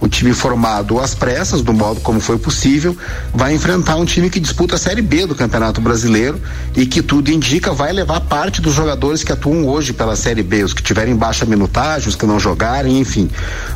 O 0.03 0.07
time 0.09 0.33
formado 0.33 0.99
às 0.99 1.15
pressas, 1.15 1.61
do 1.61 1.71
modo 1.71 2.01
como 2.01 2.19
foi 2.19 2.37
possível, 2.37 2.93
vai 3.33 3.53
enfrentar 3.53 3.95
um 3.95 4.03
time 4.03 4.29
que 4.29 4.37
disputa 4.37 4.75
a 4.75 4.77
Série 4.77 5.01
B 5.01 5.25
do 5.25 5.33
Campeonato 5.33 5.79
Brasileiro 5.79 6.41
e 6.75 6.85
que 6.85 7.01
tudo 7.01 7.31
indica 7.31 7.71
vai 7.71 7.93
levar 7.93 8.19
parte 8.19 8.61
dos 8.61 8.73
jogadores 8.73 9.23
que 9.23 9.31
atuam 9.31 9.65
hoje 9.65 9.93
pela 9.93 10.17
Série 10.17 10.43
B, 10.43 10.61
os 10.61 10.73
que 10.73 10.83
tiverem 10.83 11.15
baixa 11.15 11.45
minutagem, 11.45 12.09
os 12.09 12.17
que 12.17 12.25
não 12.25 12.37
jogarem, 12.37 12.99
enfim. 12.99 13.29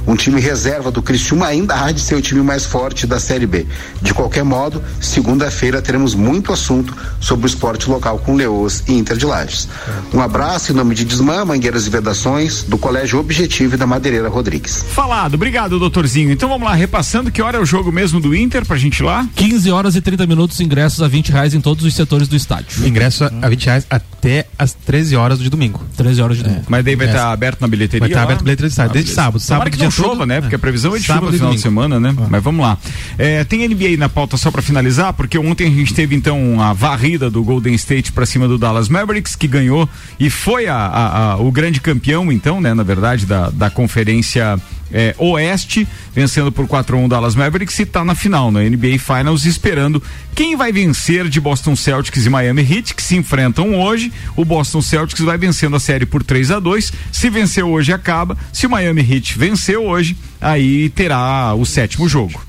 Um 0.06 0.18
time 0.18 0.42
reserva 0.42 0.92
do 0.92 1.02
Criciúma 1.02 1.48
ainda 1.48 1.82
há 1.82 1.94
de 1.94 2.02
ser 2.02 2.16
o 2.16 2.22
time 2.22 2.42
mais 2.42 2.66
forte 2.66 3.08
da 3.08 3.22
Série 3.22 3.48
B. 3.48 3.66
De 4.02 4.14
qualquer 4.14 4.44
modo, 4.44 4.84
segunda-feira 5.00 5.82
teremos 5.82 6.14
muito 6.14 6.52
assunto 6.52 6.94
sobre 7.22 7.46
o 7.46 7.48
esporte 7.48 7.90
local 7.90 8.20
com 8.20 8.36
Leoas 8.36 8.84
e 8.86 8.98
Inter 8.98 9.16
de 9.16 9.26
Lages. 9.26 9.70
Um 10.14 10.20
abraço 10.20 10.74
em 10.74 10.76
nome 10.76 10.94
de 10.94 11.06
Desmã, 11.06 11.46
Mangueiras 11.46 11.88
e 11.88 11.90
Vedações, 11.90 12.64
do 12.64 12.78
Colégio 12.78 13.18
Objetivo 13.18 13.76
e 13.76 13.78
da 13.78 13.88
Madeireira 13.88 14.28
Rodrigues. 14.28 14.84
Falado, 14.92 15.36
obrigado, 15.36 15.80
Então 16.22 16.50
vamos 16.50 16.68
lá, 16.68 16.74
repassando 16.74 17.32
que 17.32 17.42
hora 17.42 17.58
é 17.58 17.62
o 17.62 17.66
jogo 17.66 17.92
mesmo 17.92 18.20
do 18.20 18.36
Inter 18.36 18.66
pra 18.66 18.78
gente 18.78 19.00
ir 19.00 19.04
lá? 19.04 19.28
15 19.36 19.70
horas 19.72 19.96
e 19.96 20.02
30 20.02 20.26
minutos, 20.26 20.60
ingressos 20.60 21.02
a 21.02 21.08
20 21.08 21.32
reais 21.32 21.54
em 21.54 21.62
todos 21.62 21.84
os 21.86 21.94
setores 21.94 22.28
do 22.28 22.36
estádio. 22.36 22.86
Ingresso 22.88 23.24
a- 23.26 23.32
a 23.42 23.50
20 23.50 23.66
reais 23.66 23.86
até 23.90 24.46
as 24.58 24.74
13 24.74 25.16
horas 25.16 25.40
de 25.40 25.50
domingo. 25.50 25.82
13 25.96 26.22
horas 26.22 26.38
de 26.38 26.44
domingo. 26.44 26.64
Mas 26.68 26.84
daí 26.84 26.96
vai 26.96 27.08
É. 27.08 27.10
estar 27.12 27.32
aberto 27.32 27.62
na 27.62 27.68
bilheteria? 27.68 28.00
Vai 28.02 28.10
estar 28.10 28.20
lá? 28.20 28.24
aberto 28.26 28.40
na 28.40 28.44
bilheteria 28.46 28.68
de 28.70 28.74
estádio, 28.74 28.92
Ah, 28.92 28.94
desde 28.94 29.12
sábado. 29.12 29.40
Sábado 29.40 29.72
que 29.72 29.78
não 29.78 29.92
chova, 29.92 30.26
né? 30.26 30.42
Porque 30.42 30.56
a 30.56 30.60
previsão 30.60 30.96
é 30.96 31.00
de 31.00 31.04
chuva 31.06 31.14
Sábado 31.20 31.30
no 31.32 31.36
e 31.36 31.40
final 31.40 31.54
de 31.56 31.62
semana, 31.62 32.00
né? 32.00 32.16
Mas 32.30 32.44
vamos 32.44 32.66
lá. 32.66 32.78
É, 33.18 33.44
tem 33.44 33.64
NBA 33.64 33.98
na 33.98 34.10
pauta 34.10 34.38
só 34.38 34.50
pra 34.52 34.62
finalizar, 34.62 35.14
porque 35.14 35.38
ontem 35.38 35.68
a 35.68 35.72
gente 35.76 35.94
teve 35.94 36.16
então 36.16 36.62
a 36.62 36.74
varrida 36.74 37.30
do 37.30 37.44
Golden 37.44 37.74
State 37.76 38.12
pra 38.12 38.26
cima 38.26 38.48
do 38.48 38.58
Dallas 38.58 38.90
Mavericks, 38.90 39.36
que 39.36 39.48
ganhou 39.48 39.88
e 40.20 40.30
foi 40.30 40.68
a- 40.68 40.76
a- 40.76 41.32
a- 41.34 41.38
o 41.38 41.52
grande 41.52 41.80
campeão, 41.80 42.32
então, 42.32 42.60
né? 42.62 42.74
Na 42.74 42.84
verdade, 42.84 43.26
da, 43.26 43.50
da 43.50 43.70
conferência 43.70 44.60
é, 44.92 45.16
Oeste, 45.18 45.88
vencendo 46.14 46.52
por 46.52 46.68
4 46.68 46.96
a 46.96 47.00
1 47.00 47.08
Dallas 47.10 47.36
Mavericks 47.36 47.78
e 47.80 47.86
tá 47.86 48.04
na 48.04 48.16
final, 48.16 48.52
na 48.52 48.62
NBA 48.62 48.98
Finals, 49.00 49.46
esperando 49.46 50.02
quem 50.36 50.56
vai 50.56 50.72
vencer 50.72 51.28
de 51.28 51.40
Boston 51.40 51.76
Celtics 51.76 52.26
e 52.26 52.30
Miami 52.30 52.62
Heat, 52.62 52.94
que 52.96 53.04
se 53.04 53.16
enfrentam 53.16 53.76
hoje. 53.80 54.12
O 54.36 54.46
Boston 54.46 54.82
Celtics 54.82 55.24
vai 55.24 55.38
vencendo 55.38 55.76
a 55.76 55.80
série 55.80 56.06
por 56.06 56.24
3 56.24 56.52
a 56.52 56.60
2 56.60 56.92
Se 57.12 57.30
vencer 57.30 57.64
hoje, 57.64 57.92
acaba. 57.92 58.38
Se 58.54 58.66
o 58.66 58.70
Miami 58.70 59.02
Heat 59.02 59.38
vencer 59.38 59.78
hoje, 59.78 60.16
aí 60.40 60.90
terá 60.90 61.54
o 61.54 61.66
sétimo 61.66 62.08
jogo. 62.08 62.42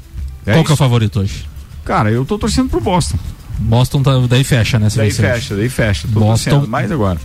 Qual 0.45 0.65
que 0.65 0.71
é 0.71 0.75
o 0.75 0.77
favorito 0.77 1.21
hoje? 1.21 1.45
Cara, 1.85 2.11
eu 2.11 2.25
tô 2.25 2.39
torcendo 2.39 2.69
pro 2.69 2.81
Boston. 2.81 3.19
Boston 3.59 4.03
tá, 4.03 4.13
daí 4.29 4.45
fecha, 4.45 4.79
né? 4.79 4.89
Daí 4.95 5.09
vencer 5.11 5.35
fecha, 5.35 5.57
daí 5.57 5.69
fecha. 5.69 6.09
Tô 6.13 6.21
Boston- 6.21 6.67
mais 6.67 6.93
agora. 6.93 7.19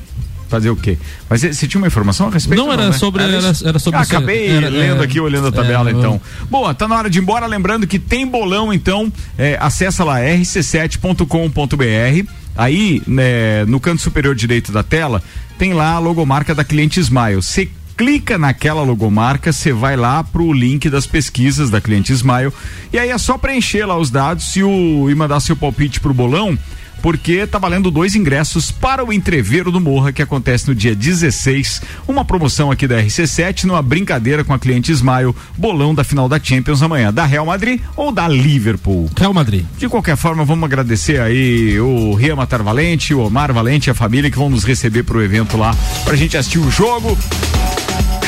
Fazer 0.54 0.70
o 0.70 0.76
quê? 0.76 1.00
Mas 1.28 1.42
você 1.42 1.68
tinha 1.68 1.82
uma 1.82 1.88
informação 1.88 2.28
a 2.28 2.30
respeito? 2.30 2.64
Não, 2.64 2.72
era 2.72 2.86
né? 2.86 2.92
sobre- 2.92 3.24
isso? 3.24 3.34
era- 3.64 3.70
era 3.70 3.80
sobre 3.80 4.00
Ah. 4.00 4.04
Acabei 4.04 4.50
Era- 4.52 4.70
lendo 4.70 5.02
aqui, 5.02 5.20
olhando 5.20 5.48
a 5.48 5.52
tabela, 5.52 5.90
é, 5.90 5.94
então. 5.94 6.22
Boa, 6.48 6.76
tá 6.76 6.88
na 6.88 6.96
hora 6.96 7.10
de 7.10 7.18
ir 7.18 7.24
embora. 7.24 7.48
Lembrando 7.48 7.88
que 7.88 7.98
tem 7.98 8.28
bolão, 8.28 8.72
então. 8.72 9.12
É, 9.36 9.58
acessa 9.60 10.04
lá 10.04 10.20
rc7.com.br. 10.20 12.30
Aí, 12.56 13.02
né, 13.08 13.66
no 13.66 13.80
canto 13.80 14.00
superior 14.04 14.36
direito 14.36 14.72
da 14.72 14.84
tela, 14.84 15.24
tem 15.58 15.74
lá 15.74 15.94
a 15.94 16.00
logomarca 16.00 16.54
da 16.54 16.64
Cliente 16.64 17.00
Smile. 17.00 17.38
Você 17.38 17.68
clica 17.98 18.38
naquela 18.38 18.84
logomarca, 18.84 19.52
você 19.52 19.74
vai 19.74 19.96
lá 19.96 20.24
pro 20.24 20.54
link 20.54 20.88
das 20.88 21.08
pesquisas 21.08 21.72
da 21.72 21.82
Cliente 21.82 22.14
Smile. 22.14 22.52
E 22.92 23.00
aí 23.00 23.10
é 23.10 23.18
só 23.18 23.40
preencher 23.40 23.86
lá 23.86 23.98
os 23.98 24.12
dados 24.12 24.56
e, 24.56 24.62
o, 24.64 25.10
e 25.10 25.16
mandar 25.16 25.40
seu 25.40 25.56
palpite 25.56 26.00
pro 26.00 26.14
bolão 26.14 26.56
porque 27.04 27.46
tá 27.46 27.60
valendo 27.60 27.92
dois 27.92 28.16
ingressos 28.16 28.72
para 28.72 29.04
o 29.04 29.12
Entreveiro 29.12 29.70
do 29.70 29.82
Morra, 29.82 30.14
que 30.14 30.22
acontece 30.22 30.70
no 30.70 30.74
dia 30.74 30.96
16. 30.96 31.82
Uma 32.08 32.24
promoção 32.24 32.72
aqui 32.72 32.88
da 32.88 32.96
RC7, 32.96 33.66
numa 33.66 33.82
brincadeira 33.82 34.42
com 34.46 34.54
a 34.54 34.58
cliente 34.58 34.94
Smile, 34.94 35.36
bolão 35.58 35.94
da 35.94 36.06
final 36.06 36.30
da 36.30 36.40
Champions 36.42 36.82
amanhã, 36.82 37.12
da 37.12 37.26
Real 37.26 37.46
Madrid 37.46 37.82
ou 37.98 38.10
da 38.10 38.26
Liverpool. 38.30 39.10
Real 39.18 39.34
Madrid. 39.34 39.66
De 39.78 39.90
qualquer 39.90 40.16
forma, 40.16 40.46
vamos 40.46 40.64
agradecer 40.64 41.20
aí 41.20 41.78
o 41.78 42.14
Ria 42.14 42.38
Matar 42.38 42.64
Valente, 42.64 43.14
o 43.14 43.20
Omar 43.20 43.52
Valente 43.52 43.90
e 43.90 43.92
a 43.92 43.94
família 43.94 44.32
que 44.32 44.38
vão 44.38 44.50
nos 44.50 44.64
receber 44.64 45.04
pro 45.04 45.22
evento 45.22 45.58
lá, 45.58 45.76
pra 46.06 46.16
gente 46.16 46.38
assistir 46.38 46.60
o 46.60 46.72
jogo. 46.72 47.18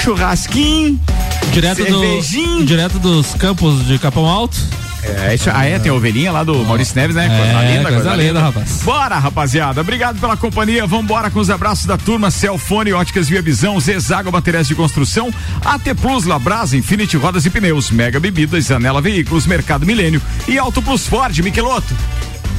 Churrasquinho. 0.04 1.00
Direto, 1.54 1.86
do, 1.86 2.66
direto 2.66 3.00
dos 3.00 3.36
campos 3.36 3.88
de 3.88 3.98
Capão 3.98 4.26
Alto. 4.26 4.85
É, 5.06 5.36
isso, 5.36 5.50
ah, 5.54 5.66
é, 5.66 5.78
tem 5.80 5.92
a 5.92 5.96
ovelhinha 5.96 6.32
lá 6.32 6.44
do 6.44 6.64
Maurício 6.66 6.96
Neves, 6.96 7.16
né? 7.16 7.26
É, 7.26 7.84
coisa 7.84 8.16
linda, 8.16 8.42
rapaz. 8.42 8.82
Bora, 8.84 9.18
rapaziada. 9.20 9.82
Obrigado 9.82 10.20
pela 10.20 10.36
companhia. 10.36 10.86
Vambora 10.86 11.30
com 11.30 11.40
os 11.40 11.50
abraços 11.50 11.86
da 11.86 11.98
turma. 11.98 12.32
Celfone, 12.32 12.94
Óticas 12.94 13.30
Via 13.30 13.42
Visão, 13.42 13.80
Zezago 13.80 14.32
Materiais 14.32 14.68
de 14.68 14.76
Construção, 14.76 15.32
AT 15.64 15.94
Plus, 16.02 16.26
Labrasa, 16.26 16.76
Infinity 16.76 17.18
Rodas 17.18 17.46
e 17.46 17.50
Pneus, 17.50 17.92
Mega 17.92 18.20
Bebidas, 18.20 18.72
Anela 18.72 19.02
Veículos, 19.02 19.46
Mercado 19.46 19.86
Milênio 19.86 20.22
e 20.48 20.58
Auto 20.58 20.82
Plus 20.82 21.08
Ford, 21.08 21.38
Miqueloto. 21.40 21.96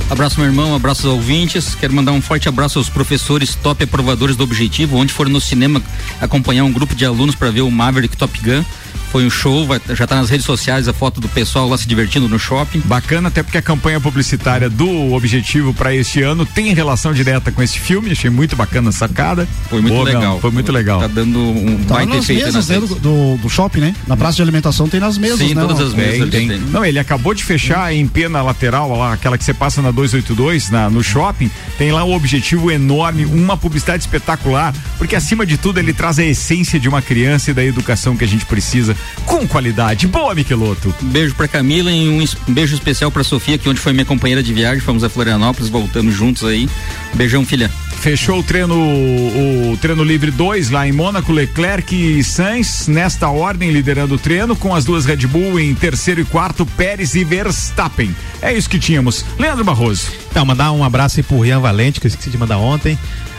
Abraço, 0.09 0.39
meu 0.39 0.49
irmão, 0.49 0.75
abraço 0.75 1.09
aos 1.09 1.17
ouvintes. 1.17 1.75
Quero 1.75 1.93
mandar 1.93 2.13
um 2.13 2.23
forte 2.23 2.49
abraço 2.49 2.79
aos 2.79 2.89
professores 2.89 3.57
top 3.57 3.83
aprovadores 3.85 4.37
do 4.37 4.45
Objetivo, 4.45 4.97
onde 4.97 5.13
foram 5.13 5.31
no 5.31 5.41
cinema 5.41 5.83
acompanhar 6.21 6.63
um 6.63 6.73
grupo 6.73 6.95
de 6.95 7.05
alunos 7.05 7.35
para 7.35 7.51
ver 7.51 7.63
o 7.63 7.71
Maverick 7.71 8.17
Top 8.17 8.39
Gun. 8.41 8.65
Foi 9.11 9.25
um 9.25 9.31
show, 9.31 9.67
vai, 9.67 9.81
já 9.91 10.07
tá 10.07 10.17
nas 10.17 10.31
redes 10.31 10.47
sociais 10.47 10.89
a 10.89 10.93
foto 10.93 11.21
do 11.21 11.29
pessoal 11.29 11.69
lá 11.69 11.79
se 11.79 11.87
divertindo 11.87 12.29
no 12.29 12.39
shopping. 12.39 12.81
Bacana, 12.85 13.29
até 13.29 13.43
porque 13.43 13.59
a 13.59 13.63
campanha 13.63 14.01
publicitária 14.01 14.69
do 14.69 15.13
Objetivo 15.13 15.73
para 15.73 15.95
este 15.95 16.23
ano 16.23 16.45
tem 16.45 16.73
relação 16.75 17.13
direta 17.13 17.51
com 17.51 17.63
esse 17.63 17.79
filme. 17.79 18.11
Achei 18.11 18.31
muito 18.31 18.57
bacana 18.57 18.91
a 18.91 18.93
sacada. 18.93 19.49
Foi 19.69 19.81
muito 19.81 19.95
Boa, 19.95 20.05
legal. 20.05 20.23
Gão, 20.23 20.41
Foi 20.41 20.51
muito 20.51 20.73
legal. 20.73 21.01
Tá 21.01 21.07
dando 21.07 21.39
um 21.39 21.85
Tá 21.85 21.95
baita 21.95 22.15
nas 22.15 22.25
efeito 22.25 22.45
mesas 22.45 22.69
né, 22.69 22.81
do, 22.81 23.37
do, 23.37 23.49
shopping, 23.49 23.81
né? 23.81 23.95
Na 24.07 24.17
praça 24.17 24.37
de 24.37 24.43
alimentação 24.43 24.89
tem 24.89 25.01
nas 25.01 25.19
mesas, 25.19 25.39
Sim, 25.39 25.55
né? 25.55 25.63
todas 25.63 25.81
as 25.81 25.95
mesas 25.95 26.31
Tem, 26.31 26.51
ali 26.51 26.59
tem. 26.59 26.71
Não, 26.71 26.85
ele 26.85 26.99
acabou 26.99 27.35
de 27.35 27.45
fechar 27.45 27.93
em 27.93 28.07
pena 28.07 28.43
lateral, 28.43 28.97
lá, 28.97 29.13
aquela 29.13 29.37
que 29.39 29.45
você 29.45 29.55
passa 29.55 29.83
na 29.83 29.91
282, 29.91 30.71
na, 30.71 30.91
no 30.91 31.03
shopping. 31.03 31.51
Tem 31.79 31.93
lá 31.93 32.05
um 32.05 32.15
objetivo 32.15 32.71
enorme, 32.71 33.25
uma 33.25 33.57
publicidade 33.57 34.03
espetacular, 34.03 34.75
porque 34.99 35.17
acima 35.17 35.47
de 35.47 35.57
tudo 35.57 35.79
ele 35.79 35.93
traz 35.93 36.19
a 36.19 36.25
essência 36.25 36.79
de 36.79 36.89
uma 36.89 37.03
criança 37.03 37.51
e 37.51 37.55
da 37.55 37.65
educação 37.65 38.17
que 38.17 38.25
a 38.25 38.29
gente 38.29 38.45
precisa 38.45 38.86
com 39.25 39.47
qualidade. 39.47 40.07
Boa, 40.07 40.35
Michelotto. 40.35 40.95
Um 41.03 41.09
beijo 41.09 41.35
pra 41.35 41.49
Camila 41.49 41.91
e 41.91 42.09
um, 42.09 42.23
um 42.49 42.55
beijo 42.55 42.75
especial 42.75 43.11
pra 43.11 43.25
Sofia, 43.25 43.59
que 43.59 43.69
ontem 43.69 43.81
foi 43.81 43.93
minha 43.93 44.05
companheira 44.05 44.43
de 44.43 44.53
viagem. 44.53 44.81
Fomos 44.81 45.03
a 45.03 45.09
Florianópolis, 45.09 45.69
voltamos 45.69 46.15
juntos 46.15 46.45
aí. 46.45 46.69
Beijão, 47.15 47.45
filha. 47.45 47.71
Fechou 48.01 48.39
o 48.39 48.43
treino, 48.43 48.75
o 48.75 49.77
treino 49.81 50.05
livre 50.05 50.31
2 50.31 50.71
lá 50.71 50.87
em 50.87 50.93
Mônaco, 50.93 51.33
Leclerc 51.33 51.95
e 51.95 52.23
Sainz, 52.23 52.87
nesta 52.87 53.29
ordem, 53.31 53.71
liderando 53.71 54.15
o 54.15 54.19
treino, 54.19 54.55
com 54.55 54.75
as 54.75 54.85
duas 54.85 55.05
Red 55.05 55.27
Bull 55.27 55.59
em 55.59 55.75
terceiro 55.75 56.21
e 56.21 56.25
quarto, 56.25 56.65
Pérez 56.65 57.15
e 57.15 57.25
Verstappen. 57.25 58.15
É 58.41 58.53
isso 58.53 58.71
que 58.71 58.79
tínhamos. 58.79 59.25
Leandro 59.39 59.65
Barroso. 59.65 60.13
Então, 60.31 60.45
mandar 60.45 60.71
um 60.73 60.85
abraço 60.85 61.19
aí 61.19 61.23
pro 61.25 61.41
Rian 61.41 61.59
Valente, 61.59 61.99
que 61.99 62.07
eu 62.07 62.09
esqueci 62.09 62.31
de 62.31 62.39
mandar 62.39 62.59
ontem. 62.59 62.97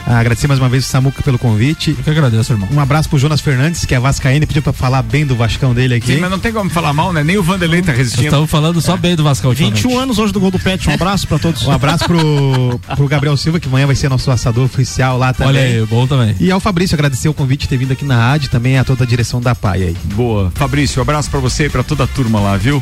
Agradecer 0.07 0.47
mais 0.47 0.59
uma 0.59 0.69
vez 0.69 0.85
o 0.85 0.87
Samuca 0.87 1.21
pelo 1.21 1.37
convite. 1.37 1.91
Eu 1.91 2.03
que 2.03 2.09
agradeço, 2.09 2.53
irmão. 2.53 2.69
Um 2.71 2.79
abraço 2.79 3.09
pro 3.09 3.19
Jonas 3.19 3.41
Fernandes, 3.41 3.83
que 3.85 3.93
é 3.93 3.99
vascaíno, 3.99 4.47
pediu 4.47 4.61
pra 4.61 4.71
falar 4.71 5.01
bem 5.01 5.25
do 5.25 5.35
Vascão 5.35 5.73
dele 5.73 5.95
aqui. 5.95 6.13
Sim, 6.13 6.21
mas 6.21 6.31
não 6.31 6.39
tem 6.39 6.53
como 6.53 6.69
falar 6.69 6.93
mal, 6.93 7.11
né? 7.11 7.23
Nem 7.23 7.37
o 7.37 7.43
Vanderlei 7.43 7.81
tá 7.81 7.91
resistindo. 7.91 8.25
Estamos 8.25 8.49
falando 8.49 8.79
só 8.79 8.95
bem 8.95 9.15
do 9.15 9.23
Vasco 9.23 9.51
21 9.51 9.99
anos 9.99 10.17
hoje 10.17 10.31
do 10.31 10.39
gol 10.39 10.49
do 10.49 10.59
Pet. 10.59 10.89
Um 10.89 10.93
abraço 10.93 11.27
pra 11.27 11.37
todos. 11.37 11.65
Um 11.67 11.71
abraço 11.71 12.05
pro, 12.05 12.79
pro 12.95 13.07
Gabriel 13.07 13.35
Silva, 13.35 13.59
que 13.59 13.67
amanhã 13.67 13.85
vai 13.85 13.95
ser 13.95 14.07
nosso 14.09 14.31
assador 14.31 14.63
oficial 14.65 15.17
lá 15.17 15.33
também. 15.33 15.49
Olha 15.49 15.61
aí, 15.61 15.85
bom 15.85 16.07
também. 16.07 16.35
E 16.39 16.49
ao 16.51 16.59
Fabrício, 16.59 16.95
agradecer 16.95 17.27
o 17.27 17.33
convite 17.33 17.61
de 17.61 17.69
ter 17.69 17.77
vindo 17.77 17.91
aqui 17.91 18.05
na 18.05 18.15
rádio, 18.15 18.49
também 18.49 18.77
a 18.77 18.83
toda 18.85 19.03
a 19.03 19.07
direção 19.07 19.41
da 19.41 19.53
PAI 19.53 19.83
aí. 19.83 19.97
Boa. 20.13 20.51
Fabrício, 20.55 20.99
um 20.99 21.01
abraço 21.01 21.29
pra 21.29 21.39
você 21.39 21.65
e 21.65 21.69
pra 21.69 21.83
toda 21.83 22.05
a 22.05 22.07
turma 22.07 22.39
lá, 22.39 22.55
viu? 22.55 22.81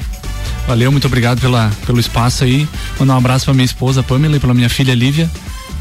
Valeu, 0.67 0.91
muito 0.91 1.07
obrigado 1.07 1.39
pela, 1.41 1.71
pelo 1.85 1.99
espaço 1.99 2.43
aí. 2.43 2.67
Mandar 2.99 3.15
um 3.15 3.17
abraço 3.17 3.45
pra 3.45 3.53
minha 3.53 3.65
esposa 3.65 4.03
Pamela 4.03 4.37
e 4.37 4.39
pela 4.39 4.53
minha 4.53 4.69
filha 4.69 4.93
Lívia. 4.93 5.29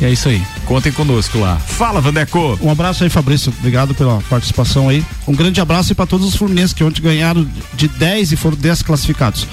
E 0.00 0.04
é 0.04 0.10
isso 0.10 0.28
aí. 0.28 0.42
Contem 0.66 0.92
conosco 0.92 1.38
lá. 1.38 1.56
Fala, 1.56 2.00
Vandeco. 2.00 2.58
Um 2.60 2.70
abraço 2.70 3.04
aí, 3.04 3.10
Fabrício. 3.10 3.52
Obrigado 3.58 3.94
pela 3.94 4.20
participação 4.22 4.88
aí. 4.88 5.04
Um 5.26 5.34
grande 5.34 5.60
abraço 5.60 5.92
aí 5.92 5.94
para 5.94 6.06
todos 6.06 6.26
os 6.26 6.36
fluminenses 6.36 6.72
que 6.72 6.82
ontem 6.82 7.00
ganharam 7.00 7.46
de 7.74 7.88
10 7.88 8.32
e 8.32 8.36
foram 8.36 8.56
desclassificados. 8.56 9.46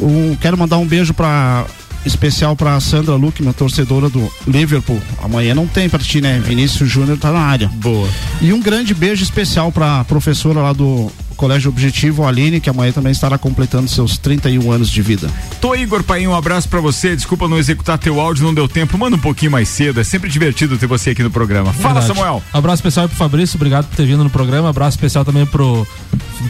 Um, 0.00 0.34
quero 0.36 0.56
mandar 0.56 0.78
um 0.78 0.86
beijo 0.86 1.12
para 1.12 1.66
especial 2.04 2.56
para 2.56 2.78
Sandra 2.80 3.14
Luque, 3.14 3.42
minha 3.42 3.54
torcedora 3.54 4.08
do 4.08 4.30
Liverpool. 4.46 5.00
Amanhã 5.22 5.54
não 5.54 5.66
tem 5.66 5.88
para 5.88 6.00
ti, 6.00 6.20
né? 6.20 6.40
Vinícius 6.44 6.90
Júnior 6.90 7.18
tá 7.18 7.30
na 7.30 7.40
área. 7.40 7.68
Boa. 7.68 8.08
E 8.40 8.52
um 8.52 8.60
grande 8.60 8.94
beijo 8.94 9.22
especial 9.22 9.70
para 9.70 10.04
professora 10.04 10.60
lá 10.60 10.72
do 10.72 11.10
Colégio 11.42 11.70
Objetivo, 11.70 12.24
Aline, 12.24 12.60
que 12.60 12.70
amanhã 12.70 12.92
também 12.92 13.10
estará 13.10 13.36
completando 13.36 13.88
seus 13.90 14.16
31 14.16 14.70
anos 14.70 14.88
de 14.88 15.02
vida. 15.02 15.28
Tô 15.60 15.74
Igor 15.74 16.04
Paim, 16.04 16.28
um 16.28 16.36
abraço 16.36 16.68
pra 16.68 16.78
você. 16.80 17.16
Desculpa 17.16 17.48
não 17.48 17.58
executar 17.58 17.98
teu 17.98 18.20
áudio, 18.20 18.44
não 18.44 18.54
deu 18.54 18.68
tempo. 18.68 18.96
Manda 18.96 19.16
um 19.16 19.18
pouquinho 19.18 19.50
mais 19.50 19.68
cedo. 19.68 19.98
É 20.00 20.04
sempre 20.04 20.30
divertido 20.30 20.78
ter 20.78 20.86
você 20.86 21.10
aqui 21.10 21.22
no 21.24 21.32
programa. 21.32 21.72
Fala, 21.72 21.94
Verdade. 22.00 22.06
Samuel. 22.16 22.40
Abraço 22.52 22.76
especial 22.76 23.08
pro 23.08 23.16
Fabrício, 23.18 23.56
obrigado 23.56 23.86
por 23.88 23.96
ter 23.96 24.06
vindo 24.06 24.22
no 24.22 24.30
programa. 24.30 24.68
Abraço 24.68 24.96
especial 24.96 25.24
também 25.24 25.44
pro, 25.44 25.84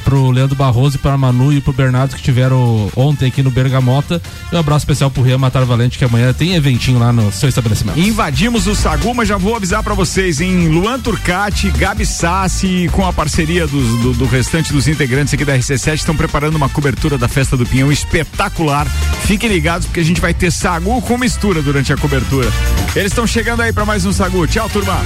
pro 0.05 0.30
Leandro 0.30 0.55
Barroso 0.57 0.97
e 0.97 0.99
pra 0.99 1.16
Manu 1.16 1.55
e 1.55 1.61
pro 1.62 1.72
Bernardo 1.72 2.14
que 2.14 2.22
tiveram 2.22 2.90
ontem 2.95 3.28
aqui 3.28 3.43
no 3.43 3.51
Bergamota. 3.51 4.20
E 4.53 4.55
um 4.55 4.59
abraço 4.59 4.82
especial 4.82 5.11
pro 5.11 5.22
Rian 5.22 5.38
Matar 5.38 5.64
Valente, 5.64 5.97
que 5.97 6.05
amanhã 6.05 6.34
tem 6.34 6.53
eventinho 6.55 6.99
lá 6.99 7.14
no 7.14 7.32
seu 7.32 7.49
estabelecimento. 7.49 7.99
Invadimos 7.99 8.66
o 8.66 8.74
Sagu, 8.74 9.14
mas 9.14 9.26
já 9.26 9.38
vou 9.38 9.57
avisar 9.57 9.82
pra 9.82 9.95
vocês, 9.95 10.38
em 10.43 10.68
Luan 10.68 11.01
Turcati, 11.01 11.70
Gabi 11.70 12.05
Sassi, 12.05 12.90
com 12.93 13.07
a 13.07 13.12
parceria 13.12 13.66
dos- 13.66 14.03
do, 14.03 14.12
do 14.12 14.26
restante 14.26 14.70
dos 14.72 14.82
integrantes 14.89 15.35
aqui 15.35 15.45
da 15.45 15.57
RC7, 15.57 15.95
estão 15.95 16.16
preparando 16.16 16.57
uma 16.57 16.68
cobertura 16.68 17.16
da 17.18 17.28
Festa 17.28 17.57
do 17.57 17.66
Pinhão 17.66 17.91
espetacular. 17.93 18.87
Fiquem 19.26 19.49
ligados, 19.49 19.87
porque 19.87 20.01
a 20.01 20.05
gente 20.05 20.20
vai 20.20 20.35
ter 20.35 20.51
Sagu 20.51 21.01
com 21.03 21.18
mistura 21.18 21.62
durante 21.62 21.93
a 21.93 21.97
cobertura. 21.97 22.51
Eles 22.95 23.12
estão 23.12 23.26
chegando 23.26 23.62
aí 23.62 23.72
pra 23.72 23.85
mais 23.85 24.05
um 24.05 24.12
Sagu. 24.12 24.47
Tchau, 24.47 24.68
turma. 24.68 25.01